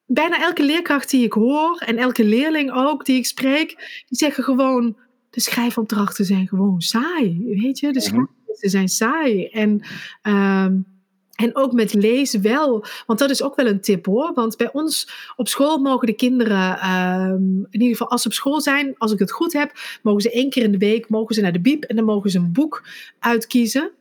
bijna 0.05 0.41
elke 0.41 0.63
leerkracht 0.63 1.09
die 1.09 1.25
ik 1.25 1.33
hoor 1.33 1.77
en 1.85 1.97
elke 1.97 2.23
leerling 2.23 2.71
ook 2.71 3.05
die 3.05 3.17
ik 3.17 3.25
spreek, 3.25 3.67
die 4.07 4.17
zeggen 4.17 4.43
gewoon: 4.43 4.97
de 5.29 5.41
schrijfopdrachten 5.41 6.25
zijn 6.25 6.47
gewoon 6.47 6.81
saai. 6.81 7.43
Weet 7.61 7.79
je, 7.79 7.91
de 7.91 7.99
mhm. 7.99 8.07
schrijfopdrachten 8.07 8.69
zijn 8.69 8.87
saai. 8.87 9.45
En. 9.45 9.85
Um, 10.23 10.93
en 11.35 11.55
ook 11.55 11.73
met 11.73 11.93
lezen 11.93 12.41
wel, 12.41 12.85
want 13.05 13.19
dat 13.19 13.29
is 13.29 13.43
ook 13.43 13.55
wel 13.55 13.65
een 13.65 13.81
tip 13.81 14.05
hoor. 14.05 14.31
Want 14.33 14.57
bij 14.57 14.73
ons 14.73 15.09
op 15.35 15.47
school 15.47 15.77
mogen 15.77 16.07
de 16.07 16.13
kinderen, 16.13 16.89
um, 16.89 17.67
in 17.69 17.81
ieder 17.81 17.97
geval 17.97 18.09
als 18.09 18.21
ze 18.21 18.27
op 18.27 18.33
school 18.33 18.61
zijn, 18.61 18.95
als 18.97 19.11
ik 19.11 19.19
het 19.19 19.31
goed 19.31 19.53
heb, 19.53 19.71
mogen 20.01 20.21
ze 20.21 20.31
één 20.31 20.49
keer 20.49 20.63
in 20.63 20.71
de 20.71 20.77
week 20.77 21.09
mogen 21.09 21.35
ze 21.35 21.41
naar 21.41 21.51
de 21.51 21.61
biep 21.61 21.83
en 21.83 21.95
dan 21.95 22.05
mogen 22.05 22.29
ze 22.29 22.37
een 22.37 22.51
boek 22.51 22.83
uitkiezen. 23.19 23.91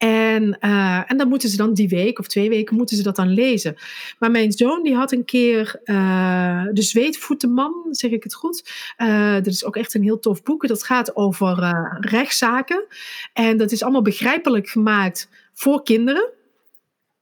En, 0.00 0.56
uh, 0.60 1.10
en 1.10 1.16
dan 1.16 1.28
moeten 1.28 1.48
ze 1.48 1.56
dan 1.56 1.74
die 1.74 1.88
week 1.88 2.18
of 2.18 2.26
twee 2.26 2.48
weken 2.48 2.76
moeten 2.76 2.96
ze 2.96 3.02
dat 3.02 3.16
dan 3.16 3.28
lezen. 3.28 3.76
Maar 4.18 4.30
mijn 4.30 4.52
zoon 4.52 4.82
die 4.82 4.94
had 4.94 5.12
een 5.12 5.24
keer 5.24 5.80
uh, 5.84 6.64
De 6.72 6.82
Zweetvoetenman, 6.82 7.86
zeg 7.90 8.10
ik 8.10 8.22
het 8.22 8.34
goed. 8.34 8.70
Uh, 8.98 9.34
dat 9.34 9.46
is 9.46 9.64
ook 9.64 9.76
echt 9.76 9.94
een 9.94 10.02
heel 10.02 10.18
tof 10.18 10.42
boek. 10.42 10.66
Dat 10.66 10.82
gaat 10.82 11.16
over 11.16 11.56
rechtszaken. 12.00 12.86
En 13.32 13.56
dat 13.56 13.72
is 13.72 13.82
allemaal 13.82 14.02
begrijpelijk 14.02 14.68
gemaakt 14.68 15.28
voor 15.52 15.82
kinderen. 15.82 16.30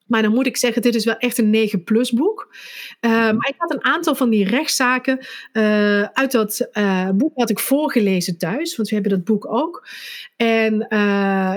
Maar 0.08 0.22
dan 0.22 0.32
moet 0.32 0.46
ik 0.46 0.56
zeggen, 0.56 0.82
dit 0.82 0.94
is 0.94 1.04
wel 1.04 1.16
echt 1.16 1.38
een 1.38 1.70
9-plus 1.70 2.12
boek. 2.12 2.54
Uh, 3.00 3.10
maar 3.10 3.48
ik 3.48 3.54
had 3.56 3.72
een 3.72 3.84
aantal 3.84 4.14
van 4.14 4.30
die 4.30 4.44
rechtszaken 4.44 5.18
uh, 5.52 6.02
uit 6.02 6.32
dat 6.32 6.68
uh, 6.72 7.10
boek 7.10 7.32
had 7.34 7.50
ik 7.50 7.58
voorgelezen 7.58 8.38
thuis. 8.38 8.76
Want 8.76 8.88
we 8.88 8.94
hebben 8.94 9.12
dat 9.12 9.24
boek 9.24 9.52
ook. 9.52 9.88
En 10.36 10.86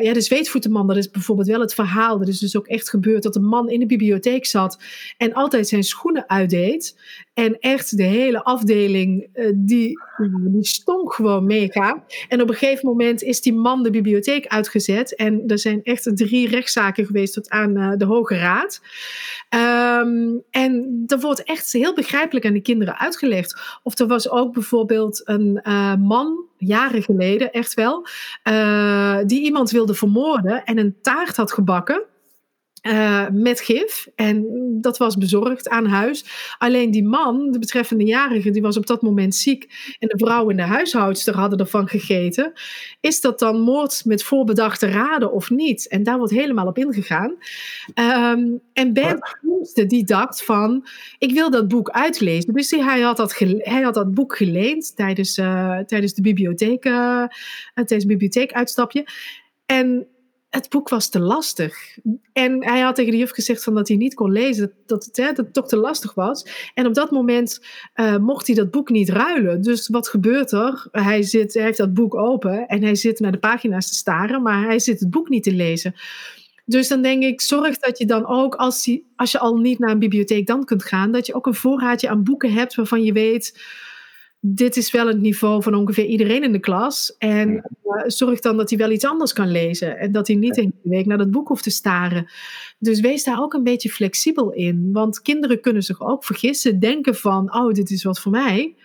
ja, 0.02 0.14
de 0.14 0.22
zweetvoetenman, 0.22 0.88
dat 0.88 0.98
is 0.98 1.10
bijvoorbeeld 1.10 1.48
wel 1.48 1.60
het 1.60 1.74
verhaal. 1.74 2.18
Dat 2.18 2.28
is 2.28 2.40
dus 2.40 2.58
ook 2.58 2.68
echt 2.68 2.90
gebeurd 2.90 3.24
dat 3.24 3.36
een 3.36 3.46
man 3.46 3.70
in 3.70 3.80
de 3.80 3.86
bibliotheek 3.86 4.46
zat 4.46 4.80
en 5.18 5.34
altijd 5.34 5.68
zijn 5.68 5.84
schoenen 5.84 6.30
uitdeed. 6.30 6.96
En 7.34 7.60
echt 7.60 7.98
de 7.98 8.04
hele 8.04 8.44
afdeling, 8.44 9.30
die, 9.56 10.00
die 10.40 10.66
stonk 10.66 11.14
gewoon 11.14 11.46
mega. 11.46 12.04
En 12.28 12.42
op 12.42 12.50
een 12.50 12.56
gegeven 12.56 12.90
moment 12.90 13.24
is 13.24 13.42
die 13.42 13.54
man 13.54 13.84
de 13.84 13.90
bibliotheek 13.90 14.48
uitgezet. 14.48 15.16
En 15.16 15.44
er 15.48 15.60
zijn 15.60 15.84
echt 15.84 16.18
drie 16.18 16.48
rechtszaken 16.48 17.06
geweest 17.06 17.34
tot 17.34 17.50
aan 17.50 17.98
de 17.98 18.06
Hoge 18.06 18.36
Raad. 18.36 18.82
Um, 19.50 20.44
en 20.50 21.04
dat 21.06 21.22
wordt 21.22 21.44
echt 21.44 21.72
heel 21.72 21.94
begrijpelijk 21.94 22.46
aan 22.46 22.54
de 22.54 22.62
kinderen 22.62 23.00
uitgelegd. 23.00 23.80
Of 23.84 24.00
er 24.00 24.08
was 24.08 24.30
ook 24.30 24.54
bijvoorbeeld 24.54 25.22
een 25.24 25.60
uh, 25.64 25.96
man, 25.96 26.46
jaren 26.58 27.04
geleden 27.04 27.52
echt 27.52 27.74
wel, 27.74 28.08
uh, 28.44 29.18
die 29.26 29.42
iemand 29.42 29.72
wilde 29.72 29.94
vermoorden 29.94 30.64
en 30.64 30.78
een 30.78 30.96
taart 31.02 31.36
had 31.36 31.52
gebakken. 31.52 32.04
Uh, 32.88 33.28
met 33.32 33.60
gif. 33.60 34.08
En 34.16 34.48
dat 34.82 34.98
was 34.98 35.18
bezorgd 35.18 35.70
aan 35.70 35.86
huis. 35.86 36.26
Alleen 36.58 36.92
die 36.92 37.04
man, 37.04 37.52
de 37.52 37.60
betreffende 37.60 38.06
jarige, 38.06 38.52
die 38.52 38.62
was 38.62 38.78
op 38.78 38.88
dat 38.88 39.02
moment 39.02 39.36
ziek. 39.36 39.96
En 40.00 40.08
de 40.08 40.18
vrouw 40.18 40.50
en 40.50 40.56
de 40.56 40.64
huishoudster 40.64 41.36
hadden 41.36 41.60
ervan 41.60 41.88
gegeten. 41.88 42.54
Is 43.00 43.22
dat 43.22 43.40
dan 43.40 43.60
moord 43.60 44.06
met 44.06 44.24
voorbedachte 44.24 44.88
raden 44.88 45.32
of 45.32 45.50
niet? 45.50 45.88
En 45.88 46.04
daar 46.04 46.18
wordt 46.18 46.34
helemaal 46.34 46.68
op 46.68 46.78
ingegaan. 46.78 47.36
Um, 47.96 48.62
en 48.74 48.94
Bert 48.94 49.38
Koemste, 49.42 49.86
die 49.86 50.04
dacht 50.06 50.44
van, 50.44 50.88
ik 51.18 51.32
wil 51.32 51.52
dat 51.52 51.68
boek 51.68 51.90
uitlezen. 51.90 52.54
Dus 52.54 52.72
hij 52.72 53.02
had 53.02 53.18
dat, 53.18 53.40
had 53.64 53.94
dat 53.94 54.14
boek 54.14 54.38
geleend 54.38 54.96
tijdens, 54.96 55.38
uh, 55.38 55.78
tijdens 55.78 56.14
de 56.14 56.22
bibliotheek, 56.22 56.86
uh, 56.86 57.26
tijdens 57.74 58.06
bibliotheekuitstapje. 58.06 59.06
En 59.66 60.08
het 60.52 60.70
boek 60.70 60.90
was 60.90 61.10
te 61.10 61.20
lastig. 61.20 61.98
En 62.34 62.66
hij 62.66 62.80
had 62.80 62.96
tegen 62.96 63.12
de 63.12 63.18
juf 63.18 63.32
gezegd 63.32 63.64
van 63.64 63.74
dat 63.74 63.88
hij 63.88 63.98
niet 63.98 64.14
kon 64.14 64.32
lezen, 64.32 64.72
dat 64.86 65.06
het, 65.06 65.18
hè, 65.18 65.32
dat 65.32 65.54
toch 65.54 65.68
te 65.68 65.78
lastig 65.78 66.14
was. 66.14 66.72
En 66.74 66.86
op 66.86 66.94
dat 66.94 67.12
moment 67.12 67.66
uh, 67.96 68.18
mocht 68.18 68.48
hij 68.48 68.56
dat 68.56 68.72
boek 68.72 68.90
niet 68.90 69.10
ruilen. 69.10 69.62
Dus 69.62 69.88
wat 69.88 70.08
gebeurt 70.08 70.52
er? 70.52 70.88
Hij, 70.92 71.24
zit, 71.24 71.54
hij 71.54 71.64
heeft 71.64 71.78
dat 71.78 71.94
boek 71.94 72.16
open 72.16 72.68
en 72.68 72.84
hij 72.84 72.96
zit 72.96 73.20
naar 73.20 73.32
de 73.32 73.40
pagina's 73.40 73.90
te 73.90 73.96
staren, 73.96 74.42
maar 74.42 74.66
hij 74.66 74.80
zit 74.80 75.00
het 75.00 75.10
boek 75.10 75.30
niet 75.30 75.44
te 75.44 75.54
lezen. 75.54 75.96
Dus 76.66 76.88
dan 76.88 77.02
denk 77.02 77.24
ik, 77.24 77.42
zorg 77.42 77.78
dat 77.78 77.98
je 77.98 78.06
dan 78.06 78.26
ook, 78.28 78.56
als, 78.56 78.98
als 79.16 79.32
je 79.32 79.40
al 79.40 79.58
niet 79.58 79.80
naar 79.80 79.92
een 79.92 80.00
bibliotheek 80.00 80.48
dan 80.48 80.66
kunt 80.66 80.84
gaan, 80.84 81.12
dat 81.12 81.26
je 81.26 81.34
ook 81.34 81.46
een 81.46 81.54
voorraadje 81.54 82.10
aan 82.10 82.24
boeken 82.24 82.52
hebt 82.54 82.76
waarvan 82.76 83.04
je 83.04 83.14
weet 83.14 83.60
dit 84.44 84.78
is 84.78 84.92
wel 84.92 85.08
het 85.08 85.22
niveau 85.22 85.64
van 85.64 85.76
ongeveer 85.76 86.06
iedereen 86.06 86.44
in 86.44 86.52
de 86.52 86.60
klas. 86.60 87.16
En 87.18 87.50
uh, 87.50 87.62
zorg 88.06 88.40
dan 88.40 88.58
dat 88.58 88.70
hij 88.70 88.80
wel 88.80 88.92
iets 88.92 89.06
anders 89.06 89.34
kan 89.34 89.52
lezen. 89.52 89.98
En 89.98 90.12
dat 90.12 90.28
hij 90.28 90.36
niet 90.36 90.56
de 90.56 90.62
hele 90.62 90.74
week 90.84 91.06
naar 91.06 91.18
dat 91.18 91.32
boek 91.32 91.48
hoeft 91.48 91.64
te 91.64 91.70
staren. 91.70 92.32
Dus 92.80 93.00
wees 93.00 93.24
daar 93.24 93.42
ook 93.42 93.54
een 93.54 93.64
beetje 93.64 93.90
flexibel 93.90 94.52
in. 94.52 94.90
Want 94.92 95.22
kinderen 95.22 95.62
kunnen 95.62 95.84
zich 95.84 96.02
ook 96.02 96.26
vergissen. 96.26 96.80
Denken 96.80 97.16
van, 97.16 97.56
oh, 97.56 97.74
dit 97.74 97.90
is 97.90 98.04
wat 98.04 98.20
voor 98.20 98.32
mij. 98.32 98.76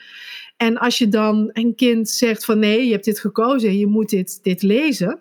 En 0.57 0.79
als 0.79 0.99
je 0.99 1.09
dan 1.09 1.51
een 1.53 1.75
kind 1.75 2.09
zegt 2.09 2.45
van 2.45 2.59
nee, 2.59 2.87
je 2.87 2.93
hebt 2.93 3.05
dit 3.05 3.21
gekozen. 3.21 3.79
Je 3.79 3.87
moet 3.87 4.09
dit, 4.09 4.39
dit 4.43 4.63
lezen. 4.63 5.21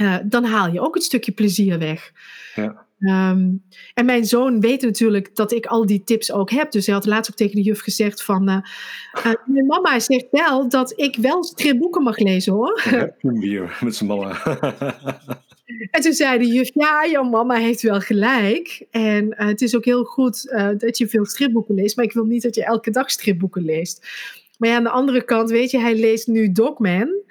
Uh, 0.00 0.16
dan 0.24 0.44
haal 0.44 0.72
je 0.72 0.80
ook 0.80 0.94
het 0.94 1.04
stukje 1.04 1.32
plezier 1.32 1.78
weg. 1.78 2.12
Ja. 2.54 2.86
Um, 3.00 3.62
en 3.94 4.04
mijn 4.04 4.24
zoon 4.24 4.60
weet 4.60 4.82
natuurlijk 4.82 5.36
dat 5.36 5.52
ik 5.52 5.66
al 5.66 5.86
die 5.86 6.04
tips 6.04 6.32
ook 6.32 6.50
heb. 6.50 6.70
Dus 6.70 6.86
hij 6.86 6.94
had 6.94 7.06
laatst 7.06 7.30
ook 7.30 7.36
tegen 7.36 7.56
de 7.56 7.62
juf 7.62 7.80
gezegd 7.80 8.22
van... 8.22 8.48
Uh, 8.48 8.56
uh, 9.26 9.32
mijn 9.44 9.66
mama 9.66 9.98
zegt 9.98 10.26
wel 10.30 10.68
dat 10.68 10.92
ik 10.96 11.16
wel 11.16 11.44
stripboeken 11.44 12.02
mag 12.02 12.18
lezen 12.18 12.52
hoor. 12.52 12.82
Hier 13.40 13.78
met 13.80 13.96
zijn 13.96 14.08
mama. 14.08 14.38
En 15.90 16.00
toen 16.02 16.12
zei 16.12 16.38
de 16.38 16.46
juf, 16.46 16.70
ja, 16.74 17.06
jouw 17.10 17.22
mama 17.22 17.54
heeft 17.54 17.82
wel 17.82 18.00
gelijk. 18.00 18.86
En 18.90 19.24
uh, 19.26 19.46
het 19.46 19.60
is 19.60 19.76
ook 19.76 19.84
heel 19.84 20.04
goed 20.04 20.42
dat 20.78 20.98
je 20.98 21.08
veel 21.08 21.26
stripboeken 21.26 21.74
leest, 21.74 21.96
maar 21.96 22.04
ik 22.04 22.12
wil 22.12 22.24
niet 22.24 22.42
dat 22.42 22.54
je 22.54 22.64
elke 22.64 22.90
dag 22.90 23.10
stripboeken 23.10 23.64
leest. 23.64 24.06
Maar 24.58 24.68
ja, 24.68 24.76
aan 24.76 24.82
de 24.82 24.90
andere 24.90 25.24
kant, 25.24 25.50
weet 25.50 25.70
je, 25.70 25.78
hij 25.78 25.94
leest 25.94 26.26
nu 26.26 26.52
Dogman. 26.52 27.22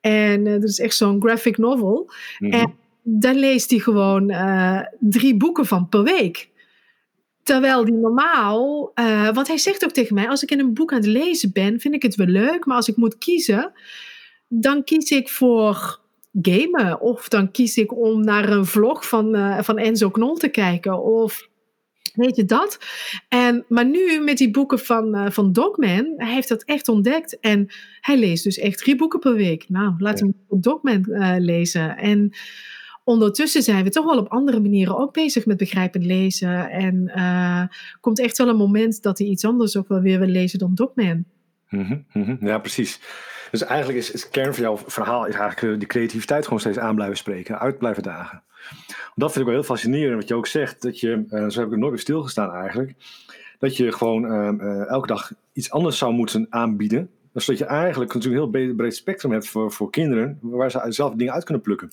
En 0.00 0.44
dat 0.44 0.62
is 0.62 0.78
echt 0.78 0.96
zo'n 0.96 1.20
graphic 1.22 1.58
novel. 1.58 2.10
Mm 2.38 2.50
-hmm. 2.50 2.60
En 2.60 2.74
daar 3.10 3.34
leest 3.34 3.70
hij 3.70 3.78
gewoon 3.78 4.32
drie 5.00 5.36
boeken 5.36 5.66
van 5.66 5.88
per 5.88 6.02
week. 6.02 6.50
Terwijl 7.48 7.84
die 7.84 7.94
normaal, 7.94 8.90
uh, 8.94 9.30
want 9.30 9.46
hij 9.46 9.58
zegt 9.58 9.84
ook 9.84 9.90
tegen 9.90 10.14
mij, 10.14 10.28
als 10.28 10.42
ik 10.42 10.50
in 10.50 10.58
een 10.58 10.74
boek 10.74 10.92
aan 10.92 10.98
het 10.98 11.06
lezen 11.06 11.52
ben, 11.52 11.80
vind 11.80 11.94
ik 11.94 12.02
het 12.02 12.14
wel 12.14 12.26
leuk, 12.26 12.66
maar 12.66 12.76
als 12.76 12.88
ik 12.88 12.96
moet 12.96 13.18
kiezen, 13.18 13.72
dan 14.48 14.84
kies 14.84 15.10
ik 15.10 15.28
voor 15.28 16.00
gamen. 16.32 17.00
Of 17.00 17.28
dan 17.28 17.50
kies 17.50 17.76
ik 17.76 17.96
om 17.96 18.24
naar 18.24 18.48
een 18.48 18.66
vlog 18.66 19.08
van, 19.08 19.36
uh, 19.36 19.58
van 19.60 19.78
Enzo 19.78 20.10
Knol 20.10 20.36
te 20.36 20.48
kijken. 20.48 21.02
Of 21.02 21.48
weet 22.14 22.36
je 22.36 22.44
dat? 22.44 22.78
En, 23.28 23.64
maar 23.68 23.86
nu 23.86 24.20
met 24.20 24.38
die 24.38 24.50
boeken 24.50 24.78
van, 24.78 25.16
uh, 25.16 25.30
van 25.30 25.52
Dogman, 25.52 26.14
hij 26.16 26.32
heeft 26.34 26.48
dat 26.48 26.62
echt 26.62 26.88
ontdekt. 26.88 27.40
En 27.40 27.66
hij 28.00 28.18
leest 28.18 28.44
dus 28.44 28.58
echt 28.58 28.78
drie 28.78 28.96
boeken 28.96 29.18
per 29.18 29.34
week. 29.34 29.64
Nou, 29.68 29.94
laat 29.98 30.18
ja. 30.18 30.24
hem 30.24 30.60
Dogman 30.60 31.04
lezen. 31.38 31.96
En 31.96 32.32
ondertussen 33.08 33.62
zijn 33.62 33.84
we 33.84 33.90
toch 33.90 34.04
wel 34.04 34.18
op 34.18 34.28
andere 34.28 34.60
manieren 34.60 34.98
ook 34.98 35.12
bezig 35.12 35.46
met 35.46 35.56
begrijpend 35.56 36.04
lezen. 36.04 36.70
En 36.70 37.12
uh, 37.16 37.62
komt 38.00 38.20
echt 38.20 38.38
wel 38.38 38.48
een 38.48 38.56
moment 38.56 39.02
dat 39.02 39.18
hij 39.18 39.26
iets 39.26 39.44
anders 39.44 39.76
ook 39.76 39.88
wel 39.88 40.00
weer 40.00 40.18
wil 40.18 40.28
lezen 40.28 40.58
dan 40.58 40.74
Dogman. 40.74 41.24
Mm 41.68 42.06
-hmm. 42.08 42.38
Ja, 42.40 42.58
precies. 42.58 43.00
Dus 43.50 43.64
eigenlijk 43.64 43.98
is, 43.98 44.22
de 44.22 44.28
kern 44.30 44.54
van 44.54 44.62
jouw 44.62 44.76
verhaal 44.76 45.26
is 45.26 45.34
eigenlijk 45.34 45.72
eh, 45.72 45.78
die 45.78 45.88
creativiteit 45.88 46.44
gewoon 46.44 46.60
steeds 46.60 46.78
aan 46.78 46.94
blijven 46.94 47.16
spreken, 47.16 47.58
uit 47.58 47.78
blijven 47.78 48.02
dagen. 48.02 48.42
Dat 49.14 49.32
vind 49.32 49.44
ik 49.44 49.50
wel 49.50 49.60
heel 49.60 49.68
fascinerend, 49.68 50.14
wat 50.14 50.28
je 50.28 50.34
ook 50.34 50.46
zegt, 50.46 50.82
dat 50.82 51.00
je, 51.00 51.24
uh, 51.28 51.48
zo 51.48 51.58
heb 51.58 51.68
ik 51.68 51.72
er 51.72 51.78
nooit 51.78 51.92
meer 51.92 52.00
stilgestaan 52.00 52.54
eigenlijk, 52.54 52.94
dat 53.58 53.76
je 53.76 53.92
gewoon 53.92 54.24
uh, 54.24 54.88
elke 54.88 55.06
dag 55.06 55.32
iets 55.52 55.70
anders 55.70 55.98
zou 55.98 56.12
moeten 56.12 56.46
aanbieden 56.50 57.10
dus 57.46 57.58
dat 57.58 57.68
je 57.68 57.74
eigenlijk 57.74 58.14
natuurlijk 58.14 58.44
een 58.44 58.60
heel 58.60 58.74
breed 58.74 58.96
spectrum 58.96 59.32
hebt 59.32 59.48
voor, 59.48 59.72
voor 59.72 59.90
kinderen, 59.90 60.38
waar 60.40 60.70
ze 60.70 60.84
zelf 60.88 61.14
dingen 61.14 61.34
uit 61.34 61.44
kunnen 61.44 61.62
plukken. 61.62 61.90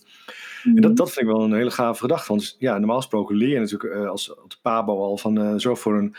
En 0.64 0.82
dat, 0.82 0.98
dat 0.98 1.12
vind 1.12 1.28
ik 1.28 1.34
wel 1.34 1.44
een 1.44 1.54
hele 1.54 1.72
gave 1.72 2.00
gedachte. 2.00 2.28
Want 2.28 2.56
ja, 2.60 2.78
normaal 2.78 2.98
gesproken 2.98 3.36
leer 3.36 3.50
je 3.50 3.60
natuurlijk 3.60 3.94
uh, 3.96 4.10
als 4.10 4.26
de 4.26 4.56
PABO 4.62 5.04
al 5.04 5.18
van 5.18 5.42
uh, 5.42 5.54
zorg 5.56 5.80
voor 5.80 5.98
een 5.98 6.16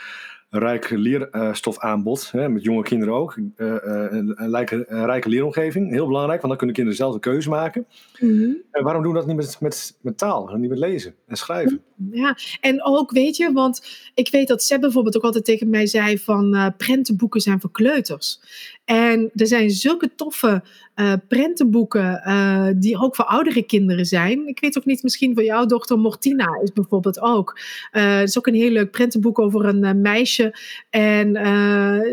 rijk 0.49 0.89
leerstofaanbod, 0.89 2.31
hè, 2.31 2.49
met 2.49 2.63
jonge 2.63 2.83
kinderen 2.83 3.13
ook. 3.13 3.37
Uh, 3.37 3.47
een, 3.57 4.33
een, 4.35 4.51
rijke, 4.51 4.85
een, 4.87 5.05
rijke, 5.05 5.29
leeromgeving, 5.29 5.91
heel 5.91 6.07
belangrijk, 6.07 6.41
want 6.41 6.47
dan 6.47 6.57
kunnen 6.57 6.75
kinderen 6.75 6.99
zelf 6.99 7.13
een 7.13 7.19
keuze 7.19 7.49
maken. 7.49 7.87
Mm-hmm. 8.19 8.61
En 8.71 8.83
waarom 8.83 9.03
doen 9.03 9.11
we 9.11 9.17
dat 9.17 9.27
niet 9.27 9.35
met, 9.35 9.57
met, 9.59 9.97
met 10.01 10.17
taal, 10.17 10.55
niet 10.55 10.69
met 10.69 10.77
lezen 10.77 11.15
en 11.27 11.35
schrijven? 11.35 11.81
Ja, 12.11 12.37
en 12.61 12.83
ook 12.83 13.11
weet 13.11 13.37
je, 13.37 13.51
want 13.51 14.09
ik 14.13 14.29
weet 14.29 14.47
dat 14.47 14.63
Seb 14.63 14.81
bijvoorbeeld 14.81 15.17
ook 15.17 15.23
altijd 15.23 15.45
tegen 15.45 15.69
mij 15.69 15.87
zei 15.87 16.17
van 16.17 16.55
uh, 16.55 16.67
prentenboeken 16.77 17.41
zijn 17.41 17.59
voor 17.59 17.71
kleuters. 17.71 18.39
En 18.87 19.31
er 19.35 19.47
zijn 19.47 19.69
zulke 19.69 20.15
toffe 20.15 20.63
uh, 20.95 21.13
prentenboeken 21.27 22.21
uh, 22.25 22.67
die 22.75 22.97
ook 22.97 23.15
voor 23.15 23.25
oudere 23.25 23.63
kinderen 23.63 24.05
zijn. 24.05 24.47
Ik 24.47 24.59
weet 24.59 24.77
ook 24.77 24.85
niet, 24.85 25.03
misschien 25.03 25.33
voor 25.33 25.43
jouw 25.43 25.65
dochter 25.65 25.99
Mortina 25.99 26.59
is 26.63 26.73
bijvoorbeeld 26.73 27.21
ook. 27.21 27.59
Het 27.91 28.29
is 28.29 28.37
ook 28.37 28.47
een 28.47 28.53
heel 28.53 28.69
leuk 28.69 28.91
prentenboek 28.91 29.39
over 29.39 29.65
een 29.65 30.01
meisje. 30.01 30.57
En 30.89 31.35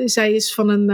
zij 0.05 0.33
is 0.33 0.55
van 0.55 0.69
een 0.69 0.87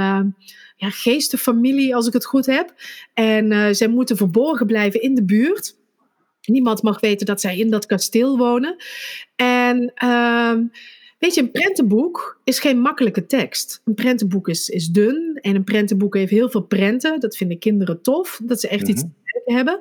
ja, 0.76 0.90
geestenfamilie, 0.90 1.94
als 1.94 2.06
ik 2.06 2.12
het 2.12 2.24
goed 2.24 2.46
heb. 2.46 2.74
En 3.14 3.74
zij 3.74 3.88
moeten 3.88 4.16
verborgen 4.16 4.66
blijven 4.66 5.02
in 5.02 5.14
de 5.14 5.24
buurt. 5.24 5.76
Niemand 6.42 6.82
mag 6.82 7.00
weten 7.00 7.26
dat 7.26 7.40
zij 7.40 7.58
in 7.58 7.70
dat 7.70 7.86
kasteel 7.86 8.36
wonen. 8.36 8.76
En 9.36 9.92
ehm, 9.94 10.62
Weet 11.20 11.34
je, 11.34 11.40
een 11.40 11.50
prentenboek 11.50 12.40
is 12.44 12.58
geen 12.58 12.80
makkelijke 12.80 13.26
tekst. 13.26 13.80
Een 13.84 13.94
prentenboek 13.94 14.48
is, 14.48 14.68
is 14.68 14.88
dun 14.88 15.38
en 15.40 15.54
een 15.54 15.64
prentenboek 15.64 16.14
heeft 16.14 16.30
heel 16.30 16.50
veel 16.50 16.62
prenten. 16.62 17.20
Dat 17.20 17.36
vinden 17.36 17.58
kinderen 17.58 18.02
tof, 18.02 18.40
dat 18.42 18.60
ze 18.60 18.68
echt 18.68 18.88
iets 18.88 19.02
te 19.44 19.52
hebben. 19.52 19.80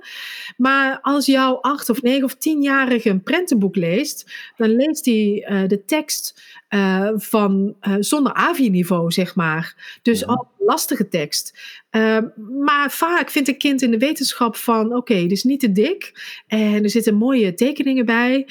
Maar 0.57 0.99
als 1.01 1.25
jouw 1.25 1.55
acht 1.55 1.89
of 1.89 2.01
negen 2.01 2.23
of 2.23 2.35
tienjarige 2.35 3.09
een 3.09 3.23
prentenboek 3.23 3.75
leest, 3.75 4.31
dan 4.57 4.69
leest 4.69 5.05
hij 5.05 5.47
uh, 5.49 5.67
de 5.67 5.85
tekst 5.85 6.41
uh, 6.69 7.09
van 7.15 7.75
uh, 7.81 7.95
zonder 7.99 8.33
AVI-niveau, 8.33 9.11
zeg 9.11 9.35
maar. 9.35 9.99
Dus 10.01 10.19
ja. 10.19 10.25
al 10.25 10.47
lastige 10.57 11.07
tekst. 11.07 11.59
Uh, 11.91 12.17
maar 12.65 12.91
vaak 12.91 13.29
vindt 13.29 13.47
een 13.47 13.57
kind 13.57 13.81
in 13.81 13.91
de 13.91 13.97
wetenschap 13.97 14.55
van, 14.55 14.85
oké, 14.85 14.95
okay, 14.95 15.21
dit 15.21 15.31
is 15.31 15.43
niet 15.43 15.59
te 15.59 15.71
dik 15.71 16.11
en 16.47 16.83
er 16.83 16.89
zitten 16.89 17.15
mooie 17.15 17.53
tekeningen 17.53 18.05
bij. 18.05 18.47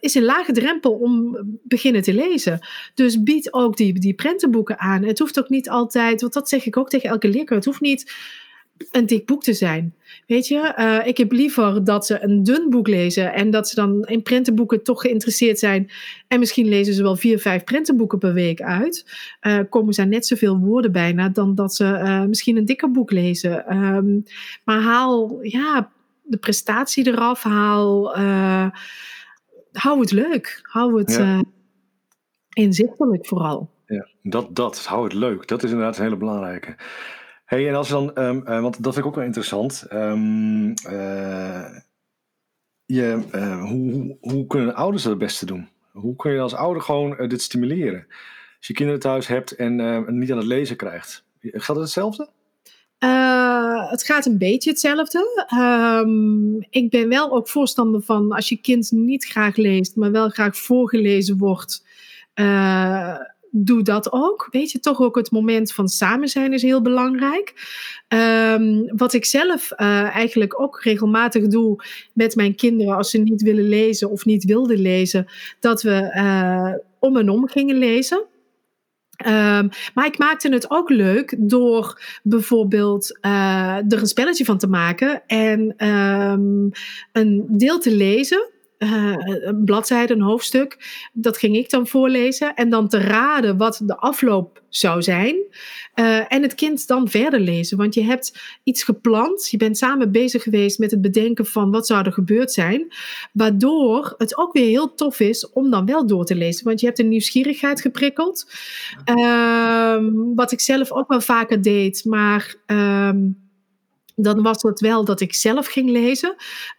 is 0.00 0.14
een 0.14 0.24
lage 0.24 0.52
drempel 0.52 0.92
om 0.92 1.38
beginnen 1.62 2.02
te 2.02 2.14
lezen. 2.14 2.66
Dus 2.94 3.22
bied 3.22 3.52
ook 3.52 3.76
die, 3.76 3.98
die 3.98 4.14
prentenboeken 4.14 4.78
aan. 4.78 5.04
Het 5.04 5.18
hoeft 5.18 5.38
ook 5.38 5.48
niet 5.48 5.70
altijd, 5.70 6.20
want 6.20 6.32
dat 6.32 6.48
zeg 6.48 6.66
ik 6.66 6.76
ook 6.76 6.88
tegen 6.88 7.08
elke 7.08 7.28
leerkracht, 7.28 7.64
het 7.64 7.64
hoeft 7.64 7.80
niet 7.80 8.12
een 8.90 9.06
dik 9.06 9.26
boek 9.26 9.42
te 9.42 9.52
zijn. 9.52 9.94
Weet 10.26 10.48
je, 10.48 10.74
uh, 10.78 11.06
ik 11.06 11.16
heb 11.16 11.32
liever 11.32 11.84
dat 11.84 12.06
ze 12.06 12.22
een 12.22 12.42
dun 12.42 12.70
boek 12.70 12.88
lezen 12.88 13.32
en 13.32 13.50
dat 13.50 13.68
ze 13.68 13.74
dan 13.74 14.04
in 14.04 14.22
prentenboeken 14.22 14.82
toch 14.82 15.00
geïnteresseerd 15.00 15.58
zijn. 15.58 15.90
En 16.28 16.38
misschien 16.38 16.68
lezen 16.68 16.94
ze 16.94 17.02
wel 17.02 17.16
vier, 17.16 17.38
vijf 17.38 17.64
prentenboeken 17.64 18.18
per 18.18 18.32
week 18.32 18.62
uit. 18.62 19.06
Uh, 19.42 19.58
komen 19.68 19.94
ze 19.94 20.02
net 20.02 20.26
zoveel 20.26 20.58
woorden 20.58 20.92
bijna 20.92 21.28
dan 21.28 21.54
dat 21.54 21.74
ze 21.74 21.84
uh, 21.84 22.24
misschien 22.24 22.56
een 22.56 22.64
dikker 22.64 22.90
boek 22.90 23.10
lezen. 23.10 23.76
Um, 23.76 24.24
maar 24.64 24.80
haal 24.80 25.38
ja, 25.42 25.90
de 26.22 26.36
prestatie 26.36 27.06
eraf, 27.06 27.42
haal, 27.42 28.16
hou 29.72 30.00
het 30.00 30.10
leuk, 30.10 30.60
hou 30.62 30.98
het 30.98 31.12
ja. 31.12 31.44
inzichtelijk 32.52 33.26
vooral. 33.26 33.70
Ja, 33.86 34.08
dat, 34.22 34.56
dat, 34.56 34.84
hou 34.84 35.04
het 35.04 35.12
leuk. 35.12 35.48
Dat 35.48 35.62
is 35.62 35.70
inderdaad 35.70 35.96
een 35.96 36.04
hele 36.04 36.16
belangrijke. 36.16 36.76
Hey, 37.50 37.68
en 37.68 37.74
als 37.74 37.88
dan, 37.88 38.18
um, 38.18 38.42
uh, 38.48 38.60
want 38.60 38.82
dat 38.82 38.92
vind 38.92 38.96
ik 38.96 39.06
ook 39.06 39.14
wel 39.14 39.24
interessant. 39.24 39.86
Um, 39.92 40.68
uh, 40.68 41.66
je, 42.86 43.22
uh, 43.34 43.68
hoe, 43.68 43.92
hoe, 43.92 44.16
hoe, 44.20 44.46
kunnen 44.46 44.74
ouders 44.74 45.02
dat 45.02 45.12
het 45.12 45.20
beste 45.20 45.46
doen? 45.46 45.68
Hoe 45.92 46.16
kun 46.16 46.32
je 46.32 46.40
als 46.40 46.54
ouder 46.54 46.82
gewoon 46.82 47.28
dit 47.28 47.42
stimuleren? 47.42 48.06
Als 48.58 48.66
je 48.66 48.72
kinderen 48.72 49.00
thuis 49.00 49.26
hebt 49.26 49.54
en 49.54 50.04
niet 50.18 50.30
aan 50.30 50.36
het 50.36 50.46
lezen 50.46 50.76
krijgt. 50.76 51.24
Gaat 51.40 51.76
het 51.76 51.84
hetzelfde? 51.84 52.28
het 53.90 54.04
gaat 54.04 54.26
een 54.26 54.38
beetje 54.38 54.70
hetzelfde. 54.70 55.46
Um, 55.54 56.66
ik 56.70 56.90
ben 56.90 57.08
wel 57.08 57.32
ook 57.32 57.48
voorstander 57.48 58.02
van 58.02 58.32
als 58.32 58.48
je 58.48 58.56
kind 58.56 58.90
niet 58.90 59.24
graag 59.24 59.56
leest, 59.56 59.96
maar 59.96 60.10
wel 60.10 60.28
graag 60.28 60.56
voorgelezen 60.56 61.38
wordt 61.38 61.84
doe 63.50 63.82
dat 63.82 64.12
ook. 64.12 64.48
Weet 64.50 64.70
je, 64.70 64.80
toch 64.80 65.00
ook 65.00 65.16
het 65.16 65.30
moment 65.30 65.72
van 65.72 65.88
samen 65.88 66.28
zijn 66.28 66.52
is 66.52 66.62
heel 66.62 66.82
belangrijk. 66.82 67.54
Um, 68.08 68.96
wat 68.96 69.12
ik 69.12 69.24
zelf 69.24 69.72
uh, 69.72 70.16
eigenlijk 70.16 70.60
ook 70.60 70.82
regelmatig 70.82 71.46
doe 71.46 71.84
met 72.12 72.36
mijn 72.36 72.54
kinderen 72.54 72.96
als 72.96 73.10
ze 73.10 73.18
niet 73.18 73.42
willen 73.42 73.68
lezen 73.68 74.10
of 74.10 74.24
niet 74.24 74.44
wilden 74.44 74.78
lezen, 74.78 75.26
dat 75.60 75.82
we 75.82 76.12
uh, 76.16 76.72
om 76.98 77.16
en 77.16 77.28
om 77.28 77.48
gingen 77.48 77.76
lezen. 77.76 78.24
Um, 79.26 79.68
maar 79.94 80.06
ik 80.06 80.18
maakte 80.18 80.52
het 80.52 80.70
ook 80.70 80.90
leuk 80.90 81.36
door 81.38 82.02
bijvoorbeeld 82.22 83.18
uh, 83.22 83.76
er 83.76 84.00
een 84.00 84.06
spelletje 84.06 84.44
van 84.44 84.58
te 84.58 84.66
maken 84.66 85.22
en 85.26 85.86
um, 85.86 86.70
een 87.12 87.44
deel 87.48 87.78
te 87.78 87.96
lezen 87.96 88.48
uh, 88.82 89.14
een 89.18 89.64
bladzijde, 89.64 90.14
een 90.14 90.20
hoofdstuk. 90.20 90.76
Dat 91.12 91.38
ging 91.38 91.56
ik 91.56 91.70
dan 91.70 91.86
voorlezen. 91.86 92.54
En 92.54 92.70
dan 92.70 92.88
te 92.88 92.98
raden 92.98 93.56
wat 93.56 93.80
de 93.84 93.96
afloop 93.96 94.62
zou 94.68 95.02
zijn. 95.02 95.36
Uh, 95.94 96.32
en 96.32 96.42
het 96.42 96.54
kind 96.54 96.86
dan 96.86 97.08
verder 97.08 97.40
lezen. 97.40 97.76
Want 97.76 97.94
je 97.94 98.02
hebt 98.02 98.40
iets 98.62 98.82
gepland. 98.82 99.50
Je 99.50 99.56
bent 99.56 99.78
samen 99.78 100.12
bezig 100.12 100.42
geweest 100.42 100.78
met 100.78 100.90
het 100.90 101.00
bedenken 101.00 101.46
van 101.46 101.70
wat 101.70 101.86
zou 101.86 102.04
er 102.04 102.12
gebeurd 102.12 102.52
zijn. 102.52 102.94
Waardoor 103.32 104.14
het 104.18 104.38
ook 104.38 104.52
weer 104.52 104.66
heel 104.66 104.94
tof 104.94 105.20
is 105.20 105.50
om 105.50 105.70
dan 105.70 105.86
wel 105.86 106.06
door 106.06 106.24
te 106.24 106.34
lezen. 106.34 106.64
Want 106.64 106.80
je 106.80 106.86
hebt 106.86 106.98
een 106.98 107.08
nieuwsgierigheid 107.08 107.80
geprikkeld. 107.80 108.52
Uh, 109.18 109.96
wat 110.34 110.52
ik 110.52 110.60
zelf 110.60 110.92
ook 110.92 111.08
wel 111.08 111.20
vaker 111.20 111.62
deed. 111.62 112.04
Maar 112.04 112.54
ehm, 112.66 113.18
dan 114.14 114.42
was 114.42 114.62
het 114.62 114.80
wel 114.80 115.04
dat 115.04 115.20
ik 115.20 115.34
zelf 115.34 115.66
ging 115.66 115.90
lezen. 115.90 116.34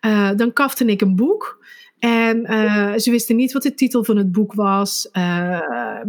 Uh, 0.06 0.30
dan 0.36 0.54
kafte 0.54 0.86
ik 0.86 1.02
een 1.02 1.16
boek. 1.16 1.61
En 2.02 2.52
uh, 2.52 2.94
ze 2.98 3.12
wisten 3.12 3.36
niet 3.36 3.52
wat 3.52 3.64
de 3.64 3.74
titel 3.74 4.04
van 4.04 4.18
het 4.18 4.32
boek 4.32 4.54
was, 4.54 5.10
uh, 5.14 5.22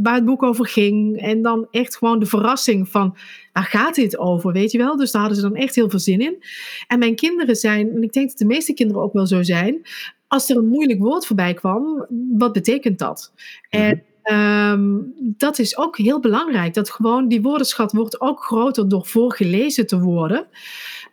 waar 0.03 0.15
het 0.15 0.25
boek 0.25 0.43
over 0.43 0.67
ging. 0.67 1.21
En 1.21 1.43
dan 1.43 1.67
echt 1.71 1.97
gewoon 1.97 2.19
de 2.19 2.27
verrassing 2.27 2.89
van, 2.89 3.17
waar 3.53 3.65
gaat 3.65 3.95
dit 3.95 4.19
over, 4.19 4.53
weet 4.53 4.71
je 4.71 4.79
wel? 4.79 4.97
Dus 4.97 5.11
daar 5.11 5.21
hadden 5.21 5.41
ze 5.41 5.49
dan 5.49 5.57
echt 5.57 5.75
heel 5.75 5.91
veel 5.91 5.99
zin 5.99 6.21
in. 6.21 6.45
En 6.87 6.99
mijn 6.99 7.15
kinderen 7.15 7.57
zijn, 7.57 7.91
en 7.91 8.03
ik 8.03 8.13
denk 8.13 8.29
dat 8.29 8.39
de 8.39 8.45
meeste 8.45 8.75
kinderen 8.75 9.03
ook 9.03 9.13
wel 9.13 9.27
zo 9.27 9.43
zijn, 9.43 9.83
als 10.29 10.51
er 10.51 10.57
een 10.57 10.69
moeilijk 10.69 11.01
woord 11.01 11.27
voorbij 11.27 11.55
kwam, 11.55 12.07
wat 12.37 12.53
betekent 12.53 12.99
dat? 12.99 13.33
Mhm. 13.71 13.83
En 13.83 14.03
um, 14.25 15.13
dat 15.19 15.59
is 15.59 15.77
ook 15.77 15.97
heel 15.97 16.21
belangrijk, 16.21 16.75
dat 16.75 16.91
gewoon 16.91 17.29
die 17.29 17.43
woordenschat 17.43 17.93
wordt 17.93 18.21
ook 18.21 18.45
groter 18.45 18.89
door 18.89 19.07
voorgelezen 19.07 19.87
te 19.87 20.01
worden. 20.01 20.47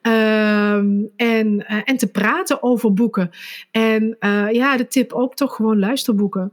Ehm, 0.01 1.01
en, 1.15 1.65
en 1.65 1.97
te 1.97 2.07
praten 2.11 2.63
over 2.63 2.93
boeken. 2.93 3.29
En 3.71 4.17
ja, 4.51 4.77
de 4.77 4.87
tip 4.87 5.13
ook 5.13 5.35
toch 5.35 5.55
gewoon 5.55 5.79
luisterboeken. 5.79 6.51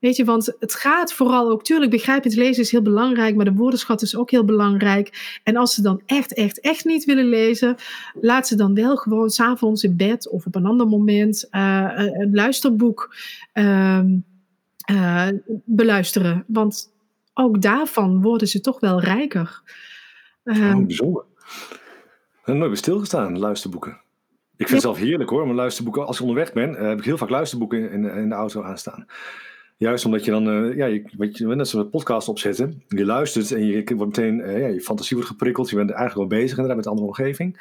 Weet 0.00 0.16
je, 0.16 0.24
want 0.24 0.56
het 0.58 0.74
gaat 0.74 1.12
vooral 1.12 1.50
ook, 1.50 1.64
tuurlijk, 1.64 1.90
begrijpend 1.90 2.34
lezen 2.34 2.62
is 2.62 2.70
heel 2.70 2.82
belangrijk, 2.82 3.36
maar 3.36 3.44
de 3.44 3.52
woordenschat 3.52 4.02
is 4.02 4.16
ook 4.16 4.30
heel 4.30 4.44
belangrijk. 4.44 5.38
En 5.44 5.56
als 5.56 5.74
ze 5.74 5.82
dan 5.82 6.02
echt, 6.06 6.34
echt, 6.34 6.60
echt 6.60 6.84
niet 6.84 7.04
willen 7.04 7.28
lezen, 7.28 7.76
laat 8.20 8.48
ze 8.48 8.56
dan 8.56 8.74
wel 8.74 8.96
gewoon 8.96 9.30
s'avonds 9.30 9.82
in 9.82 9.96
bed 9.96 10.28
of 10.28 10.46
op 10.46 10.54
een 10.54 10.66
ander 10.66 10.86
moment 10.86 11.48
uh, 11.50 11.90
een 11.96 12.34
luisterboek 12.34 13.16
uh, 13.54 14.00
uh, 14.90 15.28
beluisteren. 15.64 16.44
Want 16.46 16.92
ook 17.34 17.62
daarvan 17.62 18.22
worden 18.22 18.48
ze 18.48 18.60
toch 18.60 18.80
wel 18.80 19.00
rijker. 19.00 19.62
Oh, 20.44 20.76
bijzonder. 20.76 21.24
Heb 22.42 22.56
nooit 22.56 22.70
bij 22.70 22.78
stilgestaan, 22.78 23.38
luisterboeken. 23.38 23.90
Ik 24.56 24.68
vind 24.68 24.70
het 24.70 24.80
zelf 24.80 24.98
heerlijk 24.98 25.30
hoor, 25.30 25.46
maar 25.46 25.54
luisterboeken, 25.54 26.06
als 26.06 26.16
ik 26.16 26.22
onderweg 26.22 26.52
ben, 26.52 26.74
heb 26.74 26.98
ik 26.98 27.04
heel 27.04 27.18
vaak 27.18 27.30
luisterboeken 27.30 27.90
in, 27.90 28.04
in 28.04 28.28
de 28.28 28.34
auto 28.34 28.62
aanstaan. 28.62 29.06
Juist 29.76 30.04
omdat 30.04 30.24
je 30.24 30.30
dan, 30.30 30.48
uh, 30.48 30.76
ja, 30.76 30.86
je, 30.86 31.02
weet 31.18 31.38
je, 31.38 31.46
net 31.46 31.68
zo'n 31.68 31.90
podcast 31.90 32.28
opzetten, 32.28 32.82
je 32.88 33.04
luistert 33.04 33.52
en 33.52 33.66
je 33.66 33.84
wordt 33.96 34.16
meteen, 34.16 34.38
uh, 34.38 34.60
ja, 34.60 34.66
je 34.66 34.80
fantasie 34.80 35.16
wordt 35.16 35.30
geprikkeld, 35.30 35.70
je 35.70 35.76
bent 35.76 35.90
eigenlijk 35.90 36.30
wel 36.30 36.40
bezig 36.40 36.50
inderdaad 36.50 36.76
met 36.76 36.84
de 36.84 36.90
andere 36.90 37.08
omgeving. 37.08 37.60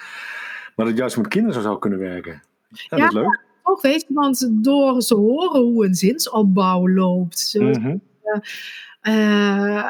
Maar 0.76 0.86
dat 0.86 0.98
juist 0.98 1.18
met 1.18 1.28
kinderen 1.28 1.56
zo 1.56 1.62
zou 1.62 1.80
kunnen 1.80 2.00
werken. 2.00 2.44
Ja, 2.70 2.98
dat 2.98 3.08
is 3.08 3.12
leuk. 3.14 3.42
Ook 3.64 3.82
weet 3.82 4.06
je, 4.08 4.14
want 4.14 4.50
door 4.64 5.02
ze 5.02 5.16
horen 5.16 5.62
hoe 5.62 5.86
een 5.86 5.96
zinsopbouw 5.96 6.90
loopt. 6.90 7.56
Mm 7.60 8.02
uh, 9.04 9.86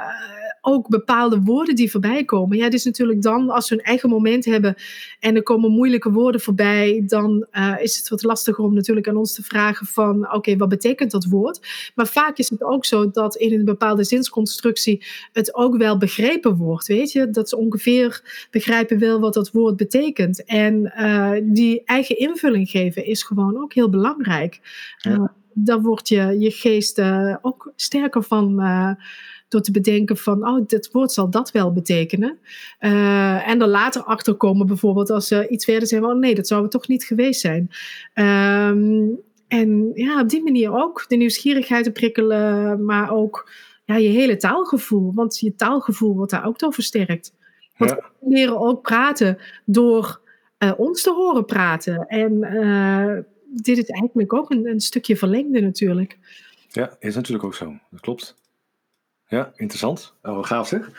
ook 0.62 0.88
bepaalde 0.88 1.42
woorden 1.42 1.76
die 1.76 1.92
voorbij 1.92 2.26
komen. 2.26 2.58
Ja, 2.58 2.70
dus 2.70 2.86
natuurlijk 2.86 3.22
dan, 3.22 3.50
als 3.50 3.70
we 3.70 3.76
een 3.76 3.82
eigen 3.82 4.10
moment 4.10 4.46
hebben 4.46 4.76
en 5.20 5.36
er 5.36 5.44
komen 5.44 5.72
moeilijke 5.72 6.12
woorden 6.12 6.42
voorbij, 6.42 7.04
dan 7.06 7.48
uh, 7.52 7.76
is 7.80 7.98
het 7.98 8.10
wat 8.10 8.24
lastiger 8.24 8.64
om 8.64 8.74
natuurlijk 8.74 9.08
aan 9.08 9.18
ons 9.18 9.34
te 9.34 9.44
vragen 9.44 9.86
van, 9.86 10.34
oké, 10.34 10.58
wat 10.58 10.70
betekent 10.70 11.12
dat 11.12 11.26
woord? 11.26 11.68
Maar 11.96 12.08
vaak 12.08 12.38
is 12.38 12.50
het 12.50 12.64
ook 12.64 12.86
zo 12.86 13.12
dat 13.12 13.36
in 13.36 13.54
een 13.54 13.66
bepaalde 13.66 14.04
zinsconstructie 14.04 15.06
het 15.34 15.56
ook 15.56 15.78
wel 15.78 15.98
begrepen 15.98 16.56
wordt, 16.56 16.88
weet 16.88 17.12
je? 17.12 17.30
Dat 17.30 17.50
ze 17.50 17.58
ongeveer 17.58 18.48
begrijpen 18.52 19.00
wel 19.00 19.20
wat 19.20 19.34
dat 19.34 19.52
woord 19.52 19.76
betekent. 19.76 20.46
En 20.46 20.94
uh, 20.98 21.32
die 21.44 21.82
eigen 21.86 22.18
invulling 22.18 22.70
geven 22.70 23.06
is 23.06 23.24
gewoon 23.24 23.62
ook 23.62 23.74
heel 23.74 23.90
belangrijk. 23.90 24.60
Ja. 24.98 25.12
Uh, 25.12 25.26
daar 25.54 25.82
wordt 25.82 26.08
je, 26.08 26.36
je 26.40 26.52
geest 26.52 27.02
ook 27.42 27.72
sterker 27.76 28.24
van 28.24 28.60
door 29.50 29.62
te 29.62 29.72
bedenken 29.72 30.18
van, 30.18 30.48
oh, 30.48 30.68
dit 30.68 30.92
woord 30.92 31.12
zal 31.12 31.30
dat 31.30 31.52
wel 31.52 31.74
betekenen. 31.74 32.40
Uh, 32.80 33.48
en 33.48 33.62
er 33.62 33.68
later 33.68 34.04
achter 34.04 34.34
komen 34.36 34.68
bijvoorbeeld 34.68 35.10
als 35.10 35.28
ze 35.28 35.48
iets 35.48 35.66
verder 35.66 35.88
zeggen, 35.88 36.10
oh 36.10 36.20
nee, 36.20 36.36
dat 36.36 36.48
zou 36.48 36.62
het 36.62 36.72
toch 36.72 36.88
niet 36.88 37.04
geweest 37.04 37.42
zijn. 37.42 37.70
Um, 38.14 39.20
en 39.48 39.92
ja, 39.94 40.22
op 40.22 40.30
die 40.30 40.44
manier 40.44 40.74
ook 40.74 41.06
de 41.08 41.16
nieuwsgierigheid 41.16 41.84
te 41.84 41.92
prikkelen, 41.92 42.86
maar 42.86 43.12
ook 43.12 43.52
ja, 43.86 43.96
je 43.96 44.10
hele 44.10 44.38
taalgevoel. 44.38 45.14
Want 45.14 45.40
je 45.40 45.56
taalgevoel 45.56 46.16
wordt 46.16 46.32
daar 46.32 46.46
ook 46.46 46.60
door 46.60 46.74
versterkt. 46.74 47.34
Want 47.78 47.92
ja. 47.92 47.98
we 48.20 48.30
leren 48.30 48.60
ook 48.60 48.82
praten 48.82 49.38
door 49.66 50.22
uh, 50.60 50.72
ons 50.78 51.02
te 51.02 51.14
horen 51.14 51.46
praten. 51.46 52.08
En 52.08 52.34
uh, 52.44 53.18
dit 53.46 53.78
is 53.78 53.86
eigenlijk 53.86 54.34
ook 54.34 54.52
een, 54.52 54.68
een 54.68 54.80
stukje 54.80 55.18
verlengde 55.18 55.62
natuurlijk. 55.62 56.18
Ja, 56.72 56.96
is 57.00 57.16
natuurlijk 57.16 57.44
ook 57.44 57.56
zo. 57.56 57.74
Dat 57.92 58.00
klopt. 58.00 58.36
Ja, 59.30 59.52
interessant. 59.56 60.14
Oh, 60.22 60.44
gaaf 60.44 60.68
zeg. 60.68 60.90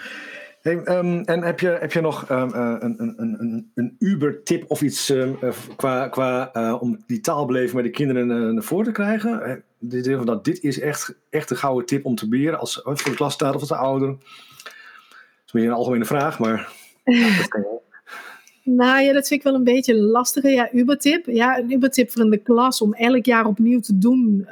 Hey, 0.60 0.72
um, 0.72 1.24
en 1.24 1.42
heb 1.42 1.60
je, 1.60 1.68
heb 1.68 1.92
je 1.92 2.00
nog 2.00 2.30
um, 2.30 2.48
uh, 2.54 2.76
een, 2.78 2.94
een, 3.02 3.36
een, 3.40 3.70
een 3.74 3.96
Uber-tip 3.98 4.64
of 4.70 4.82
iets 4.82 5.08
um, 5.08 5.36
uh, 5.42 5.50
qua, 5.76 6.08
qua 6.08 6.50
uh, 6.56 6.82
om 6.82 7.04
die 7.06 7.20
taalbeleving 7.20 7.72
bij 7.72 7.82
de 7.82 7.90
kinderen 7.90 8.54
naar 8.54 8.62
voren 8.62 8.84
te 8.84 8.92
krijgen? 8.92 9.62
Dit, 9.78 10.26
dat 10.26 10.44
dit 10.44 10.62
is 10.62 10.80
echt, 10.80 11.14
echt 11.30 11.50
een 11.50 11.56
gouden 11.56 11.86
tip 11.86 12.04
om 12.04 12.14
te 12.14 12.28
beheren 12.28 12.58
als 12.58 12.80
voor 12.82 13.04
de 13.04 13.14
klas 13.14 13.32
staat 13.32 13.54
of 13.54 13.60
als 13.60 13.68
de 13.68 13.76
ouder. 13.76 14.08
Dat 14.08 14.72
is 15.46 15.52
meer 15.52 15.66
een 15.66 15.72
algemene 15.72 16.04
vraag, 16.04 16.38
maar 16.38 16.72
dat 17.38 17.48
kan 17.48 17.64
Nou 18.62 19.02
ja, 19.02 19.12
dat 19.12 19.28
vind 19.28 19.40
ik 19.40 19.46
wel 19.46 19.54
een 19.54 19.64
beetje 19.64 19.94
lastiger. 19.94 20.50
Ja, 20.50 20.68
Ubertip. 20.72 21.26
Ja, 21.26 21.58
een 21.58 21.72
Ubertip 21.72 22.10
voor 22.10 22.24
in 22.24 22.30
de 22.30 22.38
klas 22.38 22.80
om 22.80 22.94
elk 22.94 23.24
jaar 23.24 23.46
opnieuw 23.46 23.80
te 23.80 23.98
doen, 23.98 24.46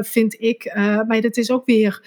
vind 0.00 0.40
ik. 0.40 0.72
maar 1.06 1.20
dat 1.20 1.36
is 1.36 1.50
ook 1.50 1.66
weer 1.66 2.02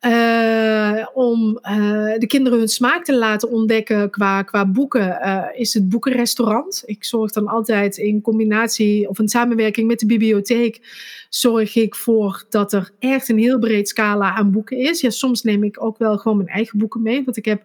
uh, 0.00 1.06
om 1.14 1.58
uh, 1.62 2.18
de 2.18 2.26
kinderen 2.26 2.58
hun 2.58 2.68
smaak 2.68 3.04
te 3.04 3.16
laten 3.16 3.50
ontdekken 3.50 4.10
qua, 4.10 4.42
qua 4.42 4.66
boeken, 4.66 5.18
uh, 5.22 5.44
is 5.54 5.74
het 5.74 5.88
boekenrestaurant. 5.88 6.82
Ik 6.86 7.04
zorg 7.04 7.32
dan 7.32 7.46
altijd 7.46 7.96
in 7.96 8.20
combinatie 8.20 9.08
of 9.08 9.18
in 9.18 9.28
samenwerking 9.28 9.86
met 9.86 9.98
de 9.98 10.06
bibliotheek, 10.06 10.80
zorg 11.28 11.76
ik 11.76 11.94
voor 11.94 12.44
dat 12.48 12.72
er 12.72 12.90
echt 12.98 13.28
een 13.28 13.38
heel 13.38 13.58
breed 13.58 13.88
scala 13.88 14.34
aan 14.34 14.50
boeken 14.50 14.76
is. 14.76 15.00
Ja, 15.00 15.10
soms 15.10 15.42
neem 15.42 15.64
ik 15.64 15.82
ook 15.82 15.98
wel 15.98 16.18
gewoon 16.18 16.36
mijn 16.36 16.48
eigen 16.48 16.78
boeken 16.78 17.02
mee, 17.02 17.24
want 17.24 17.36
ik 17.36 17.44
heb 17.44 17.62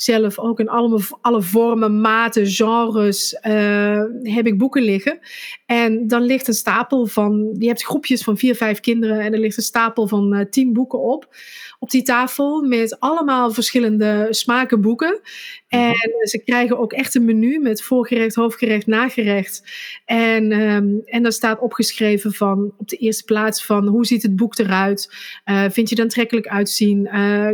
zelf 0.00 0.38
ook 0.38 0.60
in 0.60 0.68
alle, 0.68 1.00
alle 1.20 1.42
vormen, 1.42 2.00
maten, 2.00 2.46
genres 2.46 3.38
uh, 3.46 4.02
heb 4.22 4.46
ik 4.46 4.58
boeken 4.58 4.82
liggen. 4.82 5.18
En 5.66 6.06
dan 6.06 6.22
ligt 6.22 6.48
een 6.48 6.54
stapel 6.54 7.06
van, 7.06 7.56
je 7.58 7.66
hebt 7.66 7.84
groepjes 7.84 8.22
van 8.22 8.36
vier, 8.36 8.54
vijf 8.54 8.80
kinderen 8.80 9.20
en 9.20 9.32
er 9.32 9.38
ligt 9.38 9.56
een 9.56 9.62
stapel 9.62 10.08
van 10.08 10.34
uh, 10.34 10.44
tien 10.50 10.72
boeken 10.72 11.00
op. 11.00 11.36
Op 11.78 11.90
die 11.90 12.02
tafel 12.02 12.62
met 12.62 13.00
allemaal 13.00 13.50
verschillende 13.50 14.26
smaken 14.30 14.80
boeken. 14.80 15.20
En 15.68 15.94
ze 16.22 16.42
krijgen 16.44 16.78
ook 16.78 16.92
echt 16.92 17.14
een 17.14 17.24
menu 17.24 17.58
met 17.58 17.82
voorgerecht, 17.82 18.34
hoofdgerecht, 18.34 18.86
nagerecht. 18.86 19.62
En, 20.04 20.52
um, 20.52 21.02
en 21.04 21.22
daar 21.22 21.32
staat 21.32 21.60
opgeschreven 21.60 22.32
van 22.32 22.72
op 22.76 22.88
de 22.88 22.96
eerste 22.96 23.24
plaats 23.24 23.64
van 23.64 23.86
hoe 23.86 24.06
ziet 24.06 24.22
het 24.22 24.36
boek 24.36 24.58
eruit? 24.58 25.14
Uh, 25.44 25.64
vind 25.70 25.88
je 25.88 25.94
het 25.94 26.04
aantrekkelijk 26.04 26.48
uitzien? 26.48 27.08
Uh, 27.12 27.48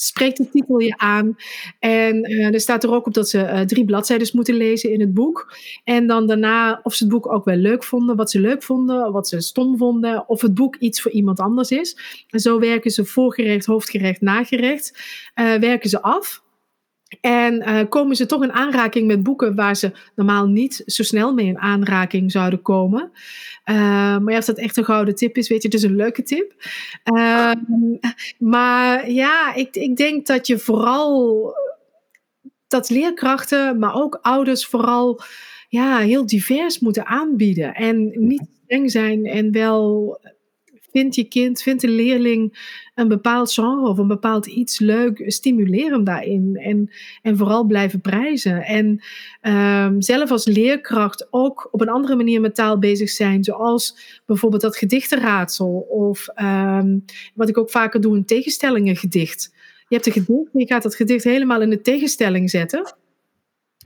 spreekt 0.00 0.36
de 0.36 0.50
titel 0.50 0.78
je 0.78 0.96
aan. 0.96 1.36
En 1.78 2.30
uh, 2.30 2.54
er 2.54 2.60
staat 2.60 2.84
er 2.84 2.92
ook 2.92 3.06
op 3.06 3.14
dat 3.14 3.28
ze 3.28 3.38
uh, 3.38 3.60
drie 3.60 3.84
bladzijden 3.84 4.28
moeten 4.32 4.54
lezen 4.54 4.92
in 4.92 5.00
het 5.00 5.14
boek. 5.14 5.56
En 5.84 6.06
dan 6.06 6.26
daarna 6.26 6.80
of 6.82 6.94
ze 6.94 7.04
het 7.04 7.12
boek 7.12 7.32
ook 7.32 7.44
wel 7.44 7.56
leuk 7.56 7.84
vonden, 7.84 8.16
wat 8.16 8.30
ze 8.30 8.40
leuk 8.40 8.62
vonden, 8.62 9.12
wat 9.12 9.28
ze 9.28 9.40
stom 9.40 9.76
vonden, 9.76 10.28
of 10.28 10.40
het 10.40 10.54
boek 10.54 10.76
iets 10.76 11.02
voor 11.02 11.10
iemand 11.10 11.40
anders 11.40 11.70
is. 11.70 11.98
En 12.30 12.40
zo 12.40 12.58
werken 12.58 12.90
ze 12.90 13.04
voorgerecht, 13.04 13.66
hoofdgerecht, 13.66 14.20
nagerecht, 14.20 14.98
uh, 15.34 15.54
werken 15.54 15.90
ze 15.90 16.02
af. 16.02 16.44
En 17.20 17.54
uh, 17.54 17.80
komen 17.88 18.16
ze 18.16 18.26
toch 18.26 18.42
in 18.42 18.52
aanraking 18.52 19.06
met 19.06 19.22
boeken 19.22 19.54
waar 19.54 19.76
ze 19.76 19.92
normaal 20.14 20.46
niet 20.46 20.82
zo 20.86 21.02
snel 21.02 21.34
mee 21.34 21.46
in 21.46 21.58
aanraking 21.58 22.32
zouden 22.32 22.62
komen. 22.62 23.10
Uh, 23.64 23.76
maar 24.18 24.32
ja, 24.32 24.38
of 24.38 24.44
dat 24.44 24.58
echt 24.58 24.76
een 24.76 24.84
gouden 24.84 25.14
tip 25.14 25.36
is, 25.36 25.48
weet 25.48 25.62
je, 25.62 25.68
is 25.68 25.82
een 25.82 25.96
leuke 25.96 26.22
tip. 26.22 26.54
Uh, 27.12 27.52
maar 28.38 29.10
ja, 29.10 29.54
ik, 29.54 29.76
ik 29.76 29.96
denk 29.96 30.26
dat 30.26 30.46
je 30.46 30.58
vooral 30.58 31.54
dat 32.68 32.90
leerkrachten, 32.90 33.78
maar 33.78 33.94
ook 33.94 34.18
ouders 34.22 34.66
vooral 34.66 35.20
ja, 35.68 35.98
heel 35.98 36.26
divers 36.26 36.78
moeten 36.78 37.06
aanbieden. 37.06 37.74
En 37.74 38.12
niet 38.14 38.46
streng 38.64 38.90
zijn 38.90 39.24
en 39.24 39.52
wel 39.52 40.18
vindt 40.92 41.14
je 41.14 41.24
kind, 41.24 41.62
vindt 41.62 41.82
een 41.82 41.94
leerling 41.94 42.58
een 42.96 43.08
bepaald 43.08 43.52
genre 43.52 43.88
of 43.88 43.98
een 43.98 44.06
bepaald 44.06 44.46
iets 44.46 44.78
leuk, 44.78 45.22
stimuleer 45.26 45.90
hem 45.90 46.04
daarin. 46.04 46.56
En, 46.56 46.90
en 47.22 47.36
vooral 47.36 47.64
blijven 47.64 48.00
prijzen. 48.00 48.64
En 48.64 49.00
um, 49.42 50.02
zelf 50.02 50.30
als 50.30 50.46
leerkracht 50.46 51.26
ook 51.30 51.68
op 51.70 51.80
een 51.80 51.88
andere 51.88 52.16
manier 52.16 52.40
met 52.40 52.54
taal 52.54 52.78
bezig 52.78 53.08
zijn, 53.08 53.44
zoals 53.44 53.98
bijvoorbeeld 54.26 54.62
dat 54.62 54.76
gedichtenraadsel. 54.76 55.86
Of 55.88 56.26
um, 56.42 57.04
wat 57.34 57.48
ik 57.48 57.58
ook 57.58 57.70
vaker 57.70 58.00
doe, 58.00 58.16
een 58.16 58.24
tegenstellingengedicht. 58.24 59.54
Je 59.88 59.94
hebt 59.94 60.06
een 60.06 60.12
gedicht, 60.12 60.50
je 60.52 60.66
gaat 60.66 60.82
dat 60.82 60.94
gedicht 60.94 61.24
helemaal 61.24 61.62
in 61.62 61.70
de 61.70 61.80
tegenstelling 61.80 62.50
zetten. 62.50 62.96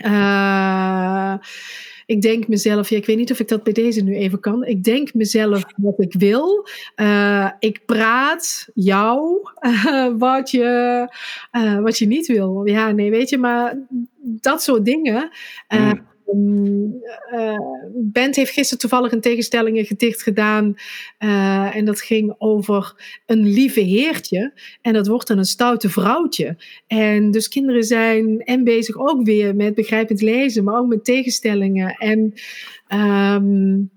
Uh, 0.05 1.35
ik 2.11 2.23
denk 2.23 2.49
mezelf, 2.49 2.89
ja, 2.89 2.97
ik 2.97 3.07
weet 3.07 3.17
niet 3.17 3.31
of 3.31 3.41
ik 3.41 3.49
dat 3.49 3.63
bij 3.63 3.73
deze 3.73 4.03
nu 4.03 4.15
even 4.15 4.41
kan. 4.41 4.65
Ik 4.65 4.85
denk 4.85 5.15
mezelf 5.15 5.65
wat 5.77 5.95
ik 6.01 6.15
wil. 6.19 6.69
Uh, 6.97 7.51
ik 7.59 7.81
praat 7.87 8.69
jou 8.75 9.39
uh, 9.61 10.09
wat, 10.19 10.51
je, 10.51 11.09
uh, 11.53 11.81
wat 11.81 11.99
je 11.99 12.07
niet 12.07 12.27
wil. 12.27 12.67
Ja, 12.67 12.91
nee, 12.91 13.11
weet 13.11 13.29
je, 13.29 13.39
maar 13.39 13.79
dat 14.21 14.63
soort 14.63 14.85
dingen. 14.85 15.31
Mm. 15.69 16.09
Uh, 16.35 17.59
Bent 17.95 18.37
heeft 18.37 18.53
gisteren 18.53 18.79
toevallig 18.79 19.13
een 19.13 19.21
tegenstellingen 19.21 19.85
gedicht 19.85 20.23
gedaan. 20.23 20.75
Uh, 21.19 21.77
en 21.77 21.85
dat 21.85 22.01
ging 22.01 22.35
over 22.39 22.95
een 23.27 23.47
lieve 23.47 23.81
heertje. 23.81 24.53
En 24.83 24.93
dat 24.93 25.07
wordt 25.07 25.29
dan 25.29 25.39
een 25.39 25.45
stoute 25.45 25.89
vrouwtje. 25.89 26.57
En 26.87 27.31
dus 27.31 27.49
kinderen 27.49 27.85
zijn 27.85 28.41
en 28.41 28.65
bezig 28.65 28.97
ook 28.97 29.25
weer 29.25 29.57
met 29.57 29.75
begrijpend 29.75 30.21
lezen, 30.21 30.65
maar 30.65 30.79
ook 30.79 30.89
met 30.89 31.05
tegenstellingen. 31.05 31.95
En 31.95 32.35
um, 32.89 33.91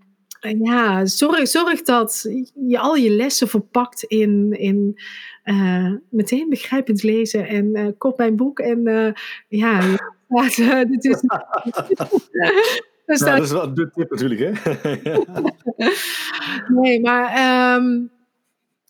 ja, 0.63 1.05
zorg, 1.05 1.47
zorg 1.47 1.81
dat 1.81 2.29
je 2.67 2.79
al 2.79 2.95
je 2.95 3.09
lessen 3.09 3.47
verpakt 3.47 4.03
in, 4.03 4.51
in 4.51 4.99
meteen 6.09 6.49
begrijpend 6.49 7.03
lezen 7.03 7.47
en 7.47 7.95
koop 7.97 8.17
mijn 8.17 8.35
boek. 8.35 8.59
En 8.59 9.13
ja, 9.47 9.97
dit 10.91 11.05
is. 11.05 11.21
Dus 13.05 13.19
dat 13.19 13.41
is 13.41 13.51
wel 13.51 13.73
de 13.73 13.89
tip 13.91 14.09
natuurlijk, 14.09 14.39
hè? 14.39 14.73
nee, 16.79 17.01
maar 17.01 17.33
ehm, 17.33 18.01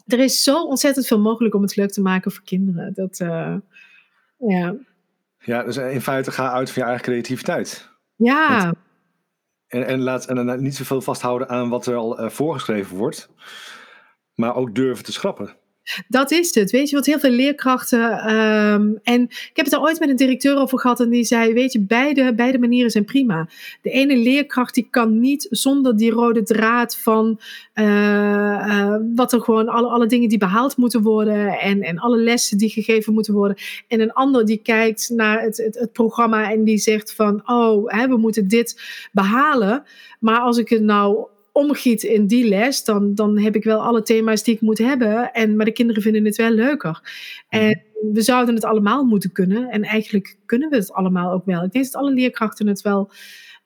er 0.06 0.20
is 0.20 0.44
zo 0.44 0.64
ontzettend 0.64 1.08
veel 1.08 1.20
mogelijk 1.20 1.56
om 1.56 1.62
het 1.62 1.76
leuk 1.76 1.92
te 1.92 2.02
maken 2.02 2.32
voor 2.32 2.44
kinderen. 2.44 2.94
Dat, 2.94 3.18
ja. 4.38 4.76
Ja, 5.40 5.64
dus 5.64 5.78
in 5.78 6.02
feite 6.02 6.32
ga 6.32 6.52
uit 6.52 6.72
van 6.72 6.82
je 6.82 6.88
eigen 6.88 7.06
creativiteit. 7.06 7.90
Ja. 8.16 8.74
En, 9.68 9.86
en, 9.86 10.02
laat, 10.02 10.26
en 10.26 10.36
dan 10.36 10.62
niet 10.62 10.76
zoveel 10.76 11.02
vasthouden 11.02 11.50
aan 11.50 11.70
wat 11.70 11.86
er 11.86 11.96
al 11.96 12.24
uh, 12.24 12.30
voorgeschreven 12.30 12.98
wordt. 12.98 13.30
Maar 14.36 14.56
ook 14.56 14.76
durven 14.76 15.04
te 15.04 15.12
schrappen. 15.12 15.56
Dat 16.08 16.32
is 16.32 16.56
het. 16.56 16.72
Weet 16.72 16.90
je 16.90 16.96
wat 16.96 17.06
heel 17.06 17.20
veel 17.20 17.30
leerkrachten. 17.30 18.12
Ehm, 18.12 18.92
en 19.04 19.22
ik 19.24 19.52
heb 19.54 19.66
het 19.66 19.74
er 19.74 19.82
ooit 19.82 20.00
met 20.00 20.10
een 20.10 20.16
directeur 20.16 20.58
over 20.58 20.80
gehad. 20.80 21.00
En 21.00 21.10
die 21.10 21.24
zei: 21.24 21.54
Weet 21.54 21.72
je, 21.72 21.82
beide, 21.82 22.34
beide 22.36 22.60
manieren 22.60 22.92
zijn 22.92 23.06
prima. 23.06 23.50
De 23.82 23.90
ene 23.90 24.18
leerkracht 24.18 24.74
die 24.74 24.88
kan 24.90 25.20
niet 25.20 25.48
zonder 25.50 25.98
die 25.98 26.12
rode 26.12 26.44
draad 26.44 26.98
van. 26.98 27.40
Uh, 27.76 27.86
uh, 27.86 28.96
wat 29.16 29.34
er 29.34 29.42
gewoon 29.42 29.68
alle, 29.68 29.88
alle 29.88 30.08
dingen 30.08 30.30
die 30.30 30.38
behaald 30.38 30.78
moeten 30.78 31.02
worden. 31.02 31.60
En, 31.60 31.82
en 31.82 32.00
alle 32.00 32.18
lessen 32.18 32.58
die 32.58 32.70
gegeven 32.70 33.14
moeten 33.14 33.34
worden. 33.34 33.58
En 33.88 34.00
een 34.00 34.14
ander 34.14 34.46
die 34.46 34.58
kijkt 34.58 35.10
naar 35.10 35.42
het, 35.42 35.58
het, 35.58 35.80
het 35.80 35.92
programma 35.92 36.52
en 36.52 36.64
die 36.64 36.78
zegt: 36.78 37.14
van, 37.14 37.42
Oh, 37.46 37.92
hè, 37.92 38.08
we 38.08 38.18
moeten 38.18 38.48
dit 38.48 38.82
behalen. 39.12 39.84
Maar 40.20 40.40
als 40.40 40.58
ik 40.58 40.70
het 40.70 40.82
nou 40.82 41.28
omgiet 41.54 42.04
in 42.04 42.28
die 42.28 42.48
les, 42.48 42.84
dan, 42.84 43.16
dan 43.16 43.40
heb 43.40 43.56
ik 43.56 43.64
wel 43.64 43.84
alle 43.84 44.02
thema's 44.02 44.44
die 44.44 44.54
ik 44.54 44.62
moet 44.62 44.78
hebben. 44.78 45.32
En, 45.34 45.56
maar 45.56 45.66
de 45.66 45.72
kinderen 45.72 46.02
vinden 46.02 46.26
het 46.26 46.36
wel 46.36 46.52
leuker. 46.52 47.02
En 47.50 47.84
mhm. 47.94 48.14
we 48.14 48.22
zouden 48.22 48.56
het 48.56 48.64
allemaal 48.64 49.04
moeten 49.04 49.32
kunnen. 49.32 49.70
En 49.70 49.84
eigenlijk 49.84 50.38
kunnen 50.46 50.70
we 50.70 50.76
het 50.76 50.92
allemaal 50.92 51.32
ook 51.32 51.46
wel. 51.46 51.64
Ik 51.64 51.72
denk 51.72 51.86
dat 51.86 51.96
alle 51.96 52.14
leerkrachten 52.14 52.68
het 52.68 52.82
wel, 52.82 53.12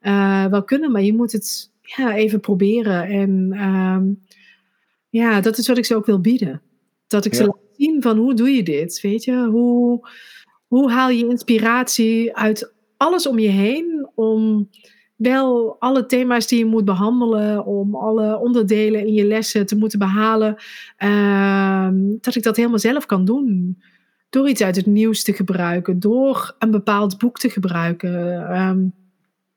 uh, 0.01 0.45
wel 0.45 0.63
kunnen, 0.63 0.91
maar 0.91 1.01
je 1.01 1.13
moet 1.13 1.31
het 1.31 1.71
ja, 1.81 2.15
even 2.15 2.39
proberen. 2.39 3.03
En 3.03 3.49
uh, 3.53 3.99
ja, 5.09 5.41
dat 5.41 5.57
is 5.57 5.67
wat 5.67 5.77
ik 5.77 5.85
ze 5.85 5.95
ook 5.95 6.05
wil 6.05 6.21
bieden. 6.21 6.61
Dat 7.07 7.25
ik 7.25 7.33
ze 7.33 7.45
laat 7.45 7.57
zien 7.77 8.01
van 8.01 8.17
hoe 8.17 8.33
doe 8.33 8.49
je 8.49 8.63
dit? 8.63 9.01
Weet 9.01 9.23
je, 9.23 9.45
hoe, 9.45 10.09
hoe 10.67 10.91
haal 10.91 11.09
je 11.09 11.27
inspiratie 11.27 12.35
uit 12.35 12.73
alles 12.97 13.27
om 13.27 13.39
je 13.39 13.49
heen 13.49 14.09
om 14.15 14.69
wel 15.17 15.75
alle 15.79 16.05
thema's 16.05 16.47
die 16.47 16.59
je 16.59 16.65
moet 16.65 16.85
behandelen, 16.85 17.65
om 17.65 17.95
alle 17.95 18.37
onderdelen 18.37 19.05
in 19.05 19.13
je 19.13 19.25
lessen 19.25 19.65
te 19.65 19.77
moeten 19.77 19.99
behalen, 19.99 20.55
uh, 21.03 21.89
dat 22.21 22.35
ik 22.35 22.43
dat 22.43 22.55
helemaal 22.55 22.79
zelf 22.79 23.05
kan 23.05 23.25
doen. 23.25 23.81
Door 24.29 24.49
iets 24.49 24.61
uit 24.61 24.75
het 24.75 24.85
nieuws 24.85 25.23
te 25.23 25.33
gebruiken, 25.33 25.99
door 25.99 26.55
een 26.59 26.71
bepaald 26.71 27.17
boek 27.17 27.37
te 27.39 27.49
gebruiken. 27.49 28.11
Um, 28.59 28.93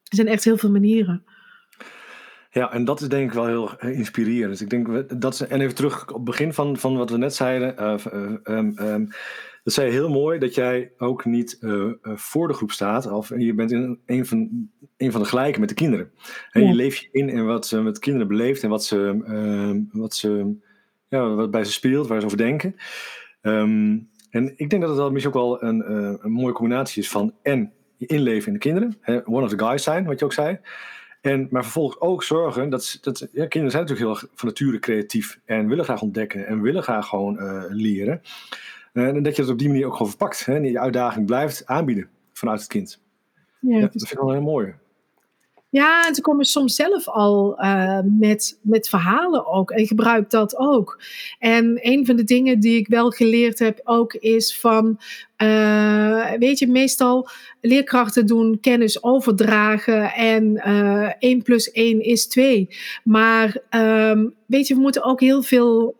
er 0.05 0.17
zijn 0.17 0.29
echt 0.29 0.45
heel 0.45 0.57
veel 0.57 0.71
manieren. 0.71 1.25
Ja, 2.51 2.73
en 2.73 2.85
dat 2.85 3.01
is 3.01 3.09
denk 3.09 3.29
ik 3.29 3.35
wel 3.35 3.47
heel 3.47 3.79
inspirerend. 3.79 4.51
Dus 4.51 4.61
ik 4.61 4.71
denk 4.71 5.21
dat 5.21 5.41
en 5.41 5.61
even 5.61 5.75
terug 5.75 6.09
op 6.09 6.15
het 6.15 6.25
begin 6.25 6.53
van, 6.53 6.77
van 6.77 6.97
wat 6.97 7.11
we 7.11 7.19
net 7.19 7.35
zeiden. 7.35 7.75
Uh, 7.79 8.95
dat 9.71 9.79
zei 9.79 9.91
je 9.91 10.01
heel 10.01 10.11
mooi 10.11 10.39
dat 10.39 10.55
jij 10.55 10.93
ook 10.99 11.25
niet 11.25 11.59
uh, 11.61 11.93
voor 12.03 12.49
de 12.49 12.55
groep 12.55 12.71
staat. 12.71 13.11
Of 13.11 13.29
je 13.37 13.55
bent 13.55 13.73
in 13.73 13.99
een 14.07 14.27
van, 14.27 14.69
een 14.97 15.13
van 15.13 15.21
de 15.21 15.29
gelijken 15.29 15.61
met 15.61 15.69
de 15.69 15.75
kinderen. 15.75 16.11
En 16.51 16.67
je 16.67 16.75
leeft 16.75 16.99
je 16.99 17.09
in 17.13 17.29
in 17.29 17.47
wat 17.47 17.67
ze 17.67 17.83
met 17.83 17.99
kinderen 17.99 18.29
beleeft 18.29 18.63
en 18.63 18.69
wat, 18.69 18.85
ze, 18.85 19.23
uh, 19.27 20.01
wat, 20.01 20.15
ze, 20.15 20.57
ja, 21.09 21.35
wat 21.35 21.51
bij 21.51 21.65
ze 21.65 21.73
speelt, 21.73 22.07
waar 22.07 22.21
ze 22.21 22.27
over 22.27 22.39
denken. 22.39 22.75
Um, 23.43 24.09
en 24.31 24.53
ik 24.57 24.71
denk 24.71 24.83
dat 24.83 24.91
het 24.91 24.99
wel 24.99 25.11
misschien 25.11 25.35
ook 25.35 25.41
wel 25.41 25.63
een, 25.63 25.85
uh, 25.89 26.15
een 26.21 26.33
mooie 26.33 26.53
combinatie 26.53 27.03
is 27.03 27.11
van 27.11 27.35
en 27.43 27.73
je 27.97 28.07
inleven 28.07 28.47
in 28.47 28.53
de 28.53 28.59
kinderen. 28.59 28.97
Hè, 29.01 29.27
one 29.27 29.43
of 29.43 29.51
the 29.51 29.65
guys 29.65 29.83
zijn, 29.83 30.05
wat 30.05 30.19
je 30.19 30.25
ook 30.25 30.33
zei. 30.33 30.59
En, 31.21 31.49
maar 31.51 31.63
vervolgens 31.63 32.01
ook 32.01 32.23
zorgen 32.23 32.71
dat, 32.71 32.99
dat 33.01 33.19
ja, 33.19 33.47
kinderen 33.47 33.71
zijn 33.71 33.83
natuurlijk 33.83 33.99
heel 33.99 34.11
erg 34.11 34.27
van 34.35 34.49
nature 34.49 34.79
creatief 34.79 35.41
en 35.45 35.69
willen 35.69 35.85
graag 35.85 36.03
ontdekken 36.03 36.47
en 36.47 36.61
willen 36.61 36.83
graag 36.83 37.07
gewoon 37.07 37.67
leren. 37.69 38.23
Eh, 38.93 39.07
en 39.07 39.23
dat 39.23 39.37
je 39.37 39.43
het 39.43 39.51
op 39.51 39.59
die 39.59 39.69
manier 39.69 39.87
ook 39.87 39.93
gewoon 39.93 40.09
verpakt. 40.09 40.45
Hè, 40.45 40.55
en 40.55 40.63
die 40.63 40.81
uitdaging 40.81 41.27
blijft 41.27 41.67
aanbieden 41.67 42.09
vanuit 42.33 42.61
het 42.61 42.69
kind. 42.69 43.01
Ja, 43.61 43.75
ja 43.75 43.81
dat 43.81 43.91
vind 43.93 44.13
ik 44.13 44.19
wel 44.19 44.33
heel 44.33 44.43
mooi. 44.43 44.75
Ja, 45.71 46.07
en 46.07 46.15
ze 46.15 46.21
komen 46.21 46.45
soms 46.45 46.75
zelf 46.75 47.09
al 47.09 47.63
uh, 47.63 47.99
met, 48.05 48.59
met 48.63 48.89
verhalen 48.89 49.47
ook. 49.47 49.71
En 49.71 49.87
gebruik 49.87 50.31
dat 50.31 50.57
ook. 50.57 51.03
En 51.39 51.79
een 51.81 52.07
van 52.07 52.17
de 52.17 52.25
dingen 52.25 52.61
die 52.61 52.79
ik 52.79 52.89
wel 52.89 53.11
geleerd 53.11 53.59
heb 53.59 53.81
ook 53.85 54.15
is 54.15 54.59
van... 54.59 55.01
Uh, 55.43 56.33
weet 56.33 56.59
je, 56.59 56.67
meestal 56.67 57.29
leerkrachten 57.61 58.27
doen 58.27 58.61
kennis 58.61 59.03
overdragen 59.03 60.13
en 60.13 60.63
uh, 60.67 61.11
1 61.19 61.43
plus 61.43 61.71
1 61.71 62.01
is 62.01 62.27
2. 62.27 62.69
Maar 63.05 63.57
um, 63.71 64.35
weet 64.47 64.67
je, 64.67 64.75
we 64.75 64.81
moeten 64.81 65.05
ook 65.05 65.21
heel 65.21 65.43
veel 65.43 65.95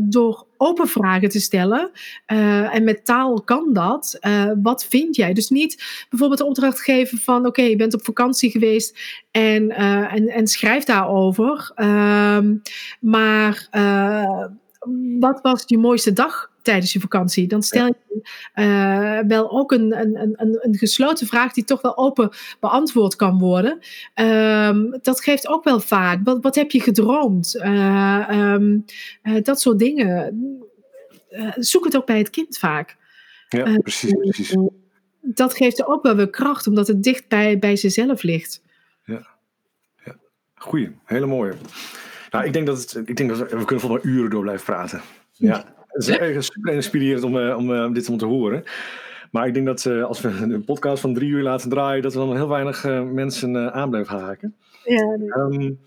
door 0.00 0.45
open 0.58 0.88
vragen 0.88 1.28
te 1.28 1.40
stellen. 1.40 1.90
Uh, 2.32 2.74
en 2.74 2.84
met 2.84 3.04
taal 3.04 3.42
kan 3.42 3.72
dat. 3.72 4.18
Uh, 4.20 4.50
wat 4.62 4.86
vind 4.86 5.16
jij? 5.16 5.32
Dus 5.32 5.48
niet 5.48 6.04
bijvoorbeeld 6.08 6.40
de 6.40 6.46
opdracht 6.46 6.80
geven 6.80 7.18
van: 7.18 7.46
oké, 7.46 7.62
je 7.62 7.76
bent 7.76 7.94
op 7.94 8.04
vakantie 8.04 8.50
geweest 8.50 8.98
en, 9.30 9.62
uh, 9.70 10.12
en, 10.12 10.28
en 10.28 10.46
schrijf 10.46 10.84
daarover. 10.84 11.72
Ehm, 11.74 12.54
maar 13.00 13.68
wat 15.20 15.40
was 15.42 15.62
je 15.66 15.78
mooiste 15.78 16.12
dag 16.12 16.50
tijdens 16.62 16.92
je 16.92 17.00
vakantie? 17.00 17.46
Dan 17.46 17.62
stel 17.62 17.86
je 17.86 17.94
uh, 18.54 19.18
wel 19.28 19.50
ook 19.50 19.72
een, 19.72 20.00
een, 20.00 20.34
een, 20.36 20.58
een 20.60 20.76
gesloten 20.76 21.26
vraag 21.26 21.52
die 21.52 21.64
toch 21.64 21.80
wel 21.80 21.96
open 21.96 22.30
beantwoord 22.60 23.16
kan 23.16 23.38
worden. 23.38 23.78
Um, 24.14 24.98
dat 25.02 25.20
geeft 25.20 25.48
ook 25.48 25.64
wel 25.64 25.80
vaak. 25.80 26.20
Wat, 26.24 26.42
wat 26.42 26.54
heb 26.54 26.70
je 26.70 26.80
gedroomd? 26.80 27.54
Uh, 27.54 28.28
um, 28.30 28.84
uh, 29.22 29.42
dat 29.42 29.60
soort 29.60 29.78
dingen. 29.78 30.38
zoek 31.56 31.84
het 31.84 31.96
ook 31.96 32.06
bij 32.06 32.18
het 32.18 32.30
kind 32.30 32.58
vaak. 32.58 32.96
Ja, 33.48 33.78
precies, 33.78 34.12
precies. 34.12 34.56
Dat 35.20 35.54
geeft 35.54 35.86
ook 35.86 36.02
wel 36.02 36.16
weer 36.16 36.30
kracht, 36.30 36.66
omdat 36.66 36.86
het 36.86 37.02
dicht 37.02 37.28
bij, 37.28 37.58
bij 37.58 37.76
zichzelf 37.76 38.22
ligt. 38.22 38.62
Ja, 39.04 39.26
ja. 40.04 40.16
goeie, 40.54 40.96
hele 41.04 41.26
mooie. 41.26 41.52
Nou, 42.36 42.48
ik 42.48 42.52
denk 42.52 42.66
dat, 42.66 42.80
het, 42.80 43.08
ik 43.08 43.16
denk 43.16 43.28
dat 43.28 43.38
we, 43.38 43.44
we 43.44 43.64
kunnen 43.64 43.80
volgens 43.80 44.02
mij 44.02 44.12
uren 44.12 44.30
door 44.30 44.42
blijven 44.42 44.64
praten. 44.64 45.00
Ja. 45.32 45.64
Het 45.88 46.08
is 46.08 46.46
super 46.46 46.72
inspirerend 46.72 47.24
om, 47.24 47.36
uh, 47.36 47.56
om 47.56 47.70
uh, 47.70 47.92
dit 47.92 48.18
te 48.18 48.26
horen. 48.26 48.64
Maar 49.30 49.46
ik 49.46 49.54
denk 49.54 49.66
dat 49.66 49.84
uh, 49.84 50.04
als 50.04 50.20
we 50.20 50.28
een 50.28 50.64
podcast 50.64 51.00
van 51.00 51.14
drie 51.14 51.30
uur 51.30 51.42
laten 51.42 51.70
draaien, 51.70 52.02
dat 52.02 52.12
we 52.12 52.18
dan 52.18 52.36
heel 52.36 52.48
weinig 52.48 52.84
mensen 53.12 53.72
aan 53.72 53.90
blijven 53.90 54.18
haken. 54.18 54.54
Ja, 54.84 55.16
nee. 55.16 55.36
um, 55.36 55.80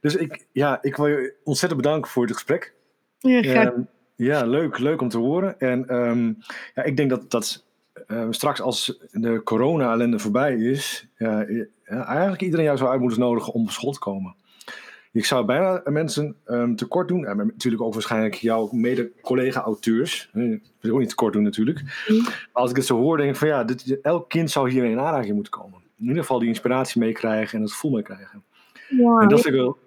dus 0.00 0.16
ik, 0.16 0.46
ja, 0.52 0.78
ik 0.82 0.96
wil 0.96 1.06
je 1.06 1.34
ontzettend 1.44 1.82
bedanken 1.82 2.10
voor 2.10 2.22
het 2.22 2.32
gesprek. 2.32 2.74
Ja, 3.18 3.42
graag. 3.42 3.66
Um, 3.66 3.88
ja, 4.16 4.44
leuk, 4.44 4.78
leuk 4.78 5.00
om 5.00 5.08
te 5.08 5.18
horen. 5.18 5.60
En 5.60 5.94
um, 5.94 6.38
ja, 6.74 6.82
ik 6.82 6.96
denk 6.96 7.10
dat, 7.10 7.30
dat 7.30 7.64
straks 8.30 8.60
als 8.60 8.98
de 9.10 9.40
corona-ellende 9.44 10.18
voorbij 10.18 10.56
is, 10.56 11.08
ja, 11.18 11.46
eigenlijk 11.84 12.42
iedereen 12.42 12.64
jou 12.64 12.76
zou 12.76 12.90
uit 12.90 13.00
moeten 13.00 13.20
nodigen 13.20 13.52
om 13.52 13.62
op 13.62 13.70
school 13.70 13.92
te 13.92 13.98
komen. 13.98 14.34
Ik 15.16 15.24
zou 15.24 15.44
bijna 15.44 15.82
mensen 15.84 16.36
um, 16.46 16.76
tekort 16.76 17.08
doen. 17.08 17.26
En 17.26 17.36
natuurlijk 17.36 17.82
ook 17.82 17.92
waarschijnlijk 17.92 18.34
jouw 18.34 18.68
mede-collega-auteurs. 18.72 20.30
Ik 20.34 20.60
wil 20.80 20.92
ook 20.92 20.98
niet 20.98 21.08
tekort 21.08 21.32
doen 21.32 21.42
natuurlijk. 21.42 22.04
Mm. 22.08 22.22
Maar 22.22 22.48
als 22.52 22.70
ik 22.70 22.76
het 22.76 22.86
zo 22.86 22.96
hoor, 22.96 23.16
denk 23.16 23.30
ik 23.30 23.36
van 23.36 23.48
ja, 23.48 23.64
dit, 23.64 24.00
elk 24.00 24.28
kind 24.28 24.50
zou 24.50 24.70
hier 24.70 24.84
in 24.84 24.98
aanraking 24.98 25.34
moeten 25.34 25.52
komen. 25.52 25.80
In 25.98 26.06
ieder 26.06 26.20
geval 26.20 26.38
die 26.38 26.48
inspiratie 26.48 27.00
meekrijgen 27.00 27.56
en 27.56 27.64
het 27.64 27.72
gevoel 27.72 27.90
meekrijgen. 27.90 28.44
Ja, 28.88 29.18
en 29.20 29.28
dat 29.28 29.40
vind 29.40 29.54
ik 29.54 29.60
wel... 29.60 29.78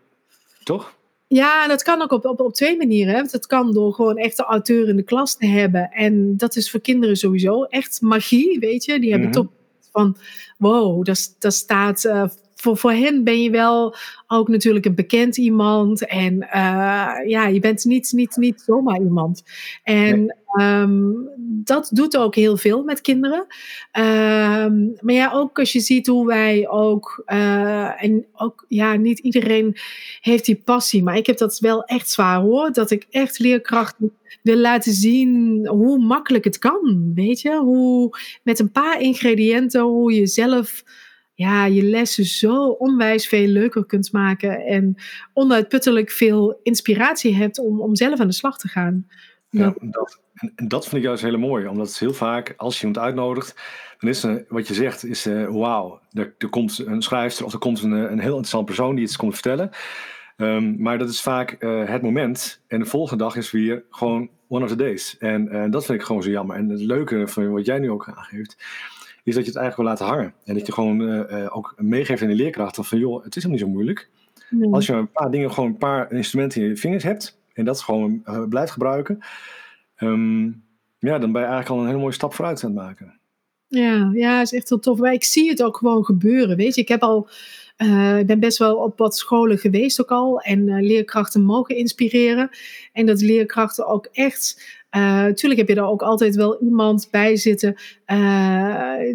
Toch? 0.63 0.97
Ja, 1.27 1.63
en 1.63 1.69
dat 1.69 1.83
kan 1.83 2.01
ook 2.01 2.11
op, 2.11 2.25
op, 2.25 2.39
op 2.39 2.53
twee 2.53 2.77
manieren. 2.77 3.15
Hè. 3.15 3.23
Dat 3.23 3.47
kan 3.47 3.73
door 3.73 3.93
gewoon 3.93 4.17
echt 4.17 4.37
de 4.37 4.43
auteur 4.43 4.87
in 4.87 4.95
de 4.95 5.03
klas 5.03 5.37
te 5.37 5.47
hebben. 5.47 5.91
En 5.91 6.37
dat 6.37 6.55
is 6.55 6.71
voor 6.71 6.79
kinderen 6.79 7.15
sowieso 7.15 7.63
echt 7.63 8.01
magie, 8.01 8.59
weet 8.59 8.85
je. 8.85 8.99
Die 8.99 9.11
hebben 9.11 9.27
mm 9.27 9.33
-hmm. 9.33 9.43
toch 9.43 9.51
van, 9.91 10.17
wow, 10.57 11.05
daar 11.39 11.51
staat... 11.51 12.03
Uh, 12.03 12.23
voor, 12.59 12.77
voor 12.77 12.91
hen 12.91 13.23
ben 13.23 13.41
je 13.41 13.49
wel 13.49 13.95
ook 14.27 14.47
natuurlijk 14.47 14.85
een 14.85 14.95
bekend 14.95 15.37
iemand. 15.37 16.05
En 16.05 16.33
uh, 16.35 17.13
ja, 17.25 17.47
je 17.47 17.59
bent 17.59 17.85
niet, 17.85 18.11
niet, 18.11 18.35
niet 18.35 18.61
zomaar 18.65 18.99
iemand. 19.01 19.43
En 19.83 20.35
nee. 20.53 20.81
um, 20.81 21.29
dat 21.63 21.89
doet 21.93 22.17
ook 22.17 22.35
heel 22.35 22.57
veel 22.57 22.83
met 22.83 23.01
kinderen. 23.01 23.39
Um, 23.39 24.93
maar 24.99 25.13
ja, 25.13 25.31
ook 25.33 25.59
als 25.59 25.71
je 25.71 25.79
ziet 25.79 26.07
hoe 26.07 26.25
wij 26.25 26.67
ook. 26.69 27.23
Uh, 27.27 28.03
en 28.03 28.25
ook, 28.33 28.65
ja, 28.67 28.95
niet 28.95 29.19
iedereen 29.19 29.77
heeft 30.21 30.45
die 30.45 30.61
passie. 30.65 31.03
Maar 31.03 31.17
ik 31.17 31.25
heb 31.25 31.37
dat 31.37 31.59
wel 31.59 31.83
echt 31.83 32.09
zwaar 32.09 32.39
hoor. 32.39 32.71
Dat 32.71 32.91
ik 32.91 33.05
echt 33.09 33.39
leerkrachten 33.39 34.13
wil 34.41 34.57
laten 34.57 34.93
zien 34.93 35.67
hoe 35.67 35.99
makkelijk 35.99 36.43
het 36.43 36.57
kan. 36.57 37.11
Weet 37.15 37.41
je, 37.41 37.57
hoe 37.57 38.17
met 38.43 38.59
een 38.59 38.71
paar 38.71 39.01
ingrediënten, 39.01 39.81
hoe 39.81 40.13
je 40.13 40.27
zelf 40.27 40.83
ja, 41.39 41.65
je 41.65 41.83
lessen 41.83 42.25
zo 42.25 42.67
onwijs 42.67 43.27
veel 43.27 43.47
leuker 43.47 43.85
kunt 43.85 44.11
maken 44.11 44.65
en 44.65 44.95
onuitputtelijk 45.33 46.11
veel 46.11 46.59
inspiratie 46.63 47.35
hebt 47.35 47.59
om, 47.59 47.81
om 47.81 47.95
zelf 47.95 48.19
aan 48.19 48.27
de 48.27 48.33
slag 48.33 48.57
te 48.57 48.67
gaan. 48.67 49.07
Ja, 49.49 49.73
dat, 49.79 50.21
en 50.55 50.67
dat 50.67 50.83
vind 50.83 50.95
ik 50.95 51.03
juist 51.03 51.23
heel 51.23 51.37
mooi, 51.37 51.67
omdat 51.67 51.87
het 51.87 51.99
heel 51.99 52.13
vaak, 52.13 52.53
als 52.57 52.79
je 52.79 52.87
iemand 52.87 53.05
uitnodigt, 53.05 53.55
dan 53.99 54.09
is 54.09 54.23
er, 54.23 54.45
wat 54.49 54.67
je 54.67 54.73
zegt, 54.73 55.05
is 55.05 55.27
uh, 55.27 55.47
wauw, 55.49 55.99
er, 56.11 56.33
er, 56.37 56.49
komt 56.49 56.83
een 56.85 57.01
schrijfster 57.01 57.45
of 57.45 57.53
er 57.53 57.59
komt 57.59 57.81
een, 57.81 57.91
een 57.91 58.19
heel 58.19 58.29
interessant 58.29 58.65
persoon 58.65 58.95
die 58.95 59.03
iets 59.03 59.17
komt 59.17 59.33
vertellen. 59.33 59.69
Um, 60.37 60.75
maar 60.81 60.97
dat 60.97 61.09
is 61.09 61.21
vaak 61.21 61.55
uh, 61.59 61.87
het 61.87 62.01
moment 62.01 62.61
en 62.67 62.79
de 62.79 62.85
volgende 62.85 63.23
dag 63.23 63.35
is 63.35 63.51
weer 63.51 63.83
gewoon 63.89 64.29
one 64.47 64.63
of 64.63 64.69
the 64.69 64.75
days. 64.75 65.17
En 65.17 65.55
uh, 65.55 65.71
dat 65.71 65.85
vind 65.85 65.99
ik 65.99 66.05
gewoon 66.05 66.23
zo 66.23 66.29
jammer. 66.29 66.55
En 66.55 66.69
het 66.69 66.81
leuke 66.81 67.27
van 67.27 67.51
wat 67.51 67.65
jij 67.65 67.79
nu 67.79 67.91
ook 67.91 68.11
aangeeft, 68.15 68.57
is 69.23 69.35
dat 69.35 69.45
je 69.45 69.51
het 69.51 69.59
eigenlijk 69.59 69.75
wil 69.75 69.85
laten 69.85 70.05
hangen. 70.05 70.33
En 70.45 70.53
dat 70.53 70.65
je 70.65 70.71
gewoon 70.71 71.01
uh, 71.01 71.57
ook 71.57 71.73
meegeeft 71.77 72.21
in 72.21 72.27
de 72.27 72.35
leerkrachten 72.35 72.83
van 72.83 72.99
joh, 72.99 73.23
het 73.23 73.35
is 73.35 73.43
helemaal 73.43 73.65
niet 73.65 73.67
zo 73.67 73.73
moeilijk. 73.75 74.09
Nee. 74.49 74.73
Als 74.73 74.85
je 74.85 74.93
een 74.93 75.11
paar 75.11 75.31
dingen, 75.31 75.53
gewoon 75.53 75.69
een 75.69 75.77
paar 75.77 76.11
instrumenten 76.11 76.61
in 76.61 76.67
je 76.67 76.77
vingers 76.77 77.03
hebt 77.03 77.41
en 77.53 77.65
dat 77.65 77.81
gewoon 77.81 78.23
blijft 78.49 78.71
gebruiken, 78.71 79.19
um, 79.97 80.63
ja, 80.99 81.19
dan 81.19 81.31
ben 81.31 81.41
je 81.41 81.47
eigenlijk 81.47 81.69
al 81.69 81.79
een 81.79 81.87
hele 81.87 81.99
mooie 81.99 82.13
stap 82.13 82.33
vooruit 82.33 82.63
aan 82.63 82.69
het 82.69 82.79
maken. 82.79 83.18
Ja, 83.69 84.11
ja, 84.13 84.41
is 84.41 84.53
echt 84.53 84.69
heel 84.69 84.79
tof. 84.79 84.99
Maar 84.99 85.13
ik 85.13 85.23
zie 85.23 85.49
het 85.49 85.63
ook 85.63 85.77
gewoon 85.77 86.05
gebeuren. 86.05 86.57
Weet 86.57 86.75
je, 86.75 86.81
ik 86.81 86.87
heb 86.87 87.01
al. 87.01 87.29
Uh, 87.77 88.17
ik 88.19 88.27
ben 88.27 88.39
best 88.39 88.57
wel 88.57 88.75
op 88.75 88.97
wat 88.97 89.17
scholen 89.17 89.57
geweest 89.57 90.01
ook 90.01 90.11
al. 90.11 90.39
En 90.39 90.67
uh, 90.67 90.81
leerkrachten 90.81 91.43
mogen 91.43 91.75
inspireren. 91.75 92.49
En 92.93 93.05
dat 93.05 93.21
leerkrachten 93.21 93.87
ook 93.87 94.09
echt. 94.11 94.77
Natuurlijk 94.91 95.51
uh, 95.51 95.57
heb 95.57 95.67
je 95.67 95.75
daar 95.75 95.89
ook 95.89 96.01
altijd 96.01 96.35
wel 96.35 96.61
iemand 96.61 97.07
bij 97.11 97.35
zitten 97.35 97.75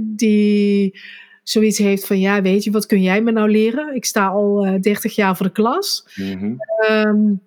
die 0.01 1.01
zoiets 1.43 1.79
heeft 1.79 2.07
van: 2.07 2.21
ja, 2.21 2.43
weet 2.43 2.65
je, 2.65 2.71
wat 2.71 2.87
kun 2.87 3.03
jij 3.03 3.23
me 3.23 3.31
nou 3.31 3.51
leren? 3.51 3.95
Ik 3.95 4.05
sta 4.05 4.27
al 4.27 4.79
30 4.81 5.15
jaar 5.15 5.37
voor 5.37 5.47
de 5.47 5.53
klas. 5.53 6.07
Mm-hmm. 6.15 6.57
Um, 6.91 7.41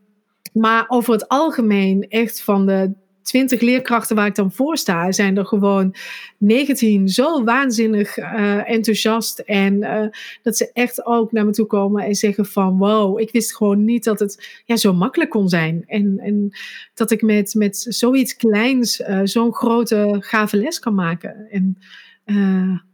maar 0.53 0.86
over 0.88 1.14
het 1.14 1.28
algemeen, 1.28 2.05
echt 2.10 2.41
van 2.41 2.66
de 2.66 2.91
20 3.28 3.61
leerkrachten 3.61 4.15
waar 4.15 4.25
ik 4.25 4.36
dan 4.36 4.51
voor 4.51 4.78
sta, 4.78 5.11
zijn 5.11 5.38
er 5.38 5.45
gewoon 5.45 5.95
19 6.38 7.07
zo 7.07 7.43
waanzinnig 7.43 8.17
uh, 8.17 8.69
enthousiast. 8.69 9.39
En 9.39 9.73
uh, 9.73 10.07
dat 10.41 10.57
ze 10.57 10.69
echt 10.73 11.05
ook 11.05 11.32
naar 11.32 11.45
me 11.45 11.51
toe 11.51 11.65
komen 11.65 12.03
en 12.03 12.15
zeggen 12.15 12.45
van 12.45 12.78
wow, 12.78 13.19
ik 13.19 13.32
wist 13.32 13.55
gewoon 13.55 13.84
niet 13.84 14.03
dat 14.03 14.19
het 14.19 14.61
ja, 14.65 14.75
zo 14.75 14.93
makkelijk 14.93 15.30
kon 15.30 15.49
zijn. 15.49 15.84
En, 15.88 16.19
en 16.19 16.51
dat 16.93 17.11
ik 17.11 17.21
met, 17.21 17.53
met 17.53 17.86
zoiets 17.89 18.36
kleins 18.36 18.99
uh, 18.99 19.19
zo'n 19.23 19.53
grote 19.53 20.17
gave 20.19 20.57
les 20.57 20.80
kan 20.80 20.95
maken. 20.95 21.47
En 21.49 21.78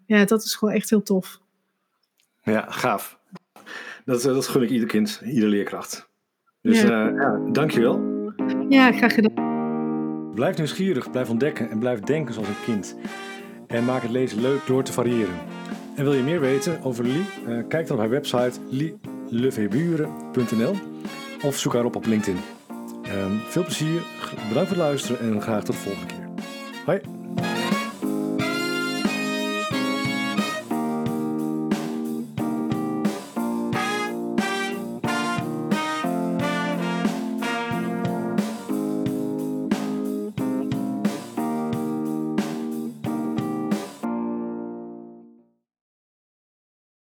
ja, 0.05 0.25
dat 0.25 0.43
is 0.43 0.55
gewoon 0.55 0.73
echt 0.73 0.89
heel 0.89 1.03
tof. 1.03 1.39
Ja, 2.43 2.65
gaaf. 2.69 3.19
Dat, 4.05 4.21
dat 4.21 4.47
gun 4.47 4.61
ik 4.61 4.69
ieder 4.69 4.87
kind, 4.87 5.21
ieder 5.25 5.49
leerkracht. 5.49 6.09
Dus 6.61 6.81
ja. 6.81 7.07
ja, 7.07 7.39
dankjewel. 7.51 8.01
Ja, 8.69 8.91
graag 8.91 9.13
gedaan. 9.13 9.52
Blijf 10.33 10.57
nieuwsgierig, 10.57 11.11
blijf 11.11 11.29
ontdekken 11.29 11.69
en 11.69 11.79
blijf 11.79 11.99
denken 11.99 12.33
zoals 12.33 12.49
een 12.49 12.63
kind. 12.63 12.95
En 13.67 13.85
maak 13.85 14.01
het 14.01 14.11
lezen 14.11 14.41
leuk 14.41 14.65
door 14.65 14.83
te 14.83 14.93
variëren. 14.93 15.35
En 15.95 16.03
wil 16.03 16.13
je 16.13 16.23
meer 16.23 16.39
weten 16.39 16.83
over 16.83 17.03
Lie? 17.03 17.25
Uh, 17.47 17.63
kijk 17.67 17.87
dan 17.87 17.95
op 17.95 18.01
haar 18.01 18.11
website 18.11 18.59
lieleveburen.nl 19.29 20.75
of 21.43 21.57
zoek 21.57 21.73
haar 21.73 21.85
op 21.85 21.95
op 21.95 22.05
LinkedIn. 22.05 22.39
Um, 23.15 23.39
veel 23.39 23.63
plezier, 23.63 24.01
bedankt 24.47 24.69
voor 24.69 24.77
het 24.77 24.87
luisteren 24.87 25.19
en 25.19 25.41
graag 25.41 25.63
tot 25.63 25.75
de 25.75 25.81
volgende 25.81 26.07
keer. 26.07 26.29
Hoi! 26.85 27.01